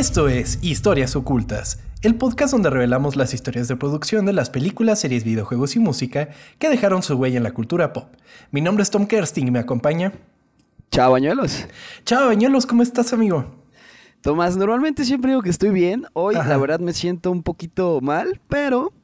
Esto 0.00 0.28
es 0.28 0.58
Historias 0.62 1.14
Ocultas, 1.14 1.78
el 2.00 2.14
podcast 2.14 2.52
donde 2.52 2.70
revelamos 2.70 3.16
las 3.16 3.34
historias 3.34 3.68
de 3.68 3.76
producción 3.76 4.24
de 4.24 4.32
las 4.32 4.48
películas, 4.48 4.98
series, 4.98 5.24
videojuegos 5.24 5.76
y 5.76 5.78
música 5.78 6.30
que 6.58 6.70
dejaron 6.70 7.02
su 7.02 7.16
huella 7.16 7.36
en 7.36 7.42
la 7.42 7.52
cultura 7.52 7.92
pop. 7.92 8.06
Mi 8.50 8.62
nombre 8.62 8.82
es 8.82 8.88
Tom 8.88 9.06
Kersting 9.06 9.48
y 9.48 9.50
me 9.50 9.58
acompaña. 9.58 10.14
Chao, 10.90 11.12
bañuelos. 11.12 11.66
Chao, 12.06 12.28
bañuelos, 12.28 12.64
¿cómo 12.64 12.82
estás, 12.82 13.12
amigo? 13.12 13.44
Tomás, 14.22 14.56
normalmente 14.56 15.04
siempre 15.04 15.32
digo 15.32 15.42
que 15.42 15.50
estoy 15.50 15.68
bien. 15.68 16.06
Hoy, 16.14 16.34
la 16.34 16.56
verdad, 16.56 16.80
me 16.80 16.94
siento 16.94 17.30
un 17.30 17.42
poquito 17.42 18.00
mal, 18.00 18.40
pero 18.48 18.94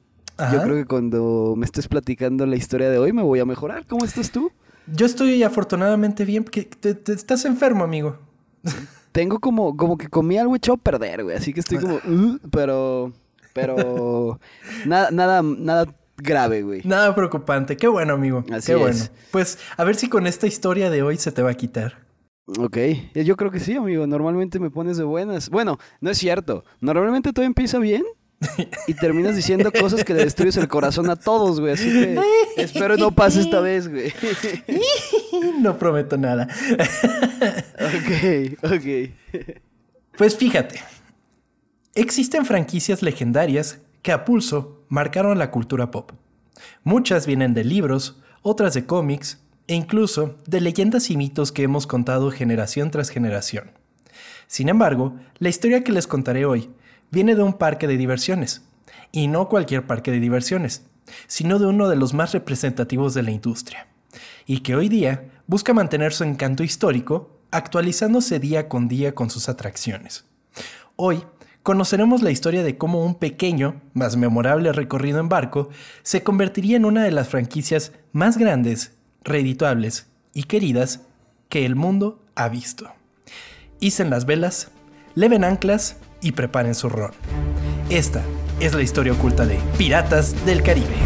yo 0.50 0.62
creo 0.62 0.76
que 0.76 0.86
cuando 0.86 1.52
me 1.58 1.66
estés 1.66 1.88
platicando 1.88 2.46
la 2.46 2.56
historia 2.56 2.88
de 2.88 2.96
hoy 2.96 3.12
me 3.12 3.22
voy 3.22 3.40
a 3.40 3.44
mejorar. 3.44 3.84
¿Cómo 3.86 4.06
estás 4.06 4.30
tú? 4.30 4.50
Yo 4.86 5.04
estoy 5.04 5.42
afortunadamente 5.42 6.24
bien, 6.24 6.42
porque 6.42 6.62
te 6.64 7.12
estás 7.12 7.44
enfermo, 7.44 7.84
amigo. 7.84 8.18
Tengo 9.16 9.40
como, 9.40 9.74
como 9.78 9.96
que 9.96 10.08
comí 10.08 10.36
algo 10.36 10.54
echado 10.56 10.74
a 10.74 10.76
perder, 10.76 11.24
güey. 11.24 11.34
Así 11.34 11.54
que 11.54 11.60
estoy 11.60 11.78
como, 11.78 11.94
uh", 12.06 12.38
pero, 12.50 13.14
pero, 13.54 14.38
nada, 14.84 15.10
nada, 15.10 15.40
nada 15.42 15.86
grave, 16.18 16.60
güey. 16.60 16.82
Nada 16.84 17.14
preocupante. 17.14 17.78
Qué 17.78 17.88
bueno, 17.88 18.12
amigo. 18.12 18.44
Así 18.52 18.72
Qué 18.72 18.74
bueno. 18.74 18.98
Pues 19.30 19.58
a 19.78 19.84
ver 19.84 19.96
si 19.96 20.10
con 20.10 20.26
esta 20.26 20.46
historia 20.46 20.90
de 20.90 21.02
hoy 21.02 21.16
se 21.16 21.32
te 21.32 21.40
va 21.40 21.52
a 21.52 21.54
quitar. 21.54 22.04
Ok, 22.58 22.76
yo 23.14 23.36
creo 23.36 23.50
que 23.50 23.58
sí, 23.58 23.74
amigo. 23.74 24.06
Normalmente 24.06 24.60
me 24.60 24.70
pones 24.70 24.98
de 24.98 25.04
buenas. 25.04 25.48
Bueno, 25.48 25.78
no 26.02 26.10
es 26.10 26.18
cierto. 26.18 26.64
Normalmente 26.80 27.32
todo 27.32 27.46
empieza 27.46 27.78
bien 27.78 28.04
y 28.86 28.92
terminas 28.92 29.34
diciendo 29.34 29.72
cosas 29.72 30.04
que 30.04 30.12
le 30.12 30.24
destruyes 30.24 30.58
el 30.58 30.68
corazón 30.68 31.08
a 31.08 31.16
todos, 31.16 31.58
güey. 31.58 31.72
Así 31.72 31.90
que 31.90 32.20
espero 32.58 32.98
no 32.98 33.12
pase 33.12 33.40
esta 33.40 33.60
vez, 33.60 33.88
güey. 33.88 34.12
No 35.60 35.78
prometo 35.78 36.16
nada. 36.16 36.48
Ok, 37.74 38.72
ok. 38.72 39.10
Pues 40.16 40.36
fíjate, 40.36 40.80
existen 41.94 42.44
franquicias 42.44 43.02
legendarias 43.02 43.80
que 44.02 44.12
a 44.12 44.24
pulso 44.24 44.84
marcaron 44.88 45.38
la 45.38 45.50
cultura 45.50 45.90
pop. 45.90 46.12
Muchas 46.84 47.26
vienen 47.26 47.54
de 47.54 47.64
libros, 47.64 48.22
otras 48.42 48.74
de 48.74 48.86
cómics 48.86 49.42
e 49.66 49.74
incluso 49.74 50.36
de 50.46 50.60
leyendas 50.60 51.10
y 51.10 51.16
mitos 51.16 51.52
que 51.52 51.64
hemos 51.64 51.86
contado 51.86 52.30
generación 52.30 52.90
tras 52.90 53.10
generación. 53.10 53.72
Sin 54.46 54.68
embargo, 54.68 55.16
la 55.38 55.48
historia 55.48 55.82
que 55.82 55.92
les 55.92 56.06
contaré 56.06 56.44
hoy 56.44 56.70
viene 57.10 57.34
de 57.34 57.42
un 57.42 57.54
parque 57.54 57.86
de 57.86 57.96
diversiones, 57.96 58.62
y 59.12 59.28
no 59.28 59.48
cualquier 59.48 59.86
parque 59.86 60.10
de 60.10 60.20
diversiones, 60.20 60.86
sino 61.26 61.58
de 61.58 61.66
uno 61.66 61.88
de 61.88 61.96
los 61.96 62.14
más 62.14 62.32
representativos 62.32 63.14
de 63.14 63.22
la 63.22 63.30
industria, 63.30 63.88
y 64.46 64.60
que 64.60 64.76
hoy 64.76 64.88
día 64.88 65.35
busca 65.46 65.72
mantener 65.72 66.12
su 66.12 66.24
encanto 66.24 66.62
histórico 66.62 67.30
actualizándose 67.50 68.38
día 68.38 68.68
con 68.68 68.88
día 68.88 69.14
con 69.14 69.30
sus 69.30 69.48
atracciones. 69.48 70.24
Hoy 70.96 71.22
conoceremos 71.62 72.22
la 72.22 72.30
historia 72.30 72.62
de 72.62 72.76
cómo 72.76 73.04
un 73.04 73.14
pequeño, 73.14 73.80
más 73.92 74.16
memorable 74.16 74.72
recorrido 74.72 75.20
en 75.20 75.28
barco 75.28 75.68
se 76.02 76.22
convertiría 76.22 76.76
en 76.76 76.84
una 76.84 77.04
de 77.04 77.12
las 77.12 77.28
franquicias 77.28 77.92
más 78.12 78.38
grandes, 78.38 78.92
reeditables 79.22 80.06
y 80.32 80.44
queridas 80.44 81.02
que 81.48 81.64
el 81.64 81.76
mundo 81.76 82.22
ha 82.34 82.48
visto. 82.48 82.92
Hicen 83.80 84.10
las 84.10 84.26
velas, 84.26 84.70
leven 85.14 85.44
anclas 85.44 85.96
y 86.20 86.32
preparen 86.32 86.74
su 86.74 86.88
ron. 86.88 87.12
Esta 87.90 88.22
es 88.60 88.74
la 88.74 88.82
historia 88.82 89.12
oculta 89.12 89.46
de 89.46 89.58
Piratas 89.78 90.44
del 90.46 90.62
Caribe. 90.62 91.05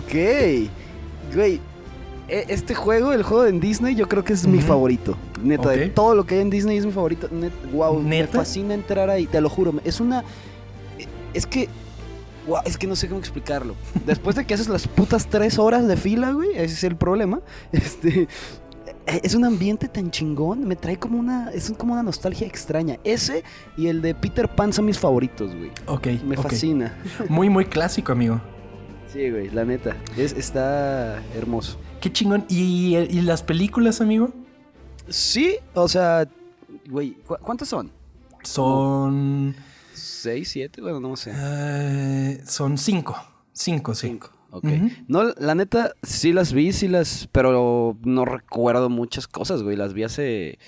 Ok. 0.00 0.14
Güey, 1.34 1.60
e, 2.30 2.44
este 2.48 2.74
juego, 2.74 3.12
el 3.12 3.22
juego 3.22 3.46
en 3.46 3.60
Disney, 3.60 3.94
yo 3.94 4.08
creo 4.08 4.24
que 4.24 4.32
es 4.32 4.46
mi 4.46 4.60
favorito. 4.60 5.16
Neta, 5.42 5.70
de 5.70 5.88
todo 5.88 6.14
lo 6.14 6.24
que 6.24 6.36
hay 6.36 6.40
en 6.42 6.50
Disney 6.50 6.78
es 6.78 6.86
mi 6.86 6.92
favorito. 6.92 7.28
wow, 7.72 8.00
me 8.00 8.26
fascina 8.26 8.74
entrar 8.74 9.10
ahí, 9.10 9.26
te 9.26 9.40
lo 9.40 9.48
juro. 9.48 9.74
Es 9.84 10.00
una. 10.00 10.24
Es 11.34 11.46
que. 11.46 11.68
Wow, 12.46 12.60
es 12.64 12.78
que 12.78 12.86
no 12.86 12.96
sé 12.96 13.08
cómo 13.08 13.20
explicarlo. 13.20 13.74
Después 14.06 14.36
de 14.36 14.46
que 14.46 14.54
haces 14.54 14.68
las 14.68 14.88
putas 14.88 15.26
tres 15.26 15.58
horas 15.58 15.86
de 15.86 15.96
fila, 15.96 16.32
güey, 16.32 16.50
ese 16.52 16.74
es 16.74 16.84
el 16.84 16.96
problema. 16.96 17.40
Este. 17.72 18.28
Es 19.06 19.34
un 19.34 19.44
ambiente 19.44 19.88
tan 19.88 20.10
chingón, 20.10 20.68
me 20.68 20.76
trae 20.76 20.96
como 20.96 21.18
una. 21.18 21.50
Es 21.50 21.72
como 21.76 21.94
una 21.94 22.02
nostalgia 22.02 22.46
extraña. 22.46 22.98
Ese 23.02 23.42
y 23.76 23.88
el 23.88 24.02
de 24.02 24.14
Peter 24.14 24.48
Pan 24.48 24.72
son 24.72 24.84
mis 24.84 24.98
favoritos, 24.98 25.54
güey. 25.54 25.70
Ok. 25.86 26.06
Me 26.24 26.36
fascina. 26.36 26.96
Muy, 27.28 27.48
muy 27.48 27.64
clásico, 27.64 28.12
amigo. 28.12 28.40
Sí, 29.12 29.28
güey, 29.28 29.50
la 29.50 29.64
neta. 29.64 29.96
Es, 30.16 30.32
está 30.32 31.20
hermoso. 31.34 31.78
Qué 32.00 32.12
chingón. 32.12 32.44
¿Y, 32.48 32.94
las 33.22 33.42
películas, 33.42 34.00
amigo? 34.00 34.32
Sí, 35.08 35.56
o 35.74 35.88
sea, 35.88 36.28
güey, 36.88 37.16
¿cuántas 37.42 37.68
son? 37.68 37.90
Son... 38.44 39.56
¿Seis, 39.92 40.50
siete? 40.50 40.80
Bueno, 40.80 41.00
no 41.00 41.16
sé. 41.16 41.32
Eh, 41.34 42.40
son 42.46 42.78
cinco. 42.78 43.16
Cinco, 43.52 43.94
sí. 43.94 44.06
Cinco. 44.08 44.30
Ok. 44.52 44.66
No, 45.08 45.24
la 45.36 45.56
neta, 45.56 45.92
sí 46.02 46.32
las 46.32 46.52
vi, 46.52 46.72
sí 46.72 46.86
las. 46.86 47.28
Pero 47.32 47.96
no 48.02 48.24
recuerdo 48.24 48.88
muchas 48.90 49.26
cosas, 49.26 49.62
güey. 49.62 49.76
Las 49.76 49.92
vi 49.92 50.04
hace. 50.04 50.58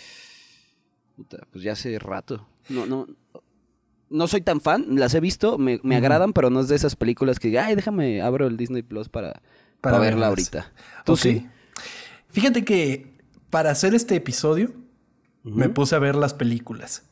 Puta, 1.16 1.38
pues 1.52 1.62
ya 1.62 1.72
hace 1.72 1.98
rato. 1.98 2.46
No, 2.68 2.86
no 2.86 3.06
no 4.12 4.28
soy 4.28 4.42
tan 4.42 4.60
fan, 4.60 4.86
las 4.90 5.14
he 5.14 5.20
visto, 5.20 5.58
me, 5.58 5.80
agradan, 5.96 6.32
pero 6.32 6.50
no 6.50 6.60
es 6.60 6.68
de 6.68 6.76
esas 6.76 6.96
películas 6.96 7.38
que, 7.38 7.58
ay, 7.58 7.74
déjame, 7.74 8.22
abro 8.22 8.46
el 8.46 8.56
Disney 8.56 8.82
Plus 8.82 9.08
para, 9.08 9.42
para, 9.80 9.98
verla 9.98 10.28
ahorita. 10.28 10.70
¿Tú 11.04 11.16
sí? 11.16 11.46
Fíjate 12.30 12.64
que 12.64 13.12
para 13.50 13.70
hacer 13.70 13.94
este 13.94 14.14
episodio 14.14 14.72
me 15.44 15.68
puse 15.68 15.94
a 15.94 15.98
ver 15.98 16.14
las 16.14 16.34
películas. 16.34 17.04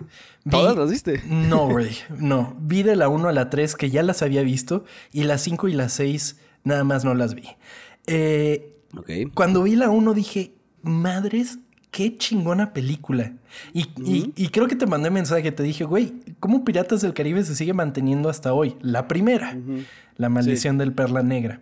¿Todas 0.49 0.77
las 0.77 0.91
viste? 0.91 1.23
No, 1.27 1.69
güey, 1.71 1.97
no. 2.17 2.57
Vi 2.61 2.83
de 2.83 2.97
la 2.97 3.09
1 3.09 3.29
a 3.29 3.33
la 3.33 3.51
3 3.51 3.75
que 3.75 3.91
ya 3.91 4.03
las 4.03 4.23
había 4.23 4.43
visto 4.43 4.85
y 5.13 5.25
las 5.25 5.43
5 5.43 5.69
y 5.69 5.73
las 5.73 5.93
6 5.95 6.39
nada 6.65 6.85
más 6.85 7.05
no 7.05 7.15
las 7.15 7.35
vi. 7.35 7.49
Eh, 8.07 8.77
Cuando 9.35 9.63
vi 9.63 9.77
la 9.77 9.91
1 9.91 10.15
dije, 10.15 10.55
madres, 10.83 11.59
qué 11.91 12.17
chingona 12.17 12.73
película. 12.73 13.33
Y, 13.73 14.49
creo 14.49 14.67
que 14.69 14.77
te 14.77 14.87
mandé 14.87 15.11
mensaje, 15.11 15.51
te 15.53 15.63
dije, 15.63 15.85
güey, 15.85 16.15
¿cómo 16.39 16.65
Piratas 16.65 17.01
del 17.01 17.15
Caribe 17.15 17.45
se 17.45 17.55
sigue 17.55 17.73
manteniendo 17.73 18.29
hasta 18.29 18.53
hoy? 18.53 18.77
La 18.81 19.09
primera, 19.09 19.57
La 20.17 20.29
maldición 20.29 20.79
del 20.79 20.93
Perla 20.93 21.23
Negra. 21.23 21.61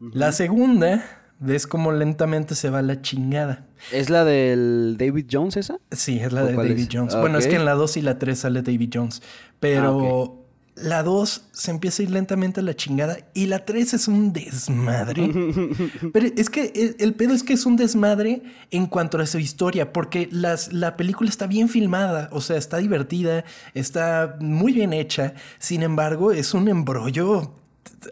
La 0.00 0.32
segunda, 0.32 1.04
ves 1.38 1.66
cómo 1.66 1.92
lentamente 1.92 2.54
se 2.54 2.70
va 2.70 2.82
la 2.82 3.02
chingada. 3.02 3.66
¿Es 3.92 4.10
la 4.10 4.24
del 4.24 4.96
David 4.98 5.26
Jones 5.30 5.56
esa? 5.56 5.78
Sí, 5.90 6.18
es 6.18 6.32
la 6.32 6.44
de 6.44 6.54
David 6.54 6.88
Jones. 6.90 7.14
Bueno, 7.16 7.38
es 7.38 7.46
que 7.46 7.56
en 7.56 7.64
la 7.64 7.74
2 7.74 7.98
y 7.98 8.02
la 8.02 8.18
3 8.18 8.38
sale 8.38 8.62
David 8.62 8.90
Jones. 8.92 9.22
Pero... 9.60 10.36
Ah, 10.38 10.41
la 10.74 11.02
2 11.02 11.48
se 11.52 11.70
empieza 11.70 12.02
a 12.02 12.04
ir 12.04 12.10
lentamente 12.10 12.60
a 12.60 12.62
la 12.62 12.74
chingada 12.74 13.18
y 13.34 13.46
la 13.46 13.64
3 13.64 13.94
es 13.94 14.08
un 14.08 14.32
desmadre. 14.32 15.30
Pero 16.12 16.26
es 16.36 16.48
que 16.48 16.96
el, 16.98 17.14
pedo 17.14 17.34
es 17.34 17.42
que 17.42 17.52
es 17.52 17.66
un 17.66 17.76
desmadre 17.76 18.42
en 18.70 18.86
cuanto 18.86 19.18
a 19.18 19.26
su 19.26 19.38
historia, 19.38 19.92
porque 19.92 20.28
las, 20.30 20.72
la 20.72 20.96
película 20.96 21.28
está 21.28 21.46
bien 21.46 21.68
filmada, 21.68 22.28
o 22.32 22.40
sea, 22.40 22.56
está 22.56 22.78
divertida, 22.78 23.44
está 23.74 24.36
muy 24.40 24.72
bien 24.72 24.92
hecha. 24.92 25.34
Sin 25.58 25.82
embargo, 25.82 26.32
es 26.32 26.54
un 26.54 26.68
embrollo 26.68 27.54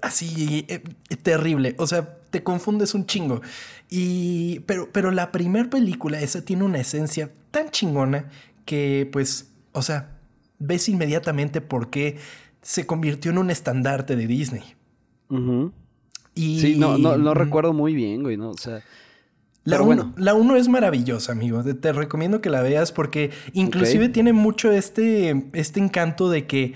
así 0.03 0.67
eh, 0.69 0.83
terrible. 1.23 1.75
O 1.79 1.87
sea, 1.87 2.19
te 2.31 2.43
confundes 2.43 2.95
un 2.95 3.07
chingo. 3.07 3.41
Y, 3.89 4.61
pero, 4.61 4.91
pero 4.93 5.11
la 5.11 5.33
primera 5.33 5.69
película, 5.71 6.21
esa 6.21 6.45
tiene 6.45 6.65
una 6.65 6.79
esencia 6.79 7.31
tan 7.51 7.71
chingona 7.71 8.29
que, 8.67 9.09
pues, 9.11 9.49
o 9.73 9.83
sea, 9.83 10.17
ves 10.59 10.89
inmediatamente 10.89 11.61
por 11.61 11.91
qué 11.91 12.19
se 12.63 12.87
convirtió 12.87 13.31
en 13.31 13.39
un 13.39 13.51
estandarte 13.51 14.17
de 14.17 14.27
Disney. 14.27 14.63
y... 16.35 16.61
Sí, 16.61 16.77
no, 16.77 16.99
no, 16.99 17.35
recuerdo 17.35 17.73
muy 17.73 17.95
bien, 17.95 18.23
güey, 18.23 18.37
¿no? 18.37 18.51
O 18.51 18.57
sea... 18.57 18.83
La 19.65 19.83
1 19.83 20.15
bueno. 20.17 20.57
es 20.57 20.69
maravillosa, 20.69 21.33
amigo. 21.33 21.63
Te, 21.63 21.93
recomiendo 21.93 22.41
que 22.41 22.49
la 22.49 22.63
veas 22.63 22.93
porque 22.93 23.31
inclusive 23.53 24.09
tiene 24.09 24.33
mucho 24.33 24.73
este, 24.73 25.49
este 25.53 25.81
encanto 25.81 26.31
de 26.31 26.47
que 26.47 26.75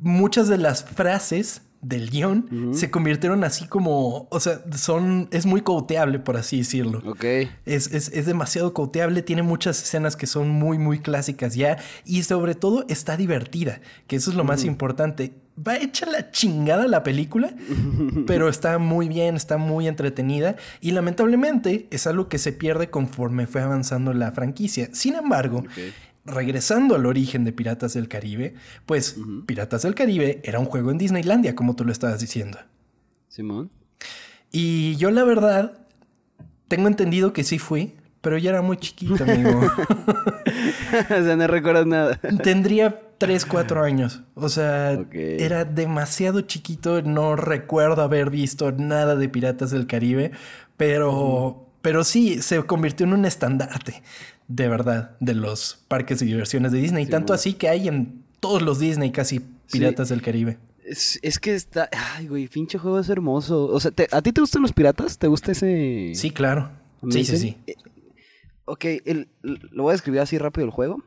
muchas 0.00 0.48
de 0.48 0.58
las 0.58 0.84
frases 0.84 1.62
del 1.82 2.10
guion 2.10 2.74
se 2.74 2.90
convirtieron 2.90 3.42
así 3.42 3.66
como, 3.66 4.28
o 4.30 4.40
sea, 4.40 4.60
son, 4.76 5.28
es 5.30 5.46
muy 5.46 5.62
coteable, 5.62 6.18
por 6.18 6.36
así 6.36 6.58
decirlo. 6.58 7.02
Ok. 7.06 7.24
Es, 7.64 7.92
es, 7.92 8.08
es, 8.08 8.26
demasiado 8.26 8.74
coteable, 8.74 9.22
tiene 9.22 9.42
muchas 9.42 9.82
escenas 9.82 10.14
que 10.14 10.26
son 10.26 10.50
muy, 10.50 10.78
muy 10.78 10.98
clásicas 10.98 11.54
ya, 11.54 11.78
y 12.04 12.22
sobre 12.22 12.54
todo 12.54 12.84
está 12.88 13.16
divertida, 13.16 13.80
que 14.06 14.16
eso 14.16 14.30
es 14.30 14.36
lo 14.36 14.44
más 14.44 14.64
importante. 14.64 15.32
Va 15.66 15.76
hecha 15.76 16.06
la 16.06 16.30
chingada 16.30 16.86
la 16.86 17.02
película, 17.02 17.54
pero 18.26 18.48
está 18.48 18.78
muy 18.78 19.08
bien, 19.08 19.36
está 19.36 19.56
muy 19.56 19.88
entretenida, 19.88 20.56
y 20.80 20.90
lamentablemente 20.90 21.88
es 21.90 22.06
algo 22.06 22.28
que 22.28 22.38
se 22.38 22.52
pierde 22.52 22.90
conforme 22.90 23.46
fue 23.46 23.62
avanzando 23.62 24.12
la 24.12 24.32
franquicia. 24.32 24.90
Sin 24.92 25.14
embargo, 25.14 25.64
regresando 26.24 26.94
al 26.94 27.06
origen 27.06 27.44
de 27.44 27.52
Piratas 27.52 27.94
del 27.94 28.08
Caribe, 28.08 28.54
pues 28.86 29.16
Piratas 29.46 29.82
del 29.82 29.94
Caribe 29.94 30.40
era 30.44 30.58
un 30.58 30.66
juego 30.66 30.90
en 30.90 30.98
Disneylandia, 30.98 31.54
como 31.54 31.76
tú 31.76 31.84
lo 31.84 31.92
estabas 31.92 32.20
diciendo. 32.20 32.58
Simón. 33.28 33.70
Y 34.52 34.96
yo 34.96 35.10
la 35.10 35.24
verdad, 35.24 35.86
tengo 36.68 36.88
entendido 36.88 37.32
que 37.32 37.44
sí 37.44 37.58
fui, 37.58 37.94
pero 38.20 38.36
ya 38.36 38.50
era 38.50 38.62
muy 38.62 38.76
chiquito, 38.76 39.24
amigo. 39.24 39.60
o 41.10 41.22
sea, 41.24 41.36
no 41.36 41.46
recuerdas 41.46 41.86
nada. 41.86 42.16
Tendría 42.42 43.00
3, 43.18 43.46
4 43.46 43.82
años. 43.82 44.22
O 44.34 44.48
sea, 44.48 44.92
era 45.12 45.64
demasiado 45.64 46.42
chiquito, 46.42 47.02
no 47.02 47.36
recuerdo 47.36 48.02
haber 48.02 48.30
visto 48.30 48.72
nada 48.72 49.16
de 49.16 49.28
Piratas 49.28 49.70
del 49.70 49.86
Caribe, 49.86 50.32
pero... 50.76 51.66
Pero 51.82 52.04
sí, 52.04 52.42
se 52.42 52.62
convirtió 52.64 53.06
en 53.06 53.14
un 53.14 53.24
estandarte 53.24 54.02
de 54.50 54.68
verdad 54.68 55.16
de 55.20 55.34
los 55.34 55.78
parques 55.86 56.18
de 56.18 56.26
diversiones 56.26 56.72
de 56.72 56.78
Disney. 56.80 57.06
Tanto 57.06 57.32
así 57.32 57.54
que 57.54 57.68
hay 57.68 57.86
en 57.86 58.24
todos 58.40 58.62
los 58.62 58.80
Disney 58.80 59.12
casi 59.12 59.40
Piratas 59.70 60.08
del 60.08 60.20
Caribe. 60.20 60.58
Es, 60.84 61.38
que 61.38 61.54
está. 61.54 61.88
Ay, 62.16 62.26
güey, 62.26 62.48
pinche 62.48 62.76
juego 62.76 62.98
es 62.98 63.08
hermoso. 63.08 63.66
O 63.66 63.78
sea, 63.78 63.92
¿a 64.10 64.22
ti 64.22 64.32
te 64.32 64.40
gustan 64.40 64.62
los 64.62 64.72
piratas? 64.72 65.18
¿Te 65.18 65.28
gusta 65.28 65.52
ese.? 65.52 66.12
Sí, 66.16 66.30
claro. 66.32 66.72
Sí, 67.08 67.24
sí, 67.24 67.36
sí. 67.36 67.56
Eh, 67.68 67.76
ok, 68.64 68.84
lo 69.42 69.84
voy 69.84 69.90
a 69.90 69.92
describir 69.92 70.20
así 70.20 70.36
rápido 70.36 70.64
el 70.64 70.72
juego. 70.72 71.00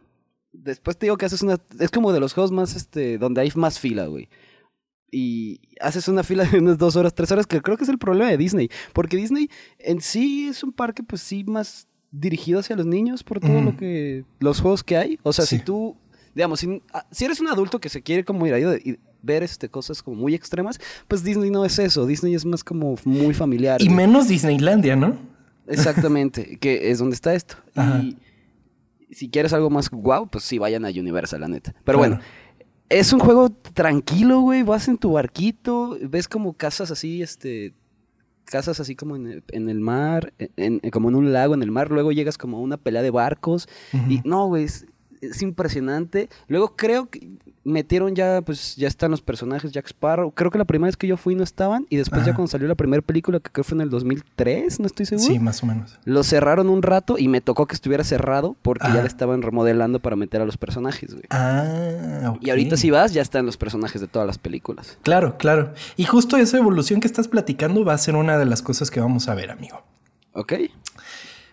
Después 0.54 0.98
te 0.98 1.08
digo 1.08 1.18
que 1.18 1.26
haces 1.26 1.42
una. 1.42 1.58
Es 1.80 1.92
como 1.92 2.14
de 2.14 2.22
los 2.22 2.34
juegos 2.34 2.54
más. 2.54 2.78
este 2.78 3.18
Donde 3.18 3.42
hay 3.42 3.52
más 3.56 3.78
fila, 3.78 4.06
güey 4.06 4.30
y 5.16 5.62
haces 5.80 6.08
una 6.08 6.24
fila 6.24 6.44
de 6.44 6.58
unas 6.58 6.80
dos 6.80 6.96
horas, 6.96 7.14
tres 7.14 7.32
horas, 7.32 7.46
que 7.46 7.62
creo 7.62 7.78
que 7.78 7.84
es 7.84 7.90
el 7.90 8.00
problema 8.00 8.32
de 8.32 8.38
Disney. 8.38 8.72
Porque 8.94 9.16
Disney 9.16 9.48
en 9.78 10.02
sí 10.02 10.48
es 10.48 10.64
un 10.64 10.74
parque, 10.74 11.04
pues 11.04 11.22
sí, 11.22 11.44
más 11.44 11.88
dirigido 12.14 12.60
hacia 12.60 12.76
los 12.76 12.86
niños 12.86 13.24
por 13.24 13.40
todo 13.40 13.62
lo 13.62 13.76
que. 13.76 14.24
los 14.40 14.62
juegos 14.62 14.84
que 14.84 14.96
hay. 14.96 15.20
O 15.24 15.34
sea, 15.34 15.46
si 15.46 15.60
tú. 15.60 15.98
Digamos, 16.36 16.66
ah, 16.94 17.06
si, 17.12 17.26
eres 17.26 17.40
un 17.42 17.48
adulto 17.48 17.80
que 17.80 17.90
se 17.90 18.02
quiere 18.02 18.24
como 18.24 18.48
ir 18.48 18.54
a 18.56 18.60
y 18.60 18.98
ver 19.22 19.44
este, 19.44 19.70
cosas 19.70 20.02
como 20.02 20.18
muy 20.18 20.34
extremas, 20.34 20.80
pues 21.08 21.24
Disney 21.24 21.52
no 21.52 21.64
es 21.64 21.78
eso. 21.78 22.08
Disney 22.08 22.34
es 22.34 22.44
más 22.44 22.64
como 22.64 22.96
muy 23.06 23.36
familiar. 23.36 23.82
Y 23.82 23.90
menos 23.90 24.28
Disneylandia, 24.28 24.96
¿no? 24.96 25.16
Exactamente, 25.68 26.58
que 26.62 26.90
es 26.90 26.98
donde 26.98 27.14
está 27.14 27.36
esto. 27.36 27.56
Y 28.02 28.18
si 29.14 29.30
quieres 29.30 29.54
algo 29.54 29.70
más 29.70 29.90
guau, 29.90 30.28
pues 30.28 30.44
sí, 30.44 30.58
vayan 30.58 30.86
a 30.86 30.90
Universal, 30.90 31.42
la 31.42 31.48
neta. 31.48 31.76
Pero 31.84 32.00
bueno, 32.00 32.20
es 32.90 33.14
un 33.14 33.20
juego 33.20 33.50
tranquilo, 33.50 34.42
güey. 34.42 34.64
Vas 34.64 34.88
en 34.88 34.98
tu 34.98 35.14
barquito, 35.14 35.98
ves 36.02 36.28
como 36.28 36.54
casas 36.54 36.90
así, 36.90 37.22
este, 37.22 37.74
casas 38.46 38.80
así 38.80 38.96
como 38.96 39.16
en 39.16 39.44
el, 39.52 39.80
mar, 39.80 40.34
en, 40.38 40.80
como 40.92 41.10
en 41.10 41.16
un 41.16 41.34
lago 41.34 41.54
en 41.54 41.64
el 41.64 41.72
mar, 41.72 41.92
luego 41.92 42.12
llegas 42.12 42.38
como 42.38 42.58
a 42.58 42.62
una 42.62 42.78
pelea 42.78 43.02
de 43.02 43.12
barcos 43.12 43.68
y 44.10 44.22
no, 44.26 44.48
güey, 44.48 44.66
es 44.66 44.86
impresionante. 45.42 46.30
Luego 46.48 46.76
creo 46.76 47.10
que 47.10 47.38
metieron 47.64 48.16
ya, 48.16 48.42
pues 48.42 48.76
ya 48.76 48.88
están 48.88 49.12
los 49.12 49.22
personajes 49.22 49.72
Jack 49.72 49.88
Sparrow. 49.88 50.32
Creo 50.32 50.52
que 50.52 50.58
la 50.58 50.66
primera 50.66 50.88
vez 50.88 50.98
que 50.98 51.08
yo 51.08 51.18
fui 51.18 51.36
no 51.36 51.44
estaban. 51.44 51.86
Y 51.90 51.98
después 51.98 52.26
ya 52.26 52.34
cuando 52.34 52.48
salió 52.48 52.68
la 52.68 52.76
primera 52.76 53.02
película, 53.02 53.40
que 53.40 53.50
creo 53.50 53.64
fue 53.64 53.76
en 53.76 53.82
el 53.82 53.90
2003, 53.90 54.80
no 54.80 54.86
estoy 54.86 55.06
seguro. 55.06 55.28
Sí, 55.28 55.40
más 55.40 55.64
o 55.64 55.66
menos. 55.66 56.00
Lo 56.06 56.24
cerraron 56.24 56.70
un 56.70 56.82
rato 56.82 57.18
y 57.18 57.28
me 57.28 57.42
tocó 57.42 57.66
que 57.66 57.76
estuviera 57.76 58.04
cerrado 58.04 58.56
porque 58.62 58.88
ya 58.88 59.02
le 59.02 59.08
estaban 59.08 59.42
remodelando 59.42 60.00
para 60.00 60.16
meter 60.16 60.42
a 60.42 60.46
los 60.46 60.58
personajes, 60.58 61.14
güey. 61.14 61.26
Ah, 61.30 62.36
Y 62.42 62.50
ahorita 62.50 62.78
si 62.78 62.92
vas, 62.92 63.14
ya 63.14 63.22
están 63.22 63.46
los 63.46 63.58
personajes 63.58 64.02
de 64.02 64.08
todas 64.08 64.28
las 64.28 64.38
películas. 64.38 64.98
Claro, 65.04 65.38
claro. 65.38 65.74
Y 65.96 66.06
justo 66.06 66.38
esa 66.38 66.58
evolución 66.58 67.00
que 67.00 67.08
estás 67.08 67.28
platicando 67.28 67.86
va 67.86 67.94
a 67.94 67.98
ser 67.98 68.16
una 68.16 68.38
de 68.38 68.46
las 68.46 68.62
cosas 68.62 68.92
que 68.92 69.00
vamos 69.00 69.28
a 69.28 69.36
ver, 69.36 69.52
amigo. 69.52 69.84
Ok. 70.34 70.54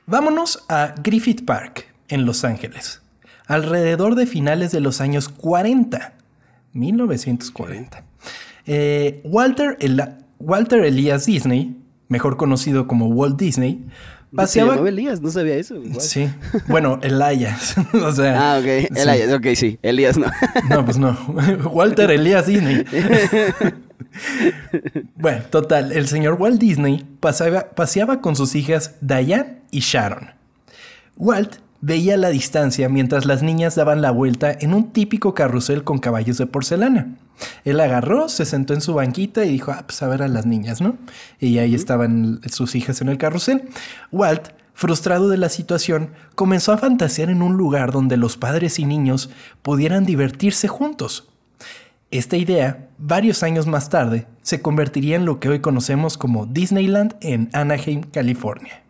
Vámonos 0.06 0.64
a 0.68 0.94
Griffith 1.02 1.44
Park, 1.44 1.86
en 2.08 2.26
Los 2.26 2.44
Ángeles 2.44 3.00
alrededor 3.50 4.14
de 4.14 4.26
finales 4.26 4.70
de 4.70 4.78
los 4.78 5.00
años 5.00 5.28
40, 5.28 6.12
1940. 6.72 8.04
Eh, 8.64 9.20
Walter, 9.24 9.76
Walter 10.38 10.84
Elias 10.84 11.26
Disney, 11.26 11.76
mejor 12.06 12.36
conocido 12.36 12.86
como 12.86 13.08
Walt 13.08 13.36
Disney, 13.36 13.84
paseaba... 14.32 14.76
¿Se 14.76 14.88
Elías? 14.88 15.20
No 15.20 15.32
sabía 15.32 15.56
eso. 15.56 15.82
Sí. 15.98 16.30
Bueno, 16.68 17.00
Elias. 17.02 17.74
o 17.92 18.12
sea... 18.12 18.54
Ah, 18.54 18.58
ok. 18.60 18.66
Elias, 18.94 19.32
ok, 19.32 19.46
sí. 19.56 19.80
Elías 19.82 20.16
no. 20.16 20.30
no, 20.68 20.84
pues 20.84 20.98
no. 20.98 21.18
Walter 21.72 22.08
Elias 22.12 22.46
Disney. 22.46 22.84
bueno, 25.16 25.42
total. 25.50 25.90
El 25.90 26.06
señor 26.06 26.34
Walt 26.34 26.60
Disney 26.60 27.04
paseaba, 27.18 27.70
paseaba 27.70 28.20
con 28.20 28.36
sus 28.36 28.54
hijas 28.54 28.94
Diane 29.00 29.62
y 29.72 29.80
Sharon. 29.80 30.30
Walt 31.16 31.56
veía 31.80 32.16
la 32.16 32.28
distancia 32.28 32.88
mientras 32.88 33.24
las 33.24 33.42
niñas 33.42 33.74
daban 33.74 34.02
la 34.02 34.10
vuelta 34.10 34.56
en 34.58 34.74
un 34.74 34.92
típico 34.92 35.34
carrusel 35.34 35.84
con 35.84 35.98
caballos 35.98 36.38
de 36.38 36.46
porcelana. 36.46 37.16
Él 37.64 37.80
agarró, 37.80 38.28
se 38.28 38.44
sentó 38.44 38.74
en 38.74 38.80
su 38.80 38.94
banquita 38.94 39.44
y 39.44 39.50
dijo, 39.50 39.72
ah, 39.72 39.84
pues 39.86 40.02
a 40.02 40.08
ver 40.08 40.22
a 40.22 40.28
las 40.28 40.46
niñas, 40.46 40.80
¿no? 40.80 40.96
Y 41.38 41.58
ahí 41.58 41.74
estaban 41.74 42.40
sus 42.50 42.74
hijas 42.74 43.00
en 43.00 43.08
el 43.08 43.18
carrusel. 43.18 43.68
Walt, 44.12 44.48
frustrado 44.74 45.28
de 45.28 45.38
la 45.38 45.48
situación, 45.48 46.10
comenzó 46.34 46.72
a 46.72 46.78
fantasear 46.78 47.30
en 47.30 47.42
un 47.42 47.56
lugar 47.56 47.92
donde 47.92 48.16
los 48.16 48.36
padres 48.36 48.78
y 48.78 48.84
niños 48.84 49.30
pudieran 49.62 50.04
divertirse 50.04 50.68
juntos. 50.68 51.28
Esta 52.10 52.36
idea, 52.36 52.88
varios 52.98 53.42
años 53.42 53.66
más 53.66 53.88
tarde, 53.88 54.26
se 54.42 54.60
convertiría 54.60 55.16
en 55.16 55.24
lo 55.24 55.38
que 55.38 55.48
hoy 55.48 55.60
conocemos 55.60 56.18
como 56.18 56.44
Disneyland 56.44 57.14
en 57.20 57.48
Anaheim, 57.52 58.02
California. 58.02 58.82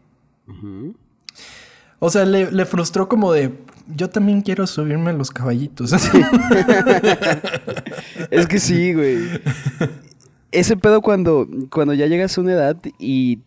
O 2.03 2.09
sea, 2.09 2.25
le, 2.25 2.65
frustró 2.65 3.09
como 3.09 3.33
de, 3.33 3.53
yo 3.95 4.09
también 4.09 4.41
quiero 4.41 4.67
subirme 4.67 5.11
a 5.11 5.13
los 5.13 5.31
caballitos. 5.31 5.93
es 8.31 8.47
que 8.47 8.59
sí, 8.59 8.95
güey. 8.95 9.19
Ese 10.51 10.79
pedo 10.79 11.03
cuando, 11.03 11.47
cuando 11.71 11.93
ya 11.93 12.07
llegas 12.07 12.37
a 12.37 12.41
una 12.41 12.53
edad 12.53 12.77
y, 12.99 13.41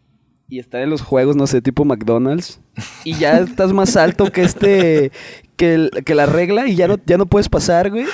y 0.48 0.60
estar 0.60 0.82
en 0.82 0.92
los 0.92 1.02
juegos, 1.02 1.36
no 1.36 1.48
sé, 1.48 1.64
tipo 1.64 1.84
McDonald's, 1.84 2.62
y 3.04 3.16
ya 3.16 3.40
estás 3.40 3.74
más 3.74 3.98
alto 3.98 4.32
que 4.32 4.44
este, 4.44 5.12
que, 5.58 5.90
que 6.06 6.14
la 6.14 6.28
regla 6.28 6.68
y 6.68 6.76
ya 6.76 6.88
no, 6.88 7.00
ya 7.08 7.18
no 7.18 7.26
puedes 7.26 7.50
pasar, 7.50 7.90
güey. 7.90 8.06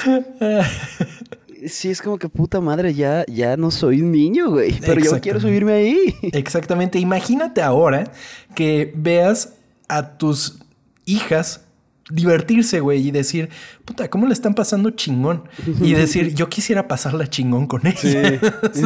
Sí, 1.67 1.89
es 1.89 2.01
como 2.01 2.17
que 2.17 2.29
puta 2.29 2.61
madre, 2.61 2.93
ya, 2.93 3.25
ya 3.27 3.57
no 3.57 3.71
soy 3.71 4.01
un 4.01 4.13
niño, 4.13 4.51
güey. 4.51 4.79
Pero 4.79 5.01
yo 5.01 5.19
quiero 5.19 5.41
subirme 5.41 5.73
ahí. 5.73 6.15
Exactamente. 6.21 6.97
Imagínate 6.99 7.61
ahora 7.61 8.09
que 8.55 8.93
veas 8.95 9.58
a 9.89 10.17
tus 10.17 10.59
hijas 11.05 11.65
divertirse, 12.09 12.79
güey, 12.79 13.07
y 13.07 13.11
decir, 13.11 13.49
puta, 13.85 14.09
¿cómo 14.09 14.25
le 14.25 14.33
están 14.33 14.53
pasando 14.53 14.89
chingón? 14.91 15.43
Y 15.81 15.93
decir, 15.93 16.33
yo 16.33 16.49
quisiera 16.49 16.87
pasarla 16.87 17.27
chingón 17.27 17.67
con 17.67 17.85
ella. 17.85 18.39
Sí. 18.73 18.83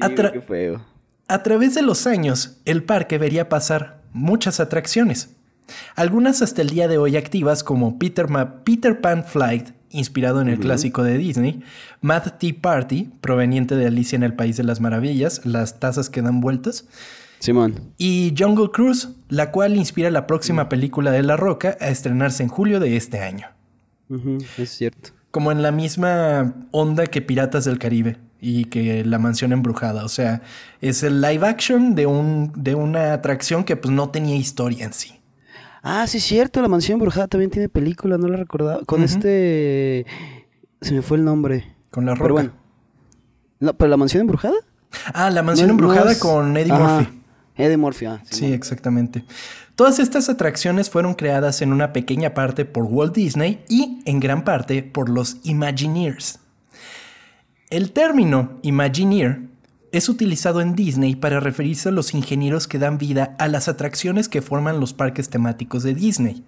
a, 0.00 0.08
qué 0.08 0.40
feo. 0.40 0.84
a 1.28 1.42
través 1.42 1.74
de 1.74 1.82
los 1.82 2.06
años, 2.06 2.58
el 2.64 2.82
parque 2.82 3.18
vería 3.18 3.48
pasar 3.48 4.02
muchas 4.12 4.60
atracciones. 4.60 5.30
Algunas 5.94 6.42
hasta 6.42 6.62
el 6.62 6.70
día 6.70 6.88
de 6.88 6.96
hoy 6.98 7.16
activas 7.16 7.64
como 7.64 7.98
Peter, 7.98 8.26
Peter 8.64 9.00
Pan 9.00 9.24
Flight, 9.24 9.70
inspirado 9.90 10.40
en 10.40 10.48
el 10.48 10.58
clásico 10.58 11.02
de 11.02 11.18
Disney, 11.18 11.62
Mad 12.00 12.34
Tea 12.38 12.54
Party, 12.60 13.10
proveniente 13.20 13.74
de 13.76 13.86
Alicia 13.86 14.16
en 14.16 14.22
el 14.22 14.34
País 14.34 14.56
de 14.56 14.62
las 14.62 14.80
Maravillas, 14.80 15.44
las 15.44 15.80
tazas 15.80 16.08
que 16.08 16.22
dan 16.22 16.40
vueltas, 16.40 16.86
Simón. 17.46 17.92
Y 17.96 18.34
Jungle 18.36 18.70
Cruise, 18.72 19.08
la 19.28 19.52
cual 19.52 19.76
inspira 19.76 20.10
la 20.10 20.26
próxima 20.26 20.68
película 20.68 21.10
de 21.12 21.22
La 21.22 21.36
Roca 21.36 21.76
a 21.80 21.88
estrenarse 21.88 22.42
en 22.42 22.48
julio 22.48 22.80
de 22.80 22.96
este 22.96 23.20
año. 23.20 23.48
es 24.58 24.70
cierto. 24.70 25.10
Como 25.30 25.52
en 25.52 25.62
la 25.62 25.70
misma 25.70 26.54
onda 26.72 27.06
que 27.06 27.22
Piratas 27.22 27.64
del 27.64 27.78
Caribe 27.78 28.18
y 28.40 28.66
que 28.66 29.04
La 29.04 29.18
Mansión 29.18 29.52
Embrujada. 29.52 30.04
O 30.04 30.08
sea, 30.08 30.42
es 30.80 31.02
el 31.02 31.20
live 31.20 31.46
action 31.46 31.94
de, 31.94 32.06
un, 32.06 32.52
de 32.56 32.74
una 32.74 33.12
atracción 33.12 33.64
que 33.64 33.76
pues 33.76 33.94
no 33.94 34.10
tenía 34.10 34.36
historia 34.36 34.84
en 34.84 34.92
sí. 34.92 35.20
Ah, 35.82 36.06
sí, 36.06 36.18
es 36.18 36.24
cierto. 36.24 36.60
La 36.60 36.68
Mansión 36.68 36.94
Embrujada 36.96 37.28
también 37.28 37.50
tiene 37.50 37.68
película, 37.68 38.18
no 38.18 38.28
la 38.28 38.36
recordaba. 38.36 38.82
Con 38.86 39.02
este... 39.02 40.04
Se 40.80 40.92
me 40.94 41.02
fue 41.02 41.16
el 41.16 41.24
nombre. 41.24 41.76
Con 41.90 42.06
La 42.06 42.12
Roca. 42.14 42.22
Pero 42.24 42.34
bueno. 42.34 42.52
No, 43.60 43.74
¿Pero 43.74 43.88
La 43.88 43.96
Mansión 43.96 44.22
Embrujada? 44.22 44.56
Ah, 45.14 45.30
La 45.30 45.42
Mansión 45.42 45.70
Embrujada 45.70 46.18
con. 46.18 46.56
Eddie 46.56 46.72
Murphy, 46.72 47.15
ah, 47.58 48.22
sí, 48.30 48.52
exactamente. 48.52 49.24
Todas 49.74 49.98
estas 49.98 50.28
atracciones 50.28 50.88
fueron 50.88 51.14
creadas 51.14 51.60
en 51.62 51.72
una 51.72 51.92
pequeña 51.92 52.34
parte 52.34 52.64
por 52.64 52.84
Walt 52.84 53.14
Disney 53.14 53.62
y 53.68 54.00
en 54.06 54.20
gran 54.20 54.44
parte 54.44 54.82
por 54.82 55.08
los 55.08 55.36
Imagineers. 55.44 56.38
El 57.68 57.92
término 57.92 58.58
Imagineer 58.62 59.40
es 59.92 60.08
utilizado 60.08 60.60
en 60.60 60.74
Disney 60.74 61.14
para 61.16 61.40
referirse 61.40 61.88
a 61.88 61.92
los 61.92 62.14
ingenieros 62.14 62.68
que 62.68 62.78
dan 62.78 62.98
vida 62.98 63.36
a 63.38 63.48
las 63.48 63.68
atracciones 63.68 64.28
que 64.28 64.42
forman 64.42 64.80
los 64.80 64.92
parques 64.92 65.28
temáticos 65.28 65.82
de 65.82 65.94
Disney. 65.94 66.44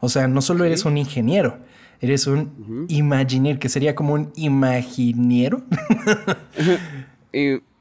O 0.00 0.08
sea, 0.08 0.28
no 0.28 0.40
solo 0.40 0.64
eres 0.64 0.84
un 0.84 0.96
ingeniero, 0.96 1.58
eres 2.00 2.26
un 2.26 2.86
Imagineer, 2.88 3.58
que 3.58 3.68
sería 3.68 3.94
como 3.94 4.14
un 4.14 4.32
imaginiero. 4.36 5.62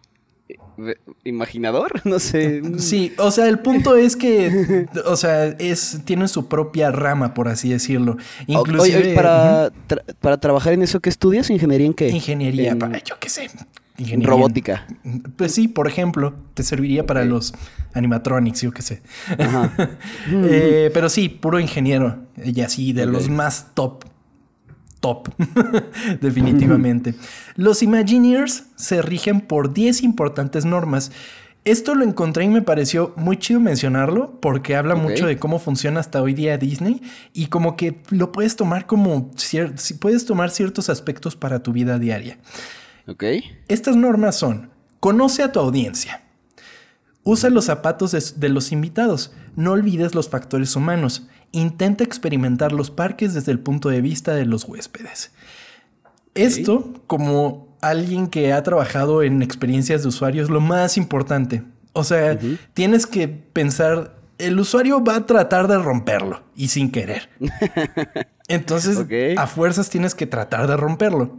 imaginador, 1.23 2.01
no 2.05 2.19
sé. 2.19 2.61
Sí, 2.77 3.13
o 3.17 3.31
sea, 3.31 3.47
el 3.47 3.59
punto 3.59 3.95
es 3.97 4.15
que, 4.15 4.87
o 5.05 5.15
sea, 5.15 5.45
es 5.45 6.01
tienen 6.05 6.27
su 6.27 6.47
propia 6.47 6.91
rama, 6.91 7.33
por 7.33 7.47
así 7.47 7.69
decirlo. 7.69 8.17
Inclusive 8.47 9.13
para, 9.15 9.71
para 10.19 10.39
trabajar 10.39 10.73
en 10.73 10.83
eso, 10.83 10.99
¿qué 10.99 11.09
estudias? 11.09 11.49
¿Ingeniería 11.49 11.87
en 11.87 11.93
qué? 11.93 12.09
Ingeniería, 12.09 12.75
para, 12.77 12.99
yo 12.99 13.15
qué 13.19 13.29
sé. 13.29 13.49
Ingeniería. 13.97 14.29
Robótica. 14.29 14.87
Pues 15.35 15.53
sí, 15.53 15.67
por 15.67 15.87
ejemplo, 15.87 16.33
te 16.53 16.63
serviría 16.63 17.05
para 17.05 17.23
los 17.23 17.53
animatronics, 17.93 18.61
yo 18.61 18.71
qué 18.71 18.81
sé. 18.81 19.01
Eh, 20.31 20.89
pero 20.93 21.09
sí, 21.09 21.29
puro 21.29 21.59
ingeniero. 21.59 22.19
Y 22.43 22.61
así, 22.61 22.93
de 22.93 23.05
los 23.05 23.29
más 23.29 23.73
top 23.73 24.05
top, 25.01 25.27
definitivamente. 26.21 27.15
Los 27.57 27.83
Imagineers 27.83 28.65
se 28.75 29.01
rigen 29.01 29.41
por 29.41 29.73
10 29.73 30.03
importantes 30.03 30.63
normas. 30.63 31.11
Esto 31.63 31.93
lo 31.93 32.03
encontré 32.03 32.45
y 32.45 32.47
me 32.47 32.61
pareció 32.61 33.13
muy 33.17 33.37
chido 33.37 33.59
mencionarlo 33.59 34.39
porque 34.39 34.75
habla 34.75 34.95
mucho 34.95 35.27
de 35.27 35.37
cómo 35.37 35.59
funciona 35.59 35.99
hasta 35.99 36.21
hoy 36.21 36.33
día 36.33 36.57
Disney 36.57 37.01
y 37.33 37.47
como 37.47 37.75
que 37.75 38.01
lo 38.09 38.31
puedes 38.31 38.55
tomar 38.55 38.87
como 38.87 39.29
si 39.35 39.59
puedes 39.95 40.25
tomar 40.25 40.49
ciertos 40.49 40.89
aspectos 40.89 41.35
para 41.35 41.61
tu 41.61 41.71
vida 41.71 41.99
diaria. 41.99 42.39
Ok. 43.07 43.25
Estas 43.67 43.95
normas 43.95 44.37
son: 44.37 44.71
conoce 44.99 45.43
a 45.43 45.51
tu 45.51 45.59
audiencia. 45.59 46.23
Usa 47.23 47.51
los 47.51 47.65
zapatos 47.65 48.39
de 48.39 48.49
los 48.49 48.71
invitados. 48.71 49.31
No 49.55 49.73
olvides 49.73 50.15
los 50.15 50.29
factores 50.29 50.75
humanos 50.75 51.27
intenta 51.51 52.03
experimentar 52.03 52.71
los 52.71 52.91
parques 52.91 53.33
desde 53.33 53.51
el 53.51 53.59
punto 53.59 53.89
de 53.89 54.01
vista 54.01 54.33
de 54.33 54.45
los 54.45 54.65
huéspedes. 54.65 55.31
Esto, 56.33 56.93
como 57.07 57.75
alguien 57.81 58.27
que 58.27 58.53
ha 58.53 58.63
trabajado 58.63 59.23
en 59.23 59.41
experiencias 59.41 60.03
de 60.03 60.09
usuario, 60.09 60.43
es 60.43 60.49
lo 60.49 60.61
más 60.61 60.97
importante. 60.97 61.63
O 61.93 62.03
sea, 62.03 62.39
tienes 62.73 63.05
que 63.05 63.27
pensar, 63.27 64.15
el 64.37 64.59
usuario 64.59 65.03
va 65.03 65.17
a 65.17 65.25
tratar 65.25 65.67
de 65.67 65.77
romperlo 65.77 66.41
y 66.55 66.69
sin 66.69 66.91
querer. 66.91 67.29
Entonces, 68.47 69.05
a 69.37 69.47
fuerzas 69.47 69.89
tienes 69.89 70.15
que 70.15 70.25
tratar 70.25 70.67
de 70.67 70.77
romperlo. 70.77 71.37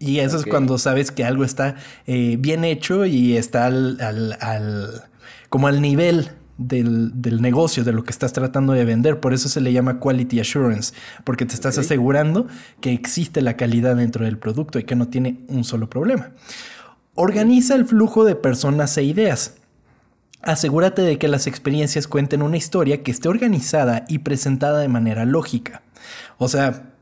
Y 0.00 0.18
eso 0.18 0.36
es 0.36 0.44
cuando 0.44 0.76
sabes 0.78 1.10
que 1.10 1.24
algo 1.24 1.44
está 1.44 1.76
eh, 2.06 2.36
bien 2.38 2.64
hecho 2.64 3.06
y 3.06 3.36
está 3.36 3.66
al, 3.66 5.04
como 5.48 5.68
al 5.68 5.80
nivel 5.80 6.30
del, 6.58 7.40
negocio, 7.40 7.84
de 7.84 7.92
lo 7.92 8.04
que 8.04 8.10
estás 8.10 8.32
tratando 8.32 8.72
de 8.72 8.84
vender. 8.84 9.20
Por 9.20 9.34
eso 9.34 9.48
se 9.48 9.60
le 9.60 9.72
llama 9.72 9.98
quality 10.00 10.40
assurance, 10.40 10.94
porque 11.24 11.46
te 11.46 11.54
estás 11.54 11.78
asegurando 11.78 12.46
que 12.80 12.92
existe 12.92 13.42
la 13.42 13.56
calidad 13.56 13.96
dentro 13.96 14.24
del 14.24 14.38
producto 14.38 14.78
y 14.78 14.84
que 14.84 14.96
no 14.96 15.08
tiene 15.08 15.40
un 15.48 15.64
solo 15.64 15.88
problema. 15.88 16.30
Organiza 17.14 17.74
el 17.74 17.86
flujo 17.86 18.24
de 18.24 18.34
personas 18.34 18.96
e 18.96 19.04
ideas. 19.04 19.54
Asegúrate 20.42 21.02
de 21.02 21.18
que 21.18 21.28
las 21.28 21.46
experiencias 21.46 22.06
cuenten 22.06 22.42
una 22.42 22.56
historia 22.56 23.02
que 23.02 23.10
esté 23.10 23.28
organizada 23.28 24.04
y 24.08 24.18
presentada 24.18 24.80
de 24.80 24.88
manera 24.88 25.24
lógica. 25.24 25.82
O 26.38 26.48
sea, 26.48 26.93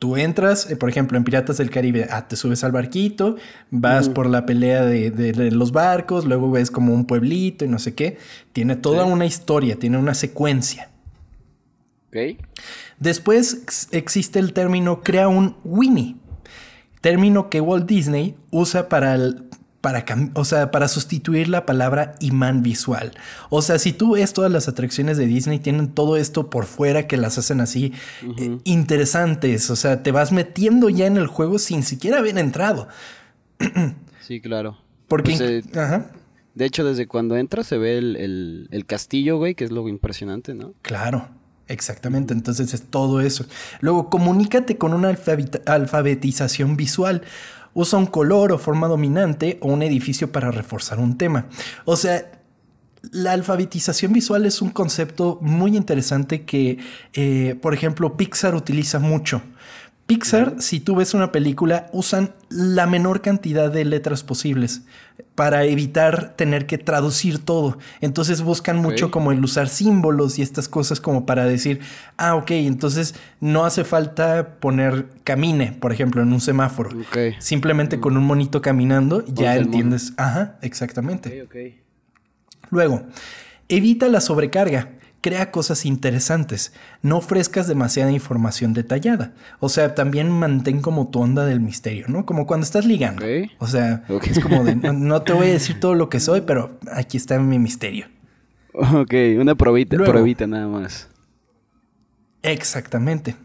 Tú 0.00 0.16
entras, 0.16 0.70
eh, 0.70 0.76
por 0.76 0.88
ejemplo, 0.88 1.18
en 1.18 1.24
Piratas 1.24 1.58
del 1.58 1.68
Caribe, 1.68 2.08
ah, 2.10 2.26
te 2.26 2.34
subes 2.34 2.64
al 2.64 2.72
barquito, 2.72 3.36
vas 3.70 4.08
por 4.08 4.30
la 4.30 4.46
pelea 4.46 4.82
de, 4.82 5.50
los 5.52 5.72
barcos, 5.72 6.24
luego 6.24 6.50
ves 6.50 6.70
como 6.70 6.94
un 6.94 7.04
pueblito 7.04 7.66
y 7.66 7.68
no 7.68 7.78
sé 7.78 7.94
qué. 7.94 8.16
Tiene 8.54 8.76
toda 8.76 9.04
una 9.04 9.26
historia, 9.26 9.78
tiene 9.78 9.98
una 9.98 10.14
secuencia. 10.14 10.88
Ok. 12.08 12.40
Después 12.98 13.88
existe 13.92 14.38
el 14.38 14.54
término 14.54 15.02
crea 15.02 15.28
un 15.28 15.56
Winnie, 15.64 16.16
término 17.02 17.50
que 17.50 17.60
Walt 17.60 17.84
Disney 17.84 18.36
usa 18.50 18.88
para 18.88 19.14
el, 19.14 19.50
para, 19.80 20.04
o 20.34 20.44
sea, 20.44 20.70
para 20.70 20.88
sustituir 20.88 21.48
la 21.48 21.64
palabra 21.64 22.14
imán 22.20 22.62
visual. 22.62 23.12
O 23.48 23.62
sea, 23.62 23.78
si 23.78 23.92
tú 23.92 24.12
ves 24.12 24.32
todas 24.32 24.52
las 24.52 24.68
atracciones 24.68 25.16
de 25.16 25.26
Disney, 25.26 25.58
tienen 25.58 25.88
todo 25.88 26.16
esto 26.16 26.50
por 26.50 26.66
fuera 26.66 27.06
que 27.06 27.16
las 27.16 27.38
hacen 27.38 27.60
así 27.60 27.92
eh, 28.38 28.58
interesantes. 28.64 29.70
O 29.70 29.76
sea, 29.76 30.02
te 30.02 30.12
vas 30.12 30.32
metiendo 30.32 30.90
ya 30.90 31.06
en 31.06 31.16
el 31.16 31.26
juego 31.26 31.58
sin 31.58 31.82
siquiera 31.82 32.18
haber 32.18 32.36
entrado. 32.38 32.88
sí, 34.20 34.40
claro. 34.40 34.78
Porque... 35.08 35.36
Pues, 35.72 36.04
de 36.52 36.66
hecho, 36.66 36.84
desde 36.84 37.06
cuando 37.06 37.36
entras 37.36 37.68
se 37.68 37.78
ve 37.78 37.96
el, 37.96 38.68
el 38.70 38.86
castillo, 38.86 39.38
güey, 39.38 39.54
que 39.54 39.64
es 39.64 39.70
lo 39.70 39.88
impresionante, 39.88 40.52
¿no? 40.52 40.74
Claro. 40.82 41.28
Exactamente, 41.70 42.34
entonces 42.34 42.74
es 42.74 42.82
todo 42.82 43.20
eso. 43.20 43.46
Luego, 43.78 44.10
comunícate 44.10 44.76
con 44.76 44.92
una 44.92 45.16
alfabetización 45.66 46.76
visual 46.76 47.22
usa 47.74 47.98
un 47.98 48.06
color 48.06 48.52
o 48.52 48.58
forma 48.58 48.88
dominante 48.88 49.58
o 49.60 49.68
un 49.68 49.82
edificio 49.82 50.32
para 50.32 50.50
reforzar 50.50 50.98
un 50.98 51.16
tema. 51.16 51.46
O 51.84 51.96
sea, 51.96 52.30
la 53.12 53.32
alfabetización 53.32 54.12
visual 54.12 54.44
es 54.44 54.60
un 54.60 54.70
concepto 54.70 55.38
muy 55.40 55.76
interesante 55.76 56.44
que, 56.44 56.78
eh, 57.14 57.56
por 57.60 57.74
ejemplo, 57.74 58.16
Pixar 58.16 58.54
utiliza 58.54 58.98
mucho. 58.98 59.42
Pixar, 60.10 60.56
si 60.58 60.80
tú 60.80 60.96
ves 60.96 61.14
una 61.14 61.30
película, 61.30 61.86
usan 61.92 62.34
la 62.48 62.88
menor 62.88 63.22
cantidad 63.22 63.70
de 63.70 63.84
letras 63.84 64.24
posibles 64.24 64.82
para 65.36 65.62
evitar 65.66 66.34
tener 66.34 66.66
que 66.66 66.78
traducir 66.78 67.38
todo. 67.38 67.78
Entonces 68.00 68.42
buscan 68.42 68.78
mucho 68.78 69.12
como 69.12 69.30
el 69.30 69.44
usar 69.44 69.68
símbolos 69.68 70.40
y 70.40 70.42
estas 70.42 70.68
cosas 70.68 71.00
como 71.00 71.26
para 71.26 71.44
decir, 71.44 71.78
ah, 72.16 72.34
ok, 72.34 72.50
entonces 72.50 73.14
no 73.38 73.64
hace 73.64 73.84
falta 73.84 74.56
poner 74.58 75.06
camine, 75.22 75.76
por 75.80 75.92
ejemplo, 75.92 76.22
en 76.22 76.32
un 76.32 76.40
semáforo. 76.40 76.90
Simplemente 77.38 77.96
mm. 77.96 78.00
con 78.00 78.16
un 78.16 78.24
monito 78.24 78.60
caminando 78.60 79.24
ya 79.26 79.54
entiendes. 79.54 80.12
Ajá, 80.16 80.58
exactamente. 80.60 81.46
Luego, 82.70 83.04
evita 83.68 84.08
la 84.08 84.20
sobrecarga 84.20 84.90
crea 85.20 85.50
cosas 85.50 85.84
interesantes, 85.84 86.72
no 87.02 87.18
ofrezcas 87.18 87.66
demasiada 87.68 88.10
información 88.10 88.72
detallada. 88.72 89.32
O 89.58 89.68
sea, 89.68 89.94
también 89.94 90.30
mantén 90.30 90.80
como 90.80 91.08
tu 91.08 91.20
onda 91.20 91.44
del 91.44 91.60
misterio, 91.60 92.06
¿no? 92.08 92.24
Como 92.26 92.46
cuando 92.46 92.64
estás 92.64 92.86
ligando. 92.86 93.24
O 93.58 93.66
sea, 93.66 94.04
es 94.22 94.40
como 94.40 94.64
de, 94.64 94.76
no, 94.76 95.22
te 95.22 95.32
voy 95.32 95.48
a 95.48 95.52
decir 95.52 95.78
todo 95.80 95.94
lo 95.94 96.08
que 96.08 96.20
soy, 96.20 96.42
pero 96.42 96.78
aquí 96.92 97.16
está 97.16 97.38
mi 97.38 97.58
misterio. 97.58 98.06
Ok, 98.72 99.14
una 99.38 99.54
probita, 99.54 99.96
probita 99.96 100.46
nada 100.46 100.68
más. 100.68 101.08
Exactamente. 102.42 103.36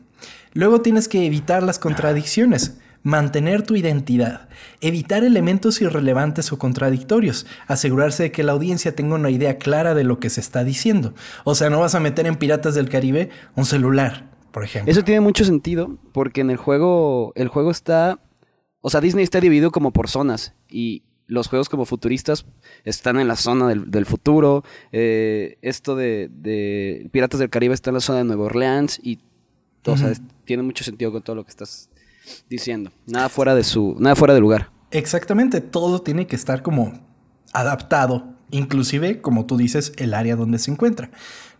Luego 0.53 0.81
tienes 0.81 1.07
que 1.09 1.25
evitar 1.25 1.63
las 1.63 1.79
contradicciones 1.79 2.77
mantener 3.05 3.61
tu 3.61 3.75
identidad, 3.75 4.49
evitar 4.81 5.23
elementos 5.23 5.79
irrelevantes 5.79 6.51
o 6.51 6.57
contradictorios, 6.57 7.45
asegurarse 7.67 8.23
de 8.23 8.31
que 8.31 8.41
la 8.41 8.53
audiencia 8.53 8.95
tenga 8.95 9.13
una 9.13 9.29
idea 9.29 9.59
clara 9.59 9.93
de 9.93 10.03
lo 10.03 10.19
que 10.19 10.31
se 10.31 10.41
está 10.41 10.63
diciendo. 10.63 11.13
O 11.43 11.53
sea, 11.53 11.69
no 11.69 11.79
vas 11.79 11.93
a 11.93 11.99
meter 11.99 12.25
en 12.25 12.35
Piratas 12.35 12.73
del 12.73 12.89
Caribe 12.89 13.29
un 13.55 13.65
celular, 13.65 14.31
por 14.51 14.63
ejemplo. 14.63 14.91
Eso 14.91 15.03
tiene 15.03 15.21
mucho 15.21 15.45
sentido 15.45 15.99
porque 16.13 16.41
en 16.41 16.49
el 16.49 16.57
juego, 16.57 17.31
el 17.35 17.47
juego 17.47 17.69
está, 17.69 18.19
o 18.81 18.89
sea, 18.89 19.01
Disney 19.01 19.23
está 19.23 19.39
dividido 19.39 19.69
como 19.69 19.93
por 19.93 20.09
zonas 20.09 20.55
y 20.67 21.03
los 21.27 21.47
juegos 21.47 21.69
como 21.69 21.85
futuristas 21.85 22.47
están 22.85 23.19
en 23.19 23.27
la 23.27 23.35
zona 23.35 23.67
del, 23.67 24.05
futuro. 24.07 24.63
Eh, 24.91 25.59
esto 25.61 25.95
de, 25.95 27.07
Piratas 27.11 27.39
del 27.39 27.51
Caribe 27.51 27.75
está 27.75 27.91
en 27.91 27.95
la 27.95 28.01
zona 28.01 28.17
de 28.17 28.23
Nueva 28.23 28.45
Orleans 28.45 28.99
y, 29.03 29.19
o 29.85 29.95
sea, 29.95 30.11
tiene 30.43 30.63
mucho 30.63 30.83
sentido 30.83 31.11
con 31.11 31.21
todo 31.21 31.35
lo 31.35 31.43
que 31.43 31.51
estás 31.51 31.91
diciendo. 32.49 32.91
Nada 33.05 33.29
fuera 33.29 33.55
de 33.55 33.63
su, 33.63 33.95
nada 33.99 34.15
fuera 34.15 34.33
de 34.33 34.39
lugar. 34.39 34.71
Exactamente, 34.91 35.61
todo 35.61 36.01
tiene 36.01 36.27
que 36.27 36.35
estar 36.35 36.61
como 36.61 36.93
adaptado, 37.53 38.35
inclusive, 38.51 39.21
como 39.21 39.45
tú 39.45 39.57
dices, 39.57 39.93
el 39.97 40.13
área 40.13 40.35
donde 40.35 40.59
se 40.59 40.71
encuentra. 40.71 41.11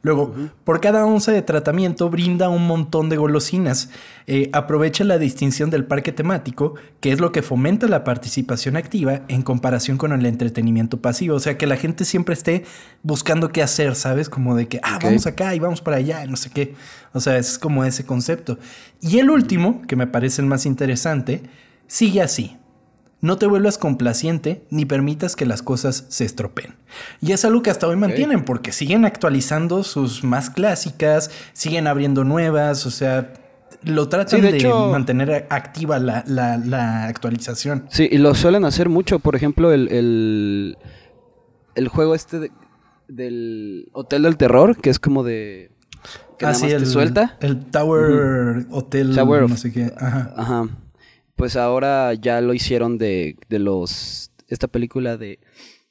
Luego, 0.06 0.36
por 0.64 0.82
cada 0.82 1.04
onza 1.04 1.32
de 1.32 1.42
tratamiento 1.42 2.12
brinda 2.12 2.48
un 2.48 2.68
montón 2.68 3.10
de 3.10 3.18
golosinas. 3.18 3.90
Eh, 4.28 4.52
aprovecha 4.54 5.04
la 5.04 5.18
distinción 5.18 5.72
del 5.72 5.84
parque 5.84 6.12
temático, 6.12 6.76
que 7.00 7.12
es 7.12 7.20
lo 7.20 7.32
que 7.32 7.42
fomenta 7.42 7.88
la 7.88 8.04
participación 8.04 8.78
activa 8.78 9.22
en 9.30 9.42
comparación 9.42 9.98
con 9.98 10.12
el 10.12 10.28
entretenimiento 10.28 11.02
pasivo. 11.02 11.36
O 11.36 11.40
sea, 11.40 11.58
que 11.58 11.66
la 11.66 11.76
gente 11.76 12.06
siempre 12.06 12.34
esté 12.34 12.66
buscando 13.02 13.50
qué 13.50 13.64
hacer, 13.64 13.96
¿sabes? 13.96 14.30
Como 14.30 14.56
de 14.56 14.68
que, 14.68 14.80
ah, 14.84 15.00
vamos 15.02 15.26
acá 15.26 15.56
y 15.56 15.60
vamos 15.60 15.82
para 15.82 15.98
allá, 15.98 16.24
no 16.28 16.36
sé 16.36 16.52
qué. 16.52 16.76
O 17.12 17.20
sea, 17.20 17.40
es 17.40 17.58
como 17.58 17.84
ese 17.84 18.06
concepto. 18.06 18.60
Y 19.02 19.18
el 19.18 19.32
último, 19.32 19.82
que 19.88 19.96
me 19.96 20.06
parece 20.06 20.40
el 20.40 20.48
más 20.48 20.68
interesante, 20.68 21.42
sigue 21.88 22.22
así. 22.22 22.58
No 23.22 23.38
te 23.38 23.48
vuelvas 23.48 23.78
complaciente 23.78 24.64
ni 24.70 24.86
permitas 24.86 25.36
que 25.36 25.46
las 25.46 25.62
cosas 25.62 26.06
se 26.10 26.26
estropeen. 26.26 26.76
Y 27.22 27.32
es 27.32 27.44
algo 27.46 27.64
que 27.64 27.70
hasta 27.70 27.88
hoy 27.88 27.96
mantienen 27.96 28.46
porque 28.46 28.72
siguen 28.72 29.06
actualizando 29.06 29.84
sus 29.84 30.24
más 30.24 30.50
clásicas, 30.50 31.32
siguen 31.54 31.88
abriendo 31.88 32.24
nuevas, 32.24 32.86
o 32.86 32.92
sea, 32.92 33.34
lo 33.84 34.10
tratan 34.10 34.42
de, 34.42 34.74
mantener 34.92 35.48
activa 35.50 36.00
la, 36.00 37.06
actualización. 37.06 37.86
Sí, 37.90 38.08
y 38.12 38.18
lo 38.18 38.36
suelen 38.36 38.66
hacer 38.66 38.90
mucho. 38.90 39.20
Por 39.20 39.36
ejemplo, 39.36 39.72
el, 39.72 40.78
el, 41.76 41.88
juego 41.88 42.16
este 42.16 42.52
del 43.08 43.90
Hotel 43.94 44.24
del 44.24 44.38
Terror, 44.38 44.78
que 44.78 44.90
es 44.90 45.00
como 45.00 45.24
de... 45.24 45.72
Que 46.38 46.46
ah, 46.46 46.54
el, 46.64 46.86
suelta. 46.86 47.38
El 47.40 47.66
Tower 47.68 48.66
Hotel, 48.70 49.16
Tower 49.16 49.50
no 49.50 49.56
sé 49.56 49.72
qué. 49.72 49.94
Ajá. 49.98 50.34
Ajá. 50.36 50.68
Pues 51.36 51.56
ahora 51.56 52.14
ya 52.14 52.42
lo 52.42 52.54
hicieron 52.54 52.98
de, 52.98 53.38
de 53.50 53.60
los... 53.60 54.32
Esta 54.48 54.68
película 54.68 55.18
de, 55.18 55.40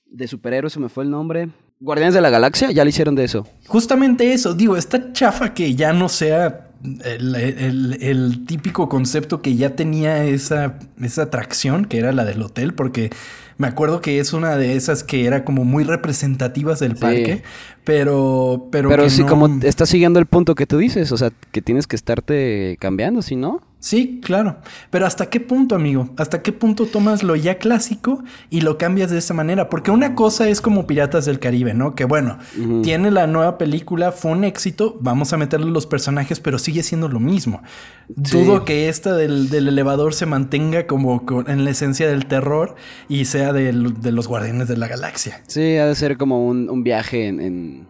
de 0.06 0.28
superhéroes, 0.28 0.72
se 0.72 0.80
me 0.80 0.88
fue 0.88 1.04
el 1.04 1.10
nombre. 1.10 1.48
Guardianes 1.80 2.14
de 2.14 2.20
la 2.20 2.30
Galaxia, 2.30 2.70
ya 2.70 2.84
lo 2.84 2.88
hicieron 2.88 3.14
de 3.14 3.24
eso. 3.24 3.46
Justamente 3.66 4.32
eso, 4.32 4.54
digo, 4.54 4.76
esta 4.76 5.12
chafa 5.12 5.52
que 5.54 5.74
ya 5.74 5.92
no 5.92 6.08
sea 6.08 6.70
el, 7.04 8.44
típico 8.46 8.88
concepto 8.88 9.42
que 9.42 9.56
ya 9.56 9.74
tenía 9.74 10.24
esa, 10.24 10.78
esa 11.02 11.22
atracción, 11.22 11.84
que 11.86 11.98
era 11.98 12.12
la 12.12 12.24
del 12.24 12.42
hotel, 12.42 12.74
porque 12.74 13.10
me 13.56 13.66
acuerdo 13.66 14.00
que 14.00 14.20
es 14.20 14.32
una 14.32 14.56
de 14.56 14.76
esas 14.76 15.02
que 15.02 15.26
era 15.26 15.44
como 15.44 15.64
muy 15.64 15.84
representativas 15.84 16.80
del 16.80 16.96
parque, 16.96 17.42
pero... 17.84 18.68
Pero, 18.70 18.88
pero 18.88 19.10
sí, 19.10 19.22
como 19.24 19.48
está 19.62 19.86
siguiendo 19.86 20.18
el 20.18 20.26
punto 20.26 20.54
que 20.54 20.66
tú 20.66 20.78
dices, 20.78 21.10
o 21.12 21.16
sea, 21.16 21.32
que 21.52 21.62
tienes 21.62 21.86
que 21.86 21.96
estarte 21.96 22.76
cambiando, 22.80 23.22
si 23.22 23.36
no... 23.36 23.60
Sí, 23.84 24.18
claro. 24.24 24.56
Pero 24.88 25.04
¿hasta 25.04 25.28
qué 25.28 25.40
punto, 25.40 25.74
amigo? 25.74 26.08
¿Hasta 26.16 26.40
qué 26.40 26.52
punto 26.52 26.86
tomas 26.86 27.22
lo 27.22 27.36
ya 27.36 27.58
clásico 27.58 28.24
y 28.48 28.62
lo 28.62 28.78
cambias 28.78 29.10
de 29.10 29.18
esa 29.18 29.34
manera? 29.34 29.68
Porque 29.68 29.90
una 29.90 30.14
cosa 30.14 30.48
es 30.48 30.62
como 30.62 30.86
Piratas 30.86 31.26
del 31.26 31.38
Caribe, 31.38 31.74
¿no? 31.74 31.94
Que 31.94 32.06
bueno, 32.06 32.38
tiene 32.82 33.10
la 33.10 33.26
nueva 33.26 33.58
película, 33.58 34.10
fue 34.10 34.30
un 34.30 34.44
éxito, 34.44 34.96
vamos 35.00 35.34
a 35.34 35.36
meterle 35.36 35.70
los 35.70 35.86
personajes, 35.86 36.40
pero 36.40 36.58
sigue 36.58 36.82
siendo 36.82 37.10
lo 37.10 37.20
mismo. 37.20 37.62
Dudo 38.08 38.64
que 38.64 38.88
esta 38.88 39.14
del, 39.14 39.54
elevador 39.54 40.14
se 40.14 40.24
mantenga 40.24 40.86
como 40.86 41.22
en 41.46 41.66
la 41.66 41.70
esencia 41.70 42.08
del 42.08 42.24
terror 42.24 42.76
y 43.10 43.26
sea 43.26 43.52
de 43.52 43.74
los 43.74 44.28
Guardianes 44.28 44.66
de 44.66 44.78
la 44.78 44.88
Galaxia. 44.88 45.42
Sí, 45.46 45.76
ha 45.76 45.84
de 45.84 45.94
ser 45.94 46.16
como 46.16 46.46
un, 46.46 46.82
viaje 46.84 47.26
en, 47.26 47.86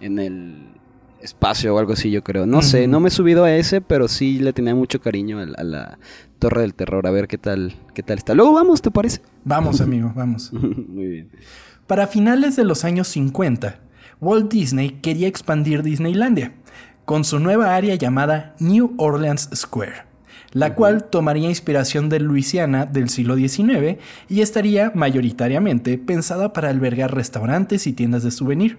en 0.00 0.18
el 0.18 0.72
espacio 1.22 1.74
o 1.74 1.78
algo 1.78 1.92
así, 1.92 2.10
yo 2.10 2.22
creo. 2.22 2.46
No 2.46 2.62
sé, 2.62 2.86
no 2.86 3.00
me 3.00 3.08
he 3.08 3.10
subido 3.10 3.44
a 3.44 3.54
ese, 3.54 3.80
pero 3.80 4.08
sí 4.08 4.38
le 4.38 4.52
tenía 4.52 4.74
mucho 4.74 5.00
cariño 5.00 5.38
a, 5.38 5.62
la 5.62 5.98
Torre 6.38 6.62
del 6.62 6.74
Terror. 6.74 7.06
A 7.06 7.10
ver 7.10 7.28
qué 7.28 7.38
tal, 7.38 7.74
qué 7.94 8.02
tal 8.02 8.18
está. 8.18 8.34
Luego 8.34 8.52
vamos, 8.52 8.82
¿te 8.82 8.90
parece? 8.90 9.20
Vamos, 9.44 9.80
amigo, 9.82 10.12
vamos. 10.14 10.52
Muy 10.52 11.06
bien. 11.06 11.30
Para 11.86 12.06
finales 12.06 12.56
de 12.56 12.64
los 12.64 12.84
años 12.84 13.08
50, 13.08 13.80
Walt 14.20 14.50
Disney 14.50 15.00
quería 15.02 15.28
expandir 15.28 15.82
Disneylandia 15.82 16.54
con 17.04 17.24
su 17.24 17.38
nueva 17.40 17.74
área 17.74 17.94
llamada 17.96 18.54
New 18.60 18.94
Orleans 18.96 19.50
Square, 19.54 20.04
la 20.52 20.74
cual 20.74 21.04
tomaría 21.10 21.48
inspiración 21.48 22.08
de 22.08 22.20
Luisiana 22.20 22.86
del 22.86 23.08
siglo 23.08 23.36
XIX 23.36 23.98
y 24.28 24.40
estaría 24.40 24.92
mayoritariamente 24.94 25.98
pensada 25.98 26.52
para 26.52 26.68
albergar 26.68 27.14
restaurantes 27.14 27.86
y 27.86 27.92
tiendas 27.92 28.22
de 28.22 28.30
souvenir. 28.30 28.78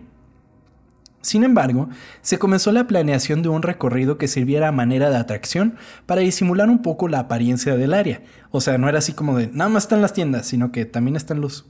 Sin 1.23 1.45
embargo, 1.45 1.87
se 2.21 2.37
comenzó 2.37 2.73
la 2.73 2.85
planeación 2.85 3.43
de 3.43 3.49
un 3.49 3.61
recorrido 3.61 4.17
que 4.17 4.27
sirviera 4.27 4.67
a 4.67 4.71
manera 4.73 5.09
de 5.09 5.15
atracción 5.15 5.77
para 6.05 6.19
disimular 6.19 6.69
un 6.69 6.81
poco 6.81 7.07
la 7.07 7.19
apariencia 7.19 7.77
del 7.77 7.93
área. 7.93 8.21
O 8.51 8.59
sea, 8.59 8.77
no 8.77 8.89
era 8.89 8.99
así 8.99 9.13
como 9.13 9.37
de 9.37 9.47
nada 9.47 9.69
más 9.69 9.83
están 9.83 10.01
las 10.01 10.11
tiendas, 10.11 10.45
sino 10.45 10.73
que 10.73 10.83
también 10.83 11.15
están 11.15 11.39
los 11.39 11.65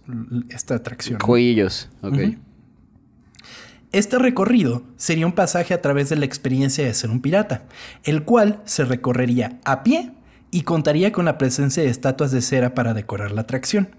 esta 0.49 0.73
atracción. 0.73 1.19
Jueguillos, 1.19 1.89
ok. 2.01 2.17
Este 3.91 4.17
recorrido 4.17 4.81
sería 4.97 5.27
un 5.27 5.33
pasaje 5.33 5.75
a 5.75 5.81
través 5.81 6.09
de 6.09 6.15
la 6.15 6.25
experiencia 6.25 6.83
de 6.83 6.93
ser 6.95 7.11
un 7.11 7.21
pirata, 7.21 7.65
el 8.03 8.23
cual 8.23 8.59
se 8.65 8.85
recorrería 8.85 9.59
a 9.65 9.83
pie 9.83 10.13
y 10.49 10.61
contaría 10.61 11.11
con 11.11 11.25
la 11.25 11.37
presencia 11.37 11.83
de 11.83 11.89
estatuas 11.89 12.31
de 12.31 12.41
cera 12.41 12.73
para 12.73 12.95
decorar 12.95 13.31
la 13.31 13.41
atracción. 13.41 13.89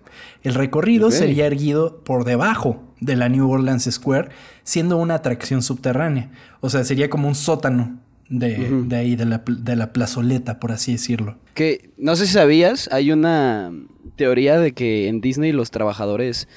El 0.42 0.54
recorrido 0.54 1.12
sería 1.12 1.46
erguido 1.46 2.02
por 2.02 2.24
debajo 2.24 2.82
de 3.04 3.16
la 3.16 3.28
New 3.28 3.50
Orleans 3.50 3.84
Square, 3.90 4.30
siendo 4.62 4.96
una 4.96 5.14
atracción 5.14 5.62
subterránea. 5.62 6.30
O 6.60 6.70
sea, 6.70 6.84
sería 6.84 7.10
como 7.10 7.28
un 7.28 7.34
sótano 7.34 7.98
de, 8.28 8.86
ahí, 8.96 9.16
de 9.16 9.24
la, 9.26 9.42
de 9.46 9.76
la, 9.76 9.92
plazoleta, 9.92 10.58
por 10.58 10.72
así 10.72 10.92
decirlo. 10.92 11.36
Que 11.54 11.90
no 11.98 12.16
sé 12.16 12.26
si 12.26 12.32
sabías, 12.32 12.88
hay 12.92 13.12
una 13.12 13.72
teoría 14.16 14.58
de 14.58 14.72
que 14.72 15.08
en 15.08 15.20
Disney 15.20 15.52
los 15.52 15.70
trabajadores, 15.70 16.48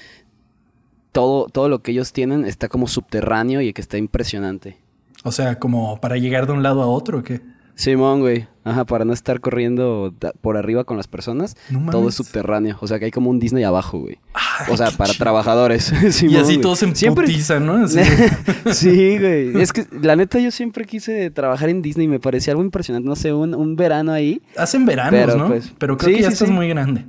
todo, 1.11 1.47
todo 1.47 1.69
lo 1.69 1.81
que 1.81 1.91
ellos 1.91 2.13
tienen 2.13 2.45
está 2.45 2.69
como 2.69 2.87
subterráneo 2.87 3.61
y 3.61 3.73
que 3.73 3.81
está 3.81 3.97
impresionante. 3.97 4.77
O 5.23 5.31
sea, 5.31 5.59
como 5.59 5.99
para 5.99 6.17
llegar 6.17 6.47
de 6.47 6.53
un 6.53 6.63
lado 6.63 6.81
a 6.81 6.87
otro, 6.87 7.19
¿o 7.19 7.23
qué? 7.23 7.41
Simón, 7.77 8.21
güey. 8.21 8.47
Ajá, 8.63 8.85
para 8.85 9.05
no 9.05 9.13
estar 9.13 9.39
corriendo 9.39 10.13
por 10.41 10.57
arriba 10.57 10.83
con 10.83 10.97
las 10.97 11.07
personas. 11.07 11.55
todo 11.91 12.09
es 12.09 12.15
subterráneo. 12.15 12.75
O 12.81 12.87
sea, 12.87 12.97
que 12.99 13.05
hay 13.05 13.11
como 13.11 13.29
un 13.29 13.39
Disney 13.39 13.63
abajo, 13.63 13.99
güey. 13.99 14.17
o 14.67 14.75
sea, 14.75 14.91
para 14.91 15.13
trabajadores. 15.13 15.93
y 16.23 16.35
así 16.35 16.57
todos 16.57 16.79
se 16.79 16.93
siempre... 16.95 17.27
¿no? 17.61 17.87
sí, 18.73 19.19
güey. 19.19 19.61
Es 19.61 19.71
que 19.71 19.85
la 20.01 20.15
neta 20.15 20.39
yo 20.39 20.51
siempre 20.51 20.85
quise 20.85 21.29
trabajar 21.29 21.69
en 21.69 21.81
Disney. 21.83 22.07
Me 22.07 22.19
parecía 22.19 22.51
algo 22.53 22.63
impresionante. 22.63 23.07
No 23.07 23.15
sé, 23.15 23.31
un, 23.31 23.75
verano 23.75 24.11
ahí. 24.11 24.41
Hacen 24.57 24.85
veranos, 24.85 25.37
¿no? 25.37 25.47
Pues, 25.47 25.71
pero 25.77 25.95
creo 25.97 26.15
que 26.15 26.23
ya 26.23 26.29
estás 26.29 26.49
muy 26.49 26.67
grande. 26.67 27.05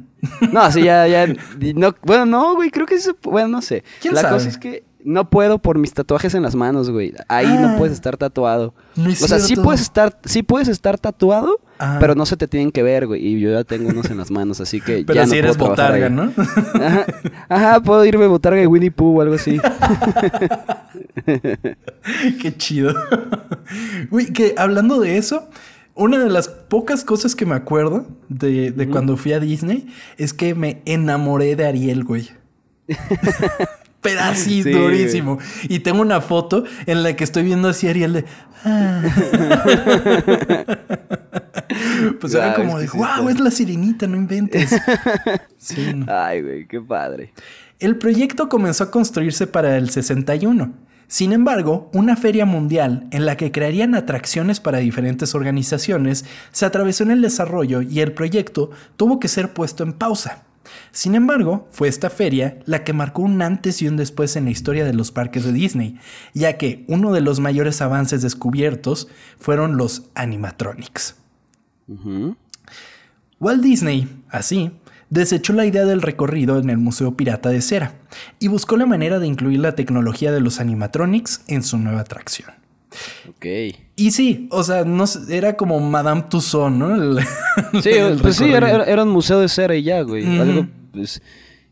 No, 0.52 0.60
así 0.60 0.82
ya, 0.82 1.08
ya. 1.08 1.26
No, 1.74 1.94
bueno, 2.02 2.26
no, 2.26 2.54
güey. 2.54 2.70
Creo 2.70 2.86
que 2.86 2.96
eso. 2.96 3.16
Bueno, 3.22 3.48
no 3.48 3.62
sé. 3.62 3.84
la 4.12 4.28
cosa 4.28 4.48
es 4.48 4.58
que 4.58 4.84
no 5.08 5.30
puedo 5.30 5.58
por 5.58 5.78
mis 5.78 5.94
tatuajes 5.94 6.34
en 6.34 6.42
las 6.42 6.54
manos, 6.54 6.90
güey. 6.90 7.14
Ahí 7.28 7.46
no 7.46 7.68
ah. 7.68 7.74
puedes 7.78 7.94
estar 7.94 8.18
tatuado. 8.18 8.74
o 8.96 9.10
sea, 9.14 9.38
sí 9.38 9.56
puedes 9.56 9.80
estar, 9.80 10.18
sí 10.24 10.42
puedes 10.42 10.68
estar 10.68 10.98
tatuado, 10.98 11.60
ah. 11.78 11.96
pero 11.98 12.14
no 12.14 12.26
se 12.26 12.36
te 12.36 12.46
tienen 12.46 12.70
que 12.70 12.82
ver, 12.82 13.06
güey. 13.06 13.26
Y 13.26 13.40
yo 13.40 13.50
ya 13.50 13.64
tengo 13.64 13.88
unos 13.88 14.10
en 14.10 14.18
las 14.18 14.30
manos, 14.30 14.60
así 14.60 14.82
que 14.82 15.04
pero 15.06 15.14
ya 15.14 15.26
si 15.26 15.38
eres 15.38 15.56
botarga, 15.56 16.10
¿no? 16.10 16.30
Ajá, 16.74 17.06
ajá, 17.48 17.80
puedo 17.80 18.04
irme 18.04 18.26
botarga 18.26 18.60
de 18.60 18.66
Winnie 18.66 18.90
Pooh 18.90 19.18
o 19.18 19.22
algo 19.22 19.36
así. 19.36 19.58
Qué 22.42 22.56
chido. 22.56 22.94
Güey, 24.10 24.26
que 24.26 24.54
hablando 24.58 25.00
de 25.00 25.16
eso, 25.16 25.48
una 25.94 26.18
de 26.18 26.28
las 26.28 26.48
pocas 26.48 27.02
cosas 27.02 27.34
que 27.34 27.46
me 27.46 27.54
acuerdo 27.54 28.06
de, 28.28 28.72
de 28.72 28.88
cuando 28.90 29.16
fui 29.16 29.32
a 29.32 29.40
Disney 29.40 29.86
es 30.18 30.34
que 30.34 30.54
me 30.54 30.82
enamoré 30.84 31.56
de 31.56 31.66
Ariel, 31.66 32.04
güey. 32.04 32.28
pedacito 34.00 34.78
durísimo. 34.78 35.38
Y 35.68 35.80
tengo 35.80 36.02
una 36.02 36.20
foto 36.20 36.64
en 36.86 37.02
la 37.02 37.16
que 37.16 37.24
estoy 37.24 37.42
viendo 37.42 37.68
así 37.68 37.86
a 37.86 37.90
Ariel 37.90 38.12
de. 38.12 38.24
Ah". 38.64 39.02
pues 42.20 42.34
era 42.34 42.54
como 42.54 42.78
de, 42.78 42.88
wow, 42.88 43.28
es 43.28 43.40
la 43.40 43.50
sirenita, 43.50 44.06
no 44.06 44.16
inventes. 44.16 44.70
Ay, 46.08 46.42
güey, 46.42 46.66
qué 46.66 46.80
padre. 46.80 47.32
El 47.78 47.96
proyecto 47.96 48.48
comenzó 48.48 48.84
a 48.84 48.90
construirse 48.90 49.46
para 49.46 49.76
el 49.76 49.90
61. 49.90 50.72
Sin 51.06 51.32
embargo, 51.32 51.90
una 51.94 52.16
feria 52.16 52.44
mundial 52.44 53.06
en 53.12 53.24
la 53.24 53.36
que 53.36 53.50
crearían 53.50 53.94
atracciones 53.94 54.60
para 54.60 54.78
diferentes 54.78 55.34
organizaciones 55.34 56.26
se 56.52 56.66
atravesó 56.66 57.04
en 57.04 57.12
el 57.12 57.22
desarrollo 57.22 57.80
y 57.80 58.00
el 58.00 58.12
proyecto 58.12 58.70
tuvo 58.96 59.18
que 59.18 59.28
ser 59.28 59.54
puesto 59.54 59.84
en 59.84 59.94
pausa. 59.94 60.47
Sin 60.90 61.14
embargo, 61.14 61.68
fue 61.70 61.88
esta 61.88 62.10
feria 62.10 62.58
la 62.66 62.84
que 62.84 62.92
marcó 62.92 63.22
un 63.22 63.40
antes 63.42 63.82
y 63.82 63.88
un 63.88 63.96
después 63.96 64.36
en 64.36 64.44
la 64.44 64.50
historia 64.50 64.84
de 64.84 64.94
los 64.94 65.12
parques 65.12 65.44
de 65.44 65.52
Disney, 65.52 65.98
ya 66.34 66.56
que 66.56 66.84
uno 66.88 67.12
de 67.12 67.20
los 67.20 67.40
mayores 67.40 67.80
avances 67.82 68.22
descubiertos 68.22 69.08
fueron 69.38 69.76
los 69.76 70.04
animatronics. 70.14 71.16
Walt 73.40 73.62
Disney, 73.62 74.08
así, 74.28 74.72
desechó 75.10 75.52
la 75.52 75.66
idea 75.66 75.84
del 75.84 76.02
recorrido 76.02 76.58
en 76.58 76.70
el 76.70 76.78
Museo 76.78 77.16
Pirata 77.16 77.48
de 77.48 77.62
Cera 77.62 77.94
y 78.38 78.48
buscó 78.48 78.76
la 78.76 78.86
manera 78.86 79.18
de 79.18 79.26
incluir 79.26 79.60
la 79.60 79.74
tecnología 79.74 80.32
de 80.32 80.40
los 80.40 80.60
animatronics 80.60 81.42
en 81.46 81.62
su 81.62 81.78
nueva 81.78 82.00
atracción. 82.00 82.50
Ok. 83.28 83.46
Y 83.96 84.10
sí, 84.10 84.48
o 84.50 84.62
sea, 84.62 84.84
no, 84.84 85.04
era 85.28 85.56
como 85.56 85.80
Madame 85.80 86.24
Tussauds, 86.28 86.74
¿no? 86.74 87.20
sí, 87.82 87.90
pues 88.22 88.36
sí, 88.36 88.52
era, 88.52 89.02
un 89.02 89.10
museo 89.10 89.40
de 89.40 89.48
cera 89.48 89.74
y 89.74 89.82
ya, 89.82 90.02
güey. 90.02 90.24
Pues, 90.92 91.20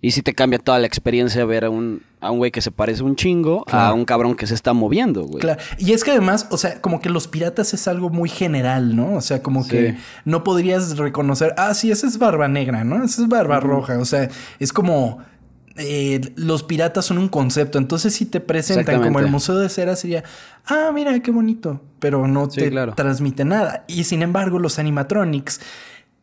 y 0.03 0.11
si 0.11 0.23
te 0.23 0.35
cambia 0.35 0.59
toda 0.59 0.79
la 0.79 0.87
experiencia 0.87 1.45
ver 1.47 1.65
a 1.65 1.71
un, 1.71 2.03
a 2.21 2.31
un 2.31 2.39
güey 2.39 2.51
que 2.51 2.61
se 2.61 2.71
parece 2.71 3.03
un 3.03 3.17
chingo 3.17 3.65
a 3.69 3.93
un 3.93 4.05
cabrón 4.05 4.37
que 4.37 4.47
se 4.47 4.55
está 4.55 4.73
moviendo, 4.73 5.25
güey. 5.25 5.41
Claro. 5.41 5.61
Y 5.79 5.95
es 5.95 6.05
que 6.05 6.13
además, 6.13 6.47
o 6.51 6.59
sea, 6.59 6.81
como 6.81 7.01
que 7.01 7.09
los 7.09 7.27
piratas 7.27 7.73
es 7.75 7.89
algo 7.89 8.11
muy 8.11 8.29
general, 8.29 8.95
¿no? 8.95 9.15
O 9.15 9.21
sea, 9.21 9.43
como 9.43 9.67
que 9.67 9.97
no 10.25 10.45
podrías 10.45 10.97
reconocer, 10.99 11.55
ah, 11.57 11.75
sí, 11.75 11.91
esa 11.91 12.07
es 12.07 12.19
barba 12.19 12.47
negra, 12.47 12.85
¿no? 12.85 13.05
Esa 13.05 13.23
es 13.23 13.29
barba 13.29 13.59
roja. 13.59 13.99
O 13.99 14.05
sea, 14.05 14.29
es 14.61 14.73
como 14.73 15.25
eh, 15.77 16.21
los 16.37 16.63
piratas 16.63 17.05
son 17.05 17.19
un 17.19 17.29
concepto. 17.29 17.79
Entonces, 17.79 18.15
si 18.15 18.27
te 18.27 18.41
presentan 18.41 19.03
como 19.03 19.21
el 19.21 19.29
Museo 19.29 19.57
de 19.59 19.69
Cera, 19.69 19.97
sería, 19.97 20.25
ah, 20.65 20.91
mira, 20.95 21.19
qué 21.21 21.31
bonito, 21.31 21.83
pero 21.99 22.27
no 22.27 22.49
te 22.49 22.71
transmite 22.95 23.45
nada. 23.45 23.85
Y 23.87 24.05
sin 24.05 24.23
embargo, 24.23 24.59
los 24.59 24.79
animatronics 24.79 25.61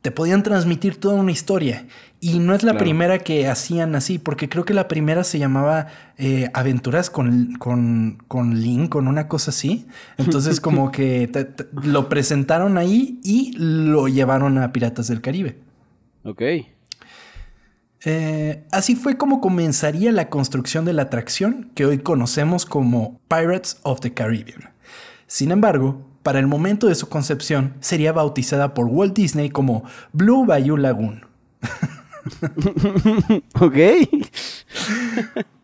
te 0.03 0.11
podían 0.11 0.43
transmitir 0.43 0.99
toda 0.99 1.15
una 1.15 1.31
historia. 1.31 1.85
Y 2.19 2.39
no 2.39 2.53
es 2.53 2.63
la 2.63 2.77
primera 2.77 3.19
que 3.19 3.47
hacían 3.47 3.95
así, 3.95 4.19
porque 4.19 4.49
creo 4.49 4.65
que 4.65 4.73
la 4.73 4.89
primera 4.89 5.23
se 5.23 5.39
llamaba 5.39 5.87
eh, 6.17 6.49
Aventuras 6.53 7.09
con, 7.09 7.53
con, 7.53 8.17
con 8.27 8.61
Link, 8.61 8.89
con 8.89 9.07
una 9.07 9.29
cosa 9.29 9.51
así. 9.51 9.87
Entonces 10.17 10.59
como 10.61 10.91
que 10.91 11.29
lo 11.83 12.09
presentaron 12.09 12.77
ahí 12.77 13.19
y 13.23 13.53
lo 13.57 14.09
llevaron 14.09 14.57
a 14.57 14.73
Piratas 14.73 15.07
del 15.07 15.21
Caribe. 15.21 15.57
Ok. 16.25 16.41
Eh, 18.05 18.63
así 18.71 18.95
fue 18.95 19.17
como 19.17 19.39
comenzaría 19.39 20.11
la 20.11 20.29
construcción 20.29 20.83
de 20.83 20.93
la 20.93 21.03
atracción 21.03 21.71
que 21.73 21.85
hoy 21.85 21.99
conocemos 21.99 22.65
como 22.65 23.19
Pirates 23.29 23.77
of 23.83 24.01
the 24.01 24.13
Caribbean. 24.13 24.73
Sin 25.27 25.51
embargo, 25.51 26.05
para 26.21 26.39
el 26.39 26.47
momento 26.47 26.87
de 26.87 26.95
su 26.95 27.09
concepción, 27.09 27.73
sería 27.79 28.11
bautizada 28.11 28.73
por 28.73 28.87
Walt 28.87 29.15
Disney 29.15 29.49
como 29.49 29.83
Blue 30.11 30.45
Bayou 30.45 30.77
Lagoon. 30.77 31.25
ok. 33.59 33.77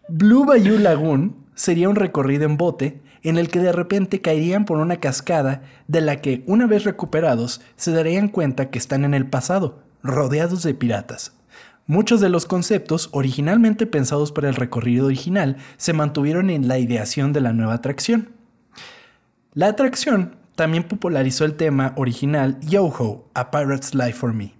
Blue 0.07 0.45
Bayou 0.45 0.77
Lagoon 0.77 1.35
sería 1.55 1.89
un 1.89 1.95
recorrido 1.95 2.45
en 2.45 2.57
bote 2.57 3.01
en 3.21 3.37
el 3.37 3.49
que 3.49 3.59
de 3.59 3.73
repente 3.73 4.21
caerían 4.21 4.65
por 4.65 4.77
una 4.77 4.97
cascada 4.97 5.61
de 5.87 6.01
la 6.01 6.21
que, 6.21 6.43
una 6.47 6.67
vez 6.67 6.85
recuperados, 6.85 7.61
se 7.75 7.91
darían 7.91 8.29
cuenta 8.29 8.69
que 8.69 8.79
están 8.79 9.03
en 9.03 9.13
el 9.13 9.27
pasado, 9.27 9.83
rodeados 10.03 10.63
de 10.63 10.73
piratas. 10.73 11.38
Muchos 11.89 12.21
de 12.21 12.29
los 12.29 12.45
conceptos 12.45 13.09
originalmente 13.13 13.87
pensados 13.87 14.31
para 14.31 14.47
el 14.47 14.53
recorrido 14.53 15.07
original 15.07 15.57
se 15.77 15.91
mantuvieron 15.91 16.51
en 16.51 16.67
la 16.67 16.77
ideación 16.77 17.33
de 17.33 17.41
la 17.41 17.51
nueva 17.51 17.73
atracción. 17.73 18.29
La 19.55 19.69
atracción 19.69 20.35
también 20.53 20.83
popularizó 20.83 21.45
el 21.45 21.55
tema 21.55 21.93
original 21.97 22.59
Yo-Ho, 22.61 23.27
A 23.33 23.49
Pirate's 23.49 23.95
Life 23.95 24.13
for 24.13 24.35
Me, 24.35 24.53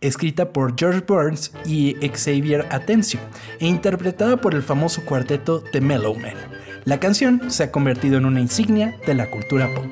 escrita 0.00 0.54
por 0.54 0.74
George 0.74 1.04
Burns 1.06 1.52
y 1.66 1.96
Xavier 1.96 2.66
Atencio 2.70 3.20
e 3.58 3.66
interpretada 3.66 4.38
por 4.38 4.54
el 4.54 4.62
famoso 4.62 5.04
cuarteto 5.04 5.62
The 5.72 5.82
Mellow 5.82 6.14
Men. 6.14 6.38
La 6.86 6.98
canción 6.98 7.50
se 7.50 7.64
ha 7.64 7.70
convertido 7.70 8.16
en 8.16 8.24
una 8.24 8.40
insignia 8.40 8.98
de 9.06 9.14
la 9.16 9.30
cultura 9.30 9.68
pop. 9.74 9.84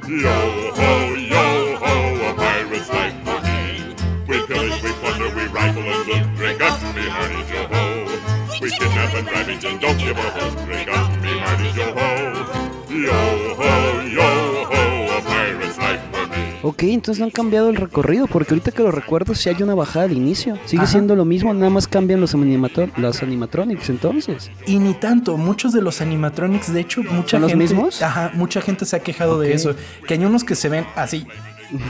Ok, 16.62 16.82
entonces 16.82 17.20
no 17.20 17.26
han 17.26 17.30
cambiado 17.30 17.70
el 17.70 17.76
recorrido, 17.76 18.26
porque 18.26 18.52
ahorita 18.52 18.72
que 18.72 18.82
lo 18.82 18.90
recuerdo, 18.90 19.34
si 19.34 19.48
hay 19.48 19.62
una 19.62 19.74
bajada 19.74 20.04
al 20.04 20.12
inicio. 20.12 20.58
Sigue 20.64 20.86
siendo 20.86 21.16
lo 21.16 21.24
mismo, 21.24 21.54
nada 21.54 21.70
más 21.70 21.86
cambian 21.88 22.20
los, 22.20 22.34
los 22.34 23.22
animatronics 23.22 23.88
entonces. 23.88 24.50
Y 24.66 24.78
ni 24.78 24.94
tanto, 24.94 25.36
muchos 25.36 25.72
de 25.72 25.80
los 25.80 26.00
animatronics, 26.00 26.72
de 26.72 26.80
hecho, 26.80 27.02
mucha 27.02 27.38
¿Son 27.38 27.48
gente. 27.48 27.64
los 27.64 27.70
mismos? 27.70 28.02
Ajá, 28.02 28.32
mucha 28.34 28.60
gente 28.60 28.84
se 28.84 28.96
ha 28.96 29.00
quejado 29.00 29.40
de 29.40 29.54
eso. 29.54 29.74
Que 30.06 30.14
hay 30.14 30.24
unos 30.24 30.44
que 30.44 30.54
se 30.54 30.68
ven 30.68 30.84
así. 30.94 31.26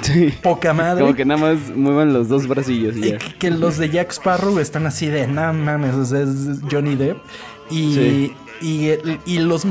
Sí. 0.02 0.32
Poca 0.42 0.72
madre. 0.72 1.02
Como 1.02 1.14
que 1.14 1.24
nada 1.24 1.40
más 1.40 1.74
muevan 1.74 2.12
los 2.12 2.28
dos 2.28 2.46
bracillos 2.46 2.96
y, 2.96 3.10
ya. 3.10 3.18
Que, 3.18 3.50
los 3.50 3.78
de 3.78 3.90
Jack 3.90 4.10
Sparrow 4.10 4.58
están 4.58 4.86
así 4.86 5.06
de, 5.06 5.26
no 5.26 5.52
mames, 5.52 5.94
o 5.94 6.04
sea, 6.04 6.22
es 6.22 6.60
Johnny 6.70 6.96
Depp. 6.96 7.18
Y, 7.70 8.32
y, 8.60 9.38
los 9.38 9.64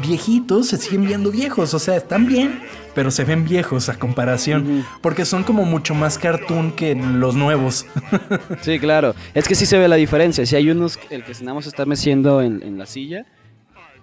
viejitos 0.00 0.68
se 0.68 0.78
siguen 0.78 1.06
viendo 1.06 1.30
viejos, 1.30 1.74
o 1.74 1.78
sea, 1.78 1.96
están 1.96 2.26
bien, 2.26 2.60
pero 2.94 3.10
se 3.10 3.24
ven 3.24 3.44
viejos 3.44 3.88
a 3.88 3.98
comparación, 3.98 4.84
porque 5.00 5.24
son 5.24 5.44
como 5.44 5.64
mucho 5.64 5.94
más 5.94 6.18
cartoon 6.18 6.72
que 6.72 6.94
los 6.94 7.34
nuevos. 7.34 7.86
sí, 8.62 8.78
claro, 8.78 9.14
es 9.34 9.46
que 9.46 9.54
sí 9.54 9.66
se 9.66 9.78
ve 9.78 9.88
la 9.88 9.96
diferencia, 9.96 10.46
si 10.46 10.56
hay 10.56 10.70
unos, 10.70 10.98
el 11.10 11.24
que 11.24 11.32
nada 11.40 11.54
más 11.54 11.66
está 11.66 11.84
meciendo 11.84 12.40
en, 12.40 12.78
la 12.78 12.86
silla 12.86 13.26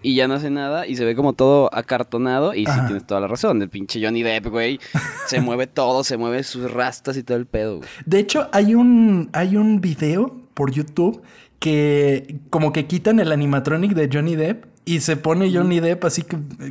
y 0.01 0.15
ya 0.15 0.27
no 0.27 0.35
hace 0.35 0.49
nada 0.49 0.87
y 0.87 0.95
se 0.95 1.05
ve 1.05 1.15
como 1.15 1.33
todo 1.33 1.69
acartonado 1.73 2.53
y 2.53 2.65
sí 2.65 2.79
tienes 2.85 3.05
toda 3.05 3.21
la 3.21 3.27
razón, 3.27 3.61
el 3.61 3.69
pinche 3.69 4.03
Johnny 4.03 4.23
Depp, 4.23 4.47
güey, 4.47 4.79
se 5.27 5.41
mueve 5.41 5.67
todo, 5.67 6.03
se 6.03 6.17
mueve 6.17 6.43
sus 6.43 6.71
rastas 6.71 7.17
y 7.17 7.23
todo 7.23 7.37
el 7.37 7.45
pedo. 7.45 7.81
De 8.05 8.19
hecho, 8.19 8.49
hay 8.51 8.75
un, 8.75 9.29
hay 9.33 9.57
un 9.57 9.81
video 9.81 10.37
por 10.53 10.71
YouTube 10.71 11.21
que 11.59 12.39
como 12.49 12.71
que 12.71 12.87
quitan 12.87 13.19
el 13.19 13.31
animatronic 13.31 13.93
de 13.93 14.09
Johnny 14.11 14.35
Depp 14.35 14.65
y 14.85 15.01
se 15.01 15.17
pone 15.17 15.53
Johnny 15.53 15.81
Depp 15.81 16.05
así 16.05 16.23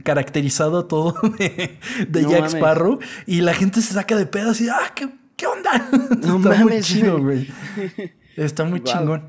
caracterizado 0.02 0.86
todo 0.86 1.14
de, 1.38 2.26
Jack 2.26 2.46
Sparrow 2.46 2.98
y 3.26 3.42
la 3.42 3.54
gente 3.54 3.82
se 3.82 3.94
saca 3.94 4.16
de 4.16 4.26
pedo 4.26 4.50
así, 4.50 4.68
ah, 4.68 4.92
¿qué, 4.94 5.08
qué 5.36 5.46
onda? 5.46 5.88
No 6.26 6.38
Está 6.38 6.64
muy 6.64 6.80
chido, 6.80 7.18
güey. 7.18 7.48
Está 8.36 8.64
muy 8.64 8.82
chingón. 8.82 9.24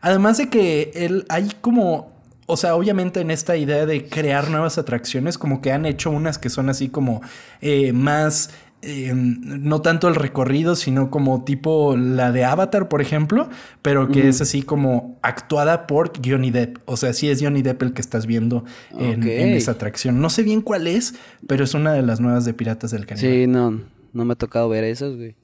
Además 0.00 0.38
de 0.38 0.48
que 0.48 0.92
él 0.94 1.24
hay 1.28 1.50
como 1.60 2.15
o 2.46 2.56
sea, 2.56 2.74
obviamente 2.76 3.20
en 3.20 3.30
esta 3.30 3.56
idea 3.56 3.86
de 3.86 4.08
crear 4.08 4.50
nuevas 4.50 4.78
atracciones, 4.78 5.36
como 5.38 5.60
que 5.60 5.72
han 5.72 5.84
hecho 5.84 6.10
unas 6.10 6.38
que 6.38 6.48
son 6.48 6.68
así 6.68 6.88
como 6.88 7.20
eh, 7.60 7.92
más 7.92 8.50
Em, 8.82 9.40
no 9.42 9.82
tanto 9.82 10.06
el 10.06 10.14
recorrido, 10.14 10.76
sino 10.76 11.10
como 11.10 11.42
tipo 11.42 11.96
la 11.96 12.30
de 12.30 12.44
Avatar, 12.44 12.88
por 12.88 13.00
ejemplo, 13.00 13.48
pero 13.82 14.08
que 14.08 14.28
es 14.28 14.40
así 14.40 14.62
como 14.62 15.18
actuada 15.22 15.88
por 15.88 16.12
Johnny 16.24 16.52
Depp. 16.52 16.78
O 16.84 16.96
sea, 16.96 17.12
sí 17.12 17.28
es 17.28 17.42
Johnny 17.42 17.62
Depp 17.62 17.82
el 17.82 17.92
que 17.94 18.00
estás 18.00 18.26
viendo 18.26 18.64
en, 18.96 19.26
esa 19.26 19.72
atracción. 19.72 20.20
No 20.20 20.30
sé 20.30 20.44
bien 20.44 20.60
cuál 20.60 20.86
es, 20.86 21.14
pero 21.48 21.64
es 21.64 21.74
una 21.74 21.94
de 21.94 22.02
las 22.02 22.20
nuevas 22.20 22.44
de 22.44 22.54
Piratas 22.54 22.92
del 22.92 23.06
Caribe. 23.06 23.28
Sí, 23.28 23.46
no, 23.48 23.80
no 24.12 24.24
me 24.24 24.34
ha 24.34 24.36
tocado 24.36 24.68
ver 24.68 24.84
esas, 24.84 25.16
güey. 25.16 25.34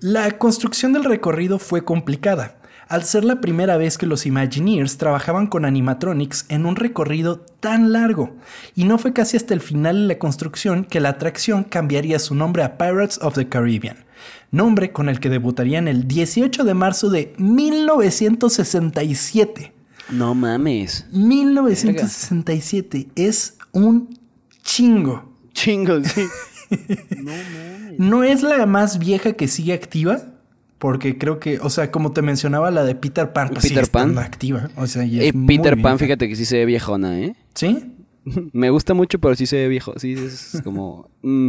La 0.00 0.38
construcción 0.38 0.94
del 0.94 1.04
recorrido 1.04 1.58
fue 1.58 1.84
complicada 1.84 2.57
al 2.88 3.04
ser 3.04 3.24
la 3.24 3.40
primera 3.40 3.76
vez 3.76 3.98
que 3.98 4.06
los 4.06 4.26
Imagineers 4.26 4.96
trabajaban 4.96 5.46
con 5.46 5.64
animatronics 5.64 6.46
en 6.48 6.66
un 6.66 6.74
recorrido 6.76 7.38
tan 7.38 7.92
largo, 7.92 8.34
y 8.74 8.84
no 8.84 8.98
fue 8.98 9.12
casi 9.12 9.36
hasta 9.36 9.54
el 9.54 9.60
final 9.60 10.02
de 10.02 10.08
la 10.14 10.18
construcción 10.18 10.84
que 10.84 11.00
la 11.00 11.10
atracción 11.10 11.64
cambiaría 11.64 12.18
su 12.18 12.34
nombre 12.34 12.62
a 12.62 12.78
Pirates 12.78 13.18
of 13.22 13.34
the 13.34 13.48
Caribbean, 13.48 14.06
nombre 14.50 14.92
con 14.92 15.08
el 15.08 15.20
que 15.20 15.28
debutarían 15.28 15.86
el 15.86 16.08
18 16.08 16.64
de 16.64 16.74
marzo 16.74 17.10
de 17.10 17.34
1967. 17.38 19.72
No 20.10 20.34
mames. 20.34 21.06
1967 21.12 23.08
es 23.14 23.58
un 23.72 24.18
chingo. 24.62 25.30
Chingo, 25.52 26.02
sí. 26.02 26.24
no 27.18 27.32
mames. 27.32 27.98
No 27.98 28.24
es 28.24 28.42
la 28.42 28.64
más 28.64 28.98
vieja 28.98 29.34
que 29.34 29.48
sigue 29.48 29.74
activa, 29.74 30.37
porque 30.78 31.18
creo 31.18 31.40
que, 31.40 31.58
o 31.58 31.70
sea, 31.70 31.90
como 31.90 32.12
te 32.12 32.22
mencionaba, 32.22 32.70
la 32.70 32.84
de 32.84 32.94
Peter 32.94 33.32
Pan, 33.32 33.50
pues 33.50 33.68
Peter 33.68 33.90
Pan. 33.90 34.16
activa. 34.18 34.70
O 34.76 34.86
sea, 34.86 35.04
y 35.04 35.32
Peter 35.32 35.80
Pan, 35.80 35.98
fíjate 35.98 36.28
que 36.28 36.36
sí 36.36 36.44
se 36.44 36.58
ve 36.58 36.66
viejona, 36.66 37.18
¿eh? 37.18 37.34
¿Sí? 37.54 37.94
Me 38.52 38.70
gusta 38.70 38.94
mucho, 38.94 39.18
pero 39.18 39.34
sí 39.34 39.46
se 39.46 39.56
ve 39.56 39.68
viejo. 39.68 39.94
Sí, 39.98 40.12
es 40.12 40.60
como. 40.62 41.10
Mm, 41.22 41.48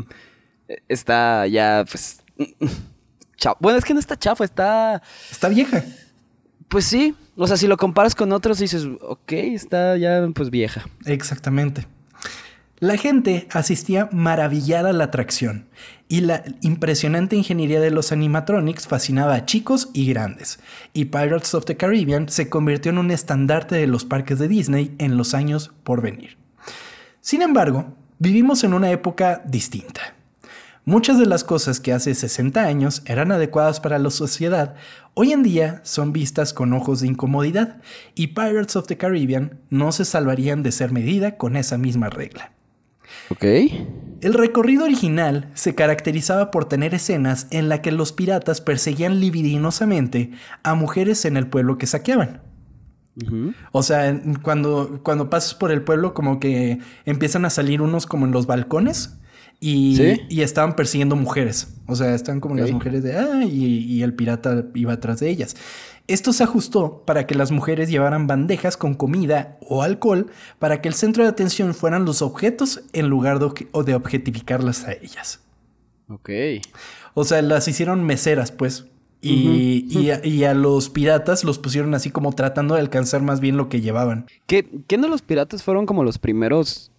está 0.87 1.47
ya, 1.47 1.85
pues. 1.89 2.21
Bueno, 3.59 3.77
es 3.77 3.85
que 3.85 3.93
no 3.93 3.99
está 3.99 4.17
chafa, 4.17 4.43
está. 4.43 5.01
Está 5.31 5.49
vieja. 5.49 5.83
Pues 6.67 6.85
sí. 6.85 7.15
O 7.35 7.47
sea, 7.47 7.55
si 7.55 7.67
lo 7.67 7.77
comparas 7.77 8.15
con 8.15 8.31
otros, 8.33 8.59
dices, 8.59 8.85
ok, 9.01 9.31
está 9.31 9.95
ya, 9.97 10.27
pues 10.33 10.49
vieja. 10.49 10.85
Exactamente. 11.05 11.87
La 12.81 12.95
gente 12.95 13.45
asistía 13.51 14.07
maravillada 14.13 14.91
a 14.91 14.93
la 14.93 15.03
atracción 15.05 15.67
y 16.07 16.21
la 16.21 16.45
impresionante 16.61 17.35
ingeniería 17.35 17.81
de 17.81 17.91
los 17.91 18.13
animatronics 18.13 18.87
fascinaba 18.87 19.35
a 19.35 19.45
chicos 19.45 19.89
y 19.91 20.07
grandes, 20.07 20.61
y 20.93 21.05
Pirates 21.05 21.53
of 21.53 21.65
the 21.65 21.75
Caribbean 21.75 22.29
se 22.29 22.47
convirtió 22.47 22.93
en 22.93 22.99
un 22.99 23.11
estandarte 23.11 23.75
de 23.75 23.85
los 23.85 24.05
parques 24.05 24.39
de 24.39 24.47
Disney 24.47 24.95
en 24.97 25.17
los 25.17 25.33
años 25.33 25.73
por 25.83 26.01
venir. 26.01 26.37
Sin 27.19 27.41
embargo, 27.41 27.97
vivimos 28.17 28.63
en 28.63 28.73
una 28.73 28.91
época 28.91 29.41
distinta. 29.45 30.15
Muchas 30.85 31.19
de 31.19 31.25
las 31.25 31.43
cosas 31.43 31.81
que 31.81 31.91
hace 31.91 32.15
60 32.15 32.63
años 32.63 33.01
eran 33.05 33.33
adecuadas 33.33 33.81
para 33.81 33.99
la 33.99 34.09
sociedad, 34.09 34.75
hoy 35.15 35.33
en 35.33 35.43
día 35.43 35.81
son 35.83 36.13
vistas 36.13 36.53
con 36.53 36.71
ojos 36.71 37.01
de 37.01 37.07
incomodidad, 37.07 37.81
y 38.15 38.27
Pirates 38.27 38.77
of 38.77 38.87
the 38.87 38.95
Caribbean 38.95 39.59
no 39.69 39.91
se 39.91 40.05
salvarían 40.05 40.63
de 40.63 40.71
ser 40.71 40.93
medida 40.93 41.35
con 41.35 41.57
esa 41.57 41.77
misma 41.77 42.09
regla. 42.09 42.53
Ok. 43.29 43.43
El 44.21 44.33
recorrido 44.33 44.83
original 44.83 45.49
se 45.53 45.75
caracterizaba 45.75 46.51
por 46.51 46.65
tener 46.65 46.93
escenas 46.93 47.47
en 47.51 47.69
las 47.69 47.79
que 47.79 47.91
los 47.91 48.11
piratas 48.11 48.59
perseguían 48.59 49.19
libidinosamente 49.19 50.31
a 50.63 50.73
mujeres 50.73 51.23
en 51.25 51.37
el 51.37 51.47
pueblo 51.47 51.77
que 51.77 51.87
saqueaban. 51.87 52.41
O 53.73 53.83
sea, 53.83 54.17
cuando, 54.43 55.01
cuando 55.03 55.29
pasas 55.29 55.53
por 55.53 55.71
el 55.71 55.81
pueblo, 55.81 56.13
como 56.13 56.39
que 56.39 56.79
empiezan 57.05 57.43
a 57.43 57.49
salir 57.49 57.81
unos 57.81 58.05
como 58.05 58.25
en 58.25 58.31
los 58.31 58.45
balcones 58.45 59.18
y, 59.59 60.21
y 60.29 60.41
estaban 60.41 60.75
persiguiendo 60.75 61.15
mujeres. 61.15 61.67
O 61.87 61.95
sea, 61.95 62.15
están 62.15 62.39
como 62.39 62.55
las 62.55 62.71
mujeres 62.71 63.03
de 63.03 63.17
ah, 63.17 63.43
y, 63.43 63.65
y, 63.65 64.03
el 64.03 64.13
pirata 64.13 64.65
iba 64.73 64.93
atrás 64.93 65.19
de 65.19 65.29
ellas. 65.29 65.55
Esto 66.07 66.33
se 66.33 66.43
ajustó 66.43 67.03
para 67.05 67.27
que 67.27 67.35
las 67.35 67.51
mujeres 67.51 67.89
llevaran 67.89 68.25
bandejas 68.25 68.77
con 68.77 68.95
comida 68.95 69.57
o 69.61 69.83
alcohol 69.83 70.31
para 70.57 70.81
que 70.81 70.87
el 70.87 70.93
centro 70.93 71.23
de 71.23 71.29
atención 71.29 71.73
fueran 71.73 72.05
los 72.05 72.21
objetos 72.21 72.81
en 72.93 73.09
lugar 73.09 73.39
de, 73.39 73.93
objetificarlas 73.95 74.85
a 74.85 74.93
ellas. 74.93 75.41
Ok. 76.07 76.29
O 77.13 77.25
sea, 77.25 77.41
las 77.41 77.67
hicieron 77.67 78.03
meseras, 78.03 78.51
pues. 78.51 78.85
Y, 79.21 79.85
y, 80.23 80.43
a, 80.45 80.53
los 80.53 80.89
piratas 80.89 81.43
los 81.43 81.59
pusieron 81.59 81.93
así 81.93 82.09
como 82.09 82.31
tratando 82.31 82.75
de 82.75 82.79
alcanzar 82.79 83.21
más 83.21 83.41
bien 83.41 83.57
lo 83.57 83.67
que 83.67 83.81
llevaban. 83.81 84.25
¿Qué, 84.47 84.65
qué 84.87 84.97
no 84.97 85.09
los 85.09 85.21
piratas 85.21 85.61
fueron 85.61 85.85
como 85.85 86.05
los 86.05 86.17
primeros 86.17 86.93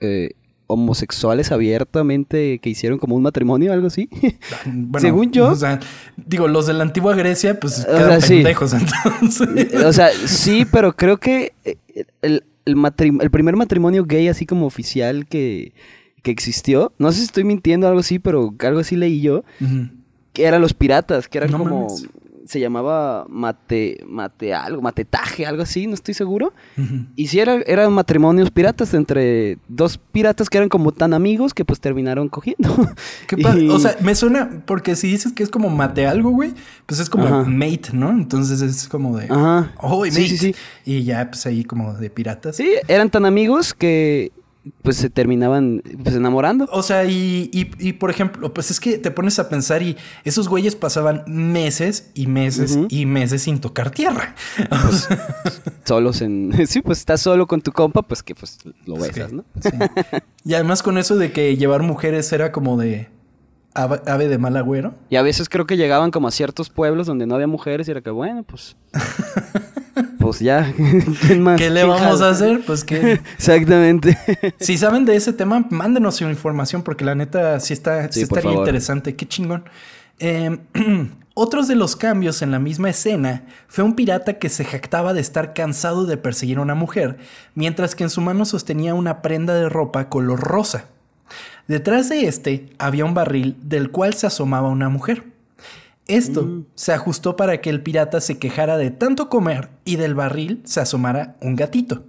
eh, 0.00 0.32
homosexuales 0.72 1.52
abiertamente 1.52 2.58
que 2.58 2.70
hicieron 2.70 2.98
como 2.98 3.16
un 3.16 3.22
matrimonio 3.22 3.70
o 3.70 3.74
algo 3.74 3.86
así? 3.86 4.08
Según 4.98 5.30
yo. 5.30 5.48
O 5.50 5.56
sea, 5.56 5.80
digo, 6.16 6.48
los 6.48 6.66
de 6.66 6.74
la 6.74 6.82
antigua 6.82 7.14
Grecia, 7.14 7.58
pues 7.58 7.84
quedan 7.84 8.20
pendejos 8.20 8.72
entonces. 9.04 9.74
O 9.84 9.92
sea, 9.92 10.10
sí, 10.26 10.66
pero 10.70 10.94
creo 10.94 11.18
que 11.18 11.52
eh, 11.64 11.76
el, 12.22 12.44
el, 12.64 13.30
primer 13.30 13.56
matrimonio 13.56 14.04
gay 14.04 14.28
así 14.28 14.46
como 14.46 14.66
oficial 14.66 15.26
que, 15.26 15.72
que, 16.22 16.30
existió, 16.30 16.92
no 16.98 17.12
sé 17.12 17.18
si 17.18 17.24
estoy 17.24 17.44
mintiendo 17.44 17.86
algo 17.86 18.00
así, 18.00 18.18
pero 18.18 18.54
algo 18.60 18.80
así 18.80 18.96
leí 18.96 19.20
yo 19.20 19.44
que 20.32 20.44
eran 20.44 20.60
los 20.60 20.74
piratas, 20.74 21.28
que 21.28 21.38
eran 21.38 21.52
como... 21.52 21.88
Se 22.52 22.60
llamaba 22.60 23.24
mate, 23.30 24.04
mate 24.06 24.52
algo, 24.52 24.82
matetaje, 24.82 25.46
algo 25.46 25.62
así, 25.62 25.86
no 25.86 25.94
estoy 25.94 26.12
seguro. 26.12 26.52
Y 27.16 27.28
sí, 27.28 27.40
era, 27.40 27.62
eran 27.66 27.90
matrimonios 27.94 28.50
piratas 28.50 28.92
entre 28.92 29.56
dos 29.68 29.96
piratas 29.96 30.50
que 30.50 30.58
eran 30.58 30.68
como 30.68 30.92
tan 30.92 31.14
amigos 31.14 31.54
que 31.54 31.64
pues 31.64 31.80
terminaron 31.80 32.28
cogiendo. 32.28 32.68
O 33.72 33.78
sea, 33.78 33.96
me 34.02 34.14
suena, 34.14 34.62
porque 34.66 34.96
si 34.96 35.08
dices 35.08 35.32
que 35.32 35.42
es 35.42 35.48
como 35.48 35.70
mate 35.70 36.06
algo, 36.06 36.28
güey, 36.28 36.52
pues 36.84 37.00
es 37.00 37.08
como 37.08 37.46
mate, 37.46 37.88
¿no? 37.94 38.10
Entonces 38.10 38.60
es 38.60 38.86
como 38.86 39.16
de... 39.16 39.28
Ajá. 39.30 39.72
Oh, 39.78 40.00
mate. 40.00 40.10
Sí, 40.10 40.28
sí, 40.28 40.36
sí. 40.36 40.54
Y 40.84 41.04
ya, 41.04 41.30
pues 41.30 41.46
ahí 41.46 41.64
como 41.64 41.94
de 41.94 42.10
piratas. 42.10 42.56
Sí, 42.56 42.70
eran 42.86 43.08
tan 43.08 43.24
amigos 43.24 43.72
que 43.72 44.30
pues 44.82 44.96
se 44.96 45.10
terminaban 45.10 45.82
pues 46.02 46.14
enamorando. 46.14 46.68
O 46.70 46.82
sea, 46.82 47.04
y, 47.04 47.50
y, 47.52 47.92
por 47.94 48.10
ejemplo, 48.10 48.54
pues 48.54 48.70
es 48.70 48.78
que 48.78 48.98
te 48.98 49.10
pones 49.10 49.38
a 49.38 49.48
pensar 49.48 49.82
y 49.82 49.96
esos 50.24 50.48
güeyes 50.48 50.76
pasaban 50.76 51.24
meses 51.26 52.10
y 52.14 52.26
meses 52.28 52.78
y 52.88 53.06
meses 53.06 53.42
sin 53.42 53.60
tocar 53.60 53.90
tierra. 53.90 54.34
Pues, 54.68 55.08
solos 55.84 56.22
en... 56.22 56.52
Sí, 56.66 56.80
pues 56.80 57.00
estás 57.00 57.20
solo 57.20 57.46
con 57.46 57.60
tu 57.60 57.72
compa, 57.72 58.02
pues 58.02 58.22
que 58.22 58.34
pues 58.34 58.58
lo 58.86 58.96
besas, 58.96 59.32
¿no? 59.32 59.44
Y 60.44 60.54
además 60.54 60.82
con 60.82 60.96
eso 60.96 61.16
de 61.16 61.32
que 61.32 61.56
llevar 61.56 61.82
mujeres 61.82 62.32
era 62.32 62.52
como 62.52 62.76
de 62.76 63.08
ave 63.74 64.28
de 64.28 64.38
mal 64.38 64.56
agüero. 64.56 64.94
Y 65.10 65.16
a 65.16 65.22
veces 65.22 65.48
creo 65.48 65.66
que 65.66 65.76
llegaban 65.76 66.10
como 66.10 66.28
a 66.28 66.30
ciertos 66.30 66.70
pueblos 66.70 67.06
donde 67.06 67.26
no 67.26 67.34
había 67.34 67.46
mujeres 67.46 67.88
y 67.88 67.90
era 67.90 68.00
que 68.00 68.10
bueno, 68.10 68.44
pues... 68.44 68.76
pues 70.22 70.38
ya, 70.38 70.72
¿qué 71.56 71.70
le 71.70 71.84
vamos 71.84 72.22
a 72.22 72.30
hacer? 72.30 72.62
Pues 72.64 72.84
que... 72.84 73.12
Exactamente. 73.36 74.16
si 74.60 74.78
saben 74.78 75.04
de 75.04 75.16
ese 75.16 75.32
tema, 75.32 75.66
mándenos 75.70 76.16
su 76.16 76.24
información 76.28 76.82
porque 76.82 77.04
la 77.04 77.14
neta 77.14 77.58
sí 77.60 77.72
está, 77.72 78.10
sí, 78.10 78.22
estaría 78.22 78.52
interesante. 78.52 79.16
Qué 79.16 79.26
chingón. 79.26 79.64
Em, 80.18 80.60
otros 81.34 81.68
de 81.68 81.74
los 81.74 81.96
cambios 81.96 82.42
en 82.42 82.52
la 82.52 82.58
misma 82.58 82.90
escena 82.90 83.44
fue 83.68 83.84
un 83.84 83.94
pirata 83.94 84.38
que 84.38 84.48
se 84.48 84.64
jactaba 84.64 85.12
de 85.12 85.20
estar 85.20 85.52
cansado 85.54 86.06
de 86.06 86.16
perseguir 86.16 86.58
a 86.58 86.62
una 86.62 86.74
mujer, 86.74 87.18
mientras 87.54 87.94
que 87.94 88.04
en 88.04 88.10
su 88.10 88.20
mano 88.20 88.44
sostenía 88.44 88.94
una 88.94 89.20
prenda 89.22 89.54
de 89.54 89.68
ropa 89.68 90.08
color 90.08 90.40
rosa. 90.40 90.86
Detrás 91.68 92.08
de 92.08 92.26
este 92.26 92.70
había 92.78 93.04
un 93.04 93.14
barril 93.14 93.56
del 93.62 93.90
cual 93.90 94.14
se 94.14 94.26
asomaba 94.26 94.68
una 94.68 94.88
mujer. 94.88 95.31
Esto 96.08 96.42
mm. 96.42 96.66
se 96.74 96.92
ajustó 96.92 97.36
para 97.36 97.60
que 97.60 97.70
el 97.70 97.82
pirata 97.82 98.20
se 98.20 98.38
quejara 98.38 98.76
de 98.76 98.90
tanto 98.90 99.28
comer 99.28 99.70
y 99.84 99.96
del 99.96 100.14
barril 100.14 100.62
se 100.64 100.80
asomara 100.80 101.36
un 101.40 101.56
gatito. 101.56 102.04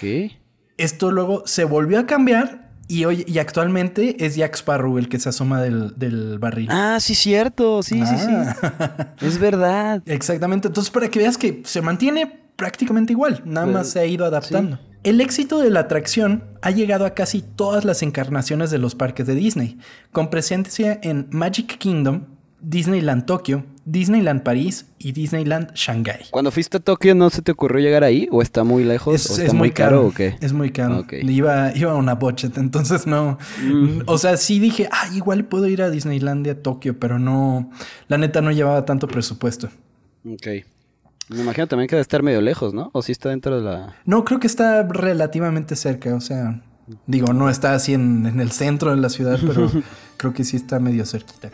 ¿Qué? 0.00 0.38
Esto 0.76 1.10
luego 1.10 1.42
se 1.46 1.64
volvió 1.64 1.98
a 1.98 2.06
cambiar 2.06 2.72
y 2.88 3.04
hoy 3.04 3.24
y 3.26 3.38
actualmente 3.38 4.24
es 4.24 4.36
Jack 4.36 4.56
Sparrow 4.56 4.98
el 4.98 5.08
que 5.08 5.18
se 5.18 5.28
asoma 5.28 5.62
del, 5.62 6.38
barril. 6.38 6.68
Ah, 6.70 6.98
sí, 7.00 7.14
cierto. 7.14 7.82
Sí, 7.82 8.04
sí, 8.04 8.16
sí. 8.18 8.28
Ah. 8.28 9.14
es 9.20 9.38
verdad. 9.38 10.02
Exactamente. 10.06 10.68
Entonces, 10.68 10.90
para 10.90 11.08
que 11.08 11.18
veas 11.18 11.38
que 11.38 11.62
se 11.64 11.80
mantiene 11.80 12.40
prácticamente 12.56 13.12
igual, 13.12 13.42
nada 13.44 13.66
más 13.66 13.88
se 13.88 14.00
ha 14.00 14.06
ido 14.06 14.24
adaptando. 14.24 14.78
El 15.04 15.20
éxito 15.20 15.58
de 15.58 15.70
la 15.70 15.80
atracción 15.80 16.44
ha 16.60 16.70
llegado 16.70 17.06
a 17.06 17.14
casi 17.14 17.42
todas 17.42 17.84
las 17.84 18.02
encarnaciones 18.02 18.70
de 18.70 18.78
los 18.78 18.94
parques 18.94 19.26
de 19.26 19.34
Disney, 19.34 19.78
con 20.12 20.30
presencia 20.30 21.00
en 21.02 21.26
Magic 21.30 21.78
Kingdom, 21.78 22.26
Disneyland 22.62 23.26
Tokio, 23.26 23.64
Disneyland 23.84 24.42
París 24.44 24.86
y 24.98 25.10
Disneyland 25.10 25.72
Shanghai. 25.74 26.20
Cuando 26.30 26.52
fuiste 26.52 26.76
a 26.76 26.80
Tokio, 26.80 27.14
¿no 27.16 27.28
se 27.28 27.42
te 27.42 27.50
ocurrió 27.50 27.80
llegar 27.80 28.04
ahí? 28.04 28.28
¿O 28.30 28.40
está 28.40 28.62
muy 28.62 28.84
lejos? 28.84 29.14
Es, 29.16 29.30
¿O 29.30 29.42
está 29.42 29.52
muy 29.52 29.72
caro, 29.72 30.06
o 30.06 30.12
qué? 30.12 30.36
Es 30.40 30.52
muy 30.52 30.70
caro. 30.70 31.04
Iba, 31.10 31.76
iba 31.76 31.90
a 31.90 31.96
una 31.96 32.14
budget, 32.14 32.56
entonces 32.58 33.06
no. 33.06 33.38
Mm. 33.60 34.02
O 34.06 34.16
sea, 34.16 34.36
sí 34.36 34.60
dije, 34.60 34.88
ah, 34.92 35.08
igual 35.12 35.44
puedo 35.44 35.66
ir 35.66 35.82
a 35.82 35.90
Disneylandia 35.90 36.62
Tokio, 36.62 36.98
pero 36.98 37.18
no. 37.18 37.70
La 38.06 38.16
neta 38.16 38.40
no 38.40 38.52
llevaba 38.52 38.84
tanto 38.84 39.08
presupuesto. 39.08 39.68
Ok. 40.24 40.46
Me 41.28 41.40
imagino 41.40 41.66
también 41.66 41.88
que 41.88 41.96
debe 41.96 42.02
estar 42.02 42.22
medio 42.22 42.40
lejos, 42.40 42.74
¿no? 42.74 42.90
¿O 42.92 43.02
sí 43.02 43.10
está 43.10 43.30
dentro 43.30 43.56
de 43.56 43.62
la...? 43.62 43.96
No, 44.04 44.24
creo 44.24 44.38
que 44.38 44.46
está 44.46 44.84
relativamente 44.84 45.76
cerca, 45.76 46.14
o 46.14 46.20
sea... 46.20 46.62
Digo, 47.06 47.32
no 47.32 47.48
está 47.48 47.74
así 47.74 47.94
en, 47.94 48.26
en 48.26 48.40
el 48.40 48.50
centro 48.50 48.90
de 48.90 49.00
la 49.00 49.08
ciudad, 49.08 49.38
pero 49.46 49.70
creo 50.16 50.32
que 50.34 50.44
sí 50.44 50.56
está 50.56 50.78
medio 50.78 51.06
cerquita. 51.06 51.50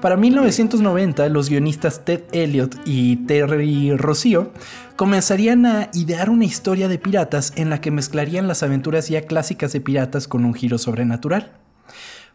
Para 0.00 0.16
1990, 0.16 1.28
los 1.28 1.50
guionistas 1.50 2.06
Ted 2.06 2.22
Elliott 2.32 2.74
y 2.86 3.16
Terry 3.26 3.94
Rossio 3.94 4.50
comenzarían 4.96 5.66
a 5.66 5.90
idear 5.92 6.30
una 6.30 6.46
historia 6.46 6.88
de 6.88 6.98
piratas 6.98 7.52
en 7.56 7.68
la 7.68 7.82
que 7.82 7.90
mezclarían 7.90 8.48
las 8.48 8.62
aventuras 8.62 9.10
ya 9.10 9.26
clásicas 9.26 9.74
de 9.74 9.82
piratas 9.82 10.26
con 10.26 10.46
un 10.46 10.54
giro 10.54 10.78
sobrenatural. 10.78 11.52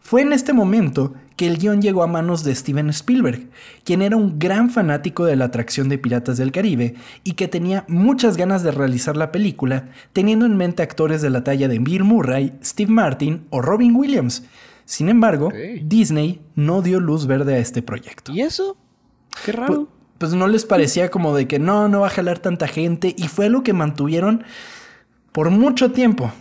Fue 0.00 0.22
en 0.22 0.32
este 0.32 0.52
momento 0.52 1.14
que 1.34 1.48
el 1.48 1.58
guion 1.58 1.82
llegó 1.82 2.04
a 2.04 2.06
manos 2.06 2.44
de 2.44 2.54
Steven 2.54 2.90
Spielberg, 2.90 3.48
quien 3.82 4.00
era 4.00 4.16
un 4.16 4.38
gran 4.38 4.70
fanático 4.70 5.24
de 5.24 5.34
la 5.34 5.46
atracción 5.46 5.88
de 5.88 5.98
Piratas 5.98 6.36
del 6.36 6.52
Caribe 6.52 6.94
y 7.24 7.32
que 7.32 7.48
tenía 7.48 7.84
muchas 7.88 8.36
ganas 8.36 8.62
de 8.62 8.70
realizar 8.70 9.16
la 9.16 9.32
película, 9.32 9.88
teniendo 10.12 10.46
en 10.46 10.56
mente 10.56 10.84
actores 10.84 11.20
de 11.20 11.30
la 11.30 11.42
talla 11.42 11.66
de 11.66 11.80
Bill 11.80 12.04
Murray, 12.04 12.52
Steve 12.62 12.92
Martin 12.92 13.46
o 13.50 13.60
Robin 13.60 13.96
Williams, 13.96 14.44
sin 14.86 15.08
embargo, 15.08 15.52
Disney 15.82 16.40
no 16.54 16.80
dio 16.80 17.00
luz 17.00 17.26
verde 17.26 17.56
a 17.56 17.58
este 17.58 17.82
proyecto. 17.82 18.32
¿Y 18.32 18.40
eso? 18.40 18.76
Qué 19.44 19.50
raro. 19.50 19.88
Pues, 20.18 20.30
pues, 20.30 20.34
no 20.34 20.46
les 20.46 20.64
parecía 20.64 21.10
como 21.10 21.36
de 21.36 21.48
que 21.48 21.58
no, 21.58 21.88
no 21.88 22.00
va 22.00 22.06
a 22.06 22.10
jalar 22.10 22.38
tanta 22.38 22.68
gente 22.68 23.14
y 23.18 23.26
fue 23.28 23.50
lo 23.50 23.64
que 23.64 23.72
mantuvieron 23.72 24.44
por 25.32 25.50
mucho 25.50 25.90
tiempo. 25.90 26.32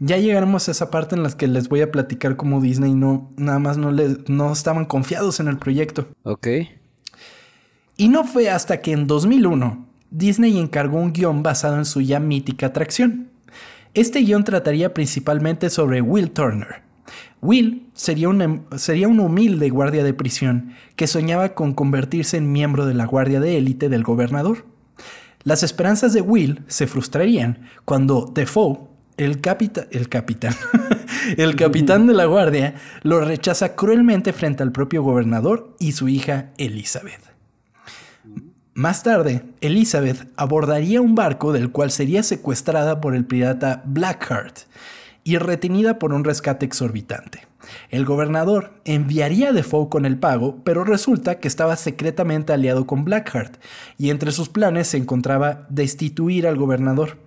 Ya 0.00 0.16
llegaremos 0.18 0.66
a 0.66 0.72
esa 0.72 0.90
parte 0.90 1.14
en 1.14 1.22
la 1.22 1.30
que 1.30 1.46
les 1.46 1.68
voy 1.68 1.80
a 1.80 1.92
platicar 1.92 2.36
cómo 2.36 2.60
Disney 2.60 2.92
no, 2.92 3.30
nada 3.36 3.60
más 3.60 3.78
no, 3.78 3.92
les, 3.92 4.28
no 4.28 4.52
estaban 4.52 4.84
confiados 4.84 5.38
en 5.38 5.46
el 5.46 5.58
proyecto. 5.58 6.08
Ok. 6.24 6.48
Y 7.96 8.08
no 8.08 8.24
fue 8.24 8.50
hasta 8.50 8.82
que 8.82 8.90
en 8.90 9.06
2001 9.06 9.86
Disney 10.10 10.58
encargó 10.58 10.98
un 10.98 11.12
guion 11.12 11.44
basado 11.44 11.76
en 11.76 11.84
su 11.84 12.00
ya 12.00 12.18
mítica 12.18 12.66
atracción. 12.66 13.28
Este 13.94 14.18
guion 14.20 14.42
trataría 14.42 14.92
principalmente 14.92 15.70
sobre 15.70 16.02
Will 16.02 16.32
Turner, 16.32 16.82
Will 17.40 17.88
sería, 17.92 18.28
sería 18.76 19.08
un 19.08 19.20
humilde 19.20 19.68
guardia 19.70 20.04
de 20.04 20.14
prisión 20.14 20.74
que 20.96 21.06
soñaba 21.06 21.54
con 21.54 21.74
convertirse 21.74 22.36
en 22.36 22.52
miembro 22.52 22.86
de 22.86 22.94
la 22.94 23.06
guardia 23.06 23.40
de 23.40 23.58
élite 23.58 23.88
del 23.88 24.04
gobernador. 24.04 24.64
Las 25.42 25.64
esperanzas 25.64 26.12
de 26.12 26.20
Will 26.20 26.62
se 26.68 26.86
frustrarían 26.86 27.68
cuando 27.84 28.30
Defoe, 28.32 28.88
el, 29.16 29.30
el 29.30 29.40
capitán, 29.40 29.86
el 31.36 31.56
capitán 31.56 32.06
de 32.06 32.14
la 32.14 32.26
guardia, 32.26 32.76
lo 33.02 33.20
rechaza 33.20 33.74
cruelmente 33.74 34.32
frente 34.32 34.62
al 34.62 34.70
propio 34.70 35.02
gobernador 35.02 35.74
y 35.80 35.92
su 35.92 36.08
hija 36.08 36.52
Elizabeth. 36.58 37.32
Más 38.74 39.02
tarde, 39.02 39.42
Elizabeth 39.60 40.28
abordaría 40.36 41.00
un 41.00 41.14
barco 41.14 41.52
del 41.52 41.72
cual 41.72 41.90
sería 41.90 42.22
secuestrada 42.22 43.00
por 43.00 43.14
el 43.14 43.26
pirata 43.26 43.82
Blackheart 43.84 44.60
y 45.24 45.38
retenida 45.38 45.98
por 45.98 46.12
un 46.12 46.24
rescate 46.24 46.66
exorbitante. 46.66 47.46
El 47.90 48.04
gobernador 48.04 48.72
enviaría 48.84 49.50
a 49.50 49.52
Defoe 49.52 49.88
con 49.88 50.04
el 50.04 50.18
pago, 50.18 50.60
pero 50.64 50.84
resulta 50.84 51.38
que 51.38 51.48
estaba 51.48 51.76
secretamente 51.76 52.52
aliado 52.52 52.86
con 52.86 53.04
Blackheart, 53.04 53.56
y 53.98 54.10
entre 54.10 54.32
sus 54.32 54.48
planes 54.48 54.88
se 54.88 54.96
encontraba 54.96 55.66
destituir 55.68 56.46
al 56.46 56.56
gobernador. 56.56 57.18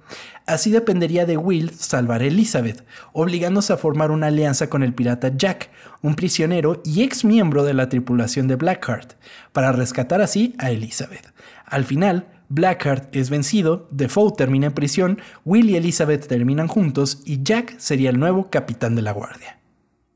Así 0.46 0.72
dependería 0.72 1.26
de 1.26 1.38
Will 1.38 1.72
salvar 1.72 2.22
a 2.22 2.26
Elizabeth, 2.26 2.86
obligándose 3.14 3.74
a 3.74 3.78
formar 3.78 4.12
una 4.12 4.28
alianza 4.28 4.70
con 4.70 4.84
el 4.84 4.94
pirata 4.94 5.32
Jack, 5.36 5.72
un 6.02 6.16
prisionero 6.16 6.82
y 6.84 7.02
ex 7.04 7.26
miembro 7.26 7.64
de 7.64 7.74
la 7.74 7.90
tripulación 7.90 8.48
de 8.48 8.56
Blackheart, 8.56 9.14
para 9.54 9.72
rescatar 9.72 10.22
así 10.22 10.54
a 10.60 10.70
Elizabeth. 10.70 11.34
Al 11.66 11.86
final, 11.86 12.28
Blackheart 12.50 13.16
es 13.16 13.30
vencido, 13.30 13.88
Defoe 13.92 14.32
termina 14.36 14.68
en 14.68 14.74
prisión, 14.74 15.20
Will 15.44 15.70
y 15.70 15.76
Elizabeth 15.76 16.28
terminan 16.28 16.68
juntos 16.68 17.22
y 17.26 17.44
Jack 17.44 17.78
sería 17.78 18.10
el 18.10 18.20
nuevo 18.20 18.50
capitán 18.50 18.96
de 18.96 19.02
la 19.02 19.12
guardia. 19.12 19.60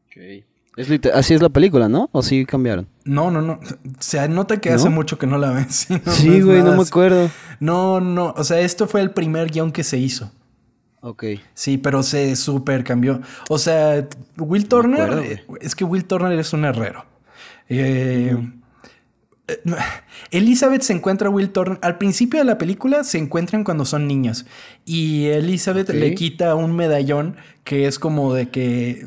Okay. 0.07 0.45
así 1.13 1.33
es 1.33 1.41
la 1.41 1.49
película, 1.49 1.89
¿no? 1.89 2.09
¿O 2.11 2.21
sí 2.21 2.45
cambiaron? 2.45 2.87
No, 3.05 3.31
no, 3.31 3.41
no. 3.41 3.59
Se 3.99 4.27
nota 4.27 4.57
que 4.57 4.71
hace 4.71 4.89
mucho 4.89 5.17
que 5.17 5.27
no 5.27 5.37
la 5.37 5.51
ves. 5.51 5.87
sí, 6.07 6.41
güey, 6.41 6.61
no 6.61 6.75
me 6.75 6.83
acuerdo. 6.83 7.29
No, 7.59 7.99
no. 7.99 8.33
O 8.37 8.43
sea, 8.43 8.59
esto 8.59 8.87
fue 8.87 9.01
el 9.01 9.11
primer 9.11 9.49
guion 9.49 9.71
que 9.71 9.83
se 9.83 9.97
hizo. 9.97 10.31
Ok. 11.01 11.23
Sí, 11.53 11.77
pero 11.77 12.03
se 12.03 12.35
super 12.35 12.83
cambió. 12.83 13.21
O 13.49 13.57
sea, 13.57 14.07
Will 14.37 14.67
Turner. 14.67 15.43
es 15.61 15.75
que 15.75 15.83
Will 15.83 16.05
Turner 16.05 16.37
es 16.37 16.53
un 16.53 16.65
herrero. 16.65 17.05
Eh, 17.69 18.31
eh, 18.31 18.51
Elizabeth 20.31 20.81
se 20.81 20.93
encuentra 20.93 21.27
a 21.27 21.31
Will 21.31 21.51
Turner. 21.51 21.79
Al 21.81 21.97
principio 21.97 22.39
de 22.39 22.45
la 22.45 22.57
película 22.57 23.03
se 23.03 23.17
encuentran 23.17 23.63
cuando 23.63 23.85
son 23.85 24.07
niños. 24.07 24.45
Y 24.85 25.25
Elizabeth 25.27 25.89
le 25.89 26.13
quita 26.15 26.55
un 26.55 26.75
medallón 26.75 27.35
que 27.63 27.85
es 27.85 27.99
como 27.99 28.33
de 28.33 28.49
que. 28.49 29.05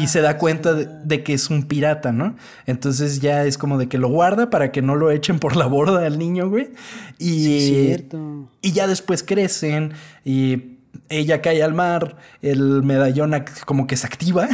y 0.00 0.06
se 0.06 0.20
da 0.20 0.38
cuenta 0.38 0.74
de, 0.74 1.22
que 1.24 1.34
es 1.34 1.50
un 1.50 1.64
pirata, 1.64 2.12
¿no? 2.12 2.36
Entonces 2.66 3.20
ya 3.20 3.44
es 3.44 3.58
como 3.58 3.78
de 3.78 3.88
que 3.88 3.98
lo 3.98 4.08
guarda 4.08 4.50
para 4.50 4.70
que 4.70 4.82
no 4.82 4.94
lo 4.94 5.10
echen 5.10 5.38
por 5.38 5.56
la 5.56 5.66
borda 5.66 6.06
al 6.06 6.18
niño, 6.18 6.48
güey. 6.48 6.70
Y, 7.18 7.60
cierto. 7.60 8.48
y 8.62 8.72
ya 8.72 8.86
después 8.86 9.22
crecen 9.22 9.92
y 10.24 10.77
ella 11.08 11.40
cae 11.40 11.62
al 11.62 11.74
mar, 11.74 12.16
el 12.42 12.82
medallón 12.82 13.34
como 13.66 13.86
que 13.86 13.96
se 13.96 14.06
activa 14.06 14.48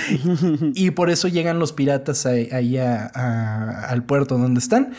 y 0.74 0.90
por 0.90 1.10
eso 1.10 1.28
llegan 1.28 1.58
los 1.58 1.72
piratas 1.72 2.26
ahí, 2.26 2.76
al 2.78 4.02
puerto 4.04 4.38
donde 4.38 4.60
están. 4.60 4.92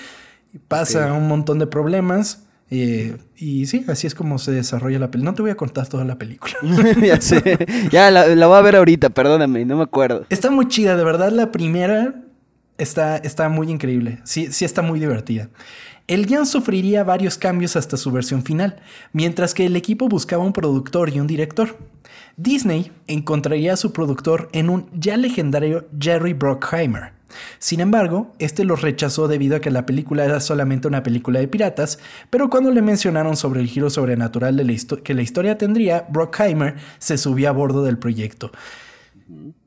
Pasa 0.68 1.14
un 1.14 1.28
montón 1.28 1.60
de 1.60 1.68
problemas. 1.68 2.46
Eh, 2.72 3.18
y 3.36 3.66
sí, 3.66 3.84
así 3.88 4.06
es 4.06 4.14
como 4.14 4.38
se 4.38 4.52
desarrolla 4.52 5.00
la 5.00 5.10
película. 5.10 5.32
No 5.32 5.36
te 5.36 5.42
voy 5.42 5.52
a 5.52 5.56
contar 5.56 5.88
toda 5.88 6.06
la 6.06 6.18
película. 6.18 6.54
ya 7.04 7.20
sé. 7.20 7.66
Ya 7.92 8.12
la, 8.12 8.28
la, 8.28 8.48
voy 8.48 8.58
a 8.58 8.62
ver 8.62 8.76
ahorita, 8.76 9.10
perdóname, 9.10 9.66
no 9.66 9.78
me 9.78 9.84
acuerdo. 9.84 10.26
Está 10.30 10.52
muy 10.52 10.68
chida, 10.68 10.96
de 10.96 11.04
verdad. 11.04 11.32
La 11.32 11.52
primera 11.52 12.16
está, 12.80 13.18
está 13.18 13.50
muy 13.50 13.70
increíble. 13.70 14.20
Sí, 14.24 14.52
sí 14.52 14.66
está 14.66 14.82
muy 14.82 15.00
divertida. 15.00 15.50
El 16.10 16.26
guion 16.26 16.48
sufriría 16.48 17.04
varios 17.04 17.38
cambios 17.38 17.76
hasta 17.76 17.96
su 17.96 18.12
versión 18.12 18.42
final, 18.42 18.78
mientras 19.14 19.54
que 19.54 19.68
el 19.68 19.76
equipo 19.76 20.10
buscaba 20.10 20.44
un 20.44 20.54
productor 20.54 21.12
y 21.12 21.20
un 21.20 21.28
director. 21.28 21.78
Disney 22.36 22.92
encontraría 23.06 23.74
a 23.74 23.78
su 23.78 23.94
productor 23.94 24.50
en 24.52 24.72
un 24.72 24.90
ya 24.92 25.18
legendario 25.18 25.88
Jerry 26.00 26.34
Bruckheimer. 26.34 27.12
Sin 27.60 27.80
embargo, 27.80 28.34
este 28.40 28.64
los 28.64 28.82
rechazó 28.82 29.28
debido 29.28 29.58
a 29.58 29.60
que 29.60 29.70
la 29.70 29.86
película 29.86 30.26
era 30.26 30.40
solamente 30.40 30.88
una 30.88 31.04
película 31.04 31.42
de 31.42 31.48
piratas, 31.48 32.00
pero 32.32 32.50
cuando 32.50 32.72
le 32.72 32.82
mencionaron 32.82 33.38
sobre 33.38 33.62
el 33.62 33.68
giro 33.68 33.92
sobrenatural 33.92 34.58
que 35.04 35.14
la 35.14 35.22
historia 35.22 35.60
tendría, 35.60 36.08
Bruckheimer 36.10 36.78
se 36.98 37.20
subió 37.20 37.50
a 37.50 37.52
bordo 37.52 37.84
del 37.84 38.00
proyecto. 38.00 38.52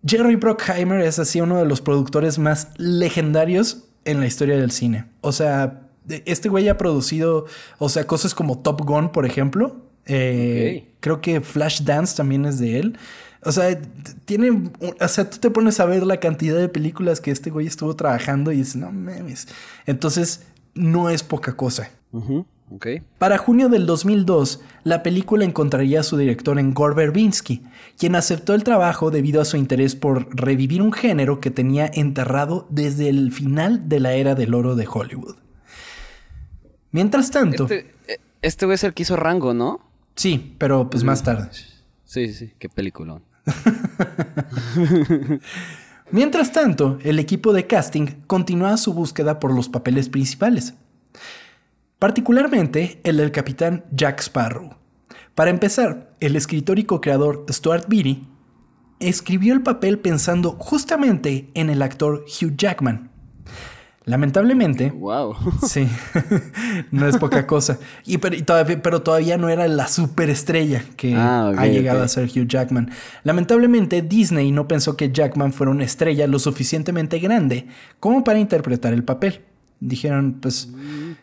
Jerry 0.05 0.35
Bruckheimer 0.35 1.03
es 1.03 1.21
así 1.21 1.41
uno 1.41 1.59
de 1.59 1.67
los 1.67 1.81
productores 1.81 2.41
más 2.41 2.71
legendarios 2.79 3.85
en 4.05 4.19
la 4.19 4.27
historia 4.27 4.57
del 4.57 4.73
cine. 4.73 5.05
O 5.21 5.31
sea, 5.31 5.82
este 6.09 6.49
güey 6.49 6.69
ha 6.69 6.77
producido, 6.77 7.47
o 7.79 7.89
sea, 7.89 8.07
cosas 8.07 8.35
como 8.35 8.59
Top 8.59 8.83
Gun, 8.83 9.11
por 9.11 9.27
ejemplo. 9.27 9.77
Eh, 10.07 10.89
creo 11.01 11.21
que 11.21 11.41
Flash 11.41 11.83
Dance 11.83 12.17
también 12.17 12.45
es 12.45 12.59
de 12.59 12.79
él. 12.79 12.99
O 13.45 13.53
sea, 13.53 13.79
tiene. 14.25 14.71
O 14.81 15.09
sea, 15.09 15.29
tú 15.29 15.39
te 15.39 15.51
pones 15.51 15.81
a 15.81 15.85
ver 15.87 16.05
la 16.05 16.19
cantidad 16.19 16.57
de 16.57 16.69
películas 16.69 17.21
que 17.21 17.31
este 17.31 17.51
güey 17.51 17.67
estuvo 17.67 17.95
trabajando 17.97 18.53
y 18.53 18.59
dices, 18.59 18.77
no 18.77 18.93
mames. 18.93 19.49
Entonces, 19.87 20.45
no 20.75 21.11
es 21.11 21.23
poca 21.23 21.57
cosa. 21.57 21.91
Para 23.19 23.39
junio 23.39 23.69
del 23.69 23.85
2002, 23.85 24.61
la 24.85 25.03
película 25.03 25.45
encontraría 25.45 26.01
a 26.01 26.05
su 26.05 26.17
director 26.17 26.59
en 26.59 26.73
Gore 26.73 26.95
Verbinski, 26.95 27.63
quien 27.99 28.15
aceptó 28.15 28.55
el 28.55 28.65
trabajo 28.65 29.11
debido 29.11 29.41
a 29.41 29.45
su 29.45 29.57
interés 29.57 29.95
por 29.95 30.35
revivir 30.35 30.81
un 30.81 30.93
género 30.93 31.41
que 31.41 31.51
tenía 31.51 31.91
enterrado 31.93 32.67
desde 32.71 33.09
el 33.09 33.33
final 33.33 33.89
de 33.89 34.01
la 34.01 34.15
era 34.15 34.35
del 34.35 34.55
oro 34.55 34.75
de 34.75 34.89
Hollywood. 34.91 35.37
Mientras 36.93 37.31
tanto. 37.31 37.65
Este, 37.65 37.95
eh, 38.07 38.19
este 38.43 38.67
güey 38.67 38.77
es 38.77 38.85
el 38.85 38.95
que 38.95 39.03
hizo 39.03 39.17
Rango, 39.17 39.55
¿no? 39.55 39.81
Sí, 40.15 40.55
pero 40.59 40.89
pues 40.89 41.03
más 41.05 41.23
tarde. 41.23 41.49
Sí, 41.53 42.29
sí, 42.29 42.35
sí. 42.35 42.53
Qué 42.59 42.69
peliculón. 42.69 43.23
Mientras 46.11 46.53
tanto, 46.53 46.99
el 47.03 47.19
equipo 47.19 47.53
de 47.55 47.67
casting 47.67 48.07
continúa 48.27 48.77
su 48.77 48.93
búsqueda 48.93 49.41
por 49.41 49.55
los 49.55 49.69
papeles 49.71 50.11
principales. 50.11 50.75
Particularmente 51.99 53.01
el 53.05 53.17
del 53.17 53.33
capitán 53.33 53.85
Jack 53.93 54.21
Sparrow. 54.21 54.77
Para 55.35 55.51
empezar, 55.51 56.15
el 56.21 56.37
escritor 56.37 56.79
y 56.79 56.85
co-creador 56.85 57.47
Stuart 57.49 57.87
Beatty 57.89 58.29
escribió 59.01 59.55
el 59.55 59.63
papel 59.63 59.99
pensando 59.99 60.53
justamente 60.59 61.49
en 61.55 61.71
el 61.71 61.81
actor 61.81 62.25
Hugh 62.27 62.57
Jackman, 62.57 63.12
Lamentablemente. 64.05 64.91
Wow. 64.91 65.37
Sí, 65.67 65.89
no 66.91 67.07
es 67.07 67.17
poca 67.19 67.47
cosa. 67.47 67.79
Y 68.05 68.19
pero, 68.19 68.43
todavía, 68.45 68.83
pero 68.83 69.03
todavía 69.03 69.39
no 69.39 69.49
era 69.49 69.69
la 69.69 69.87
superestrella 69.87 70.85
que 70.97 71.15
ah, 71.15 71.53
ha 71.57 71.67
llegado 71.67 72.03
a 72.03 72.09
ser 72.09 72.25
Hugh 72.25 72.47
Jackman. 72.47 72.91
Lamentablemente, 73.23 74.03
Disney 74.03 74.51
no 74.51 74.67
pensó 74.67 74.97
que 74.97 75.13
Jackman 75.13 75.53
fuera 75.53 75.71
una 75.71 75.85
estrella 75.85 76.27
lo 76.27 76.39
suficientemente 76.39 77.19
grande 77.19 77.69
como 78.01 78.25
para 78.25 78.39
interpretar 78.39 78.93
el 78.93 79.05
papel. 79.05 79.43
Dijeron, 79.81 80.39
pues, 80.41 80.73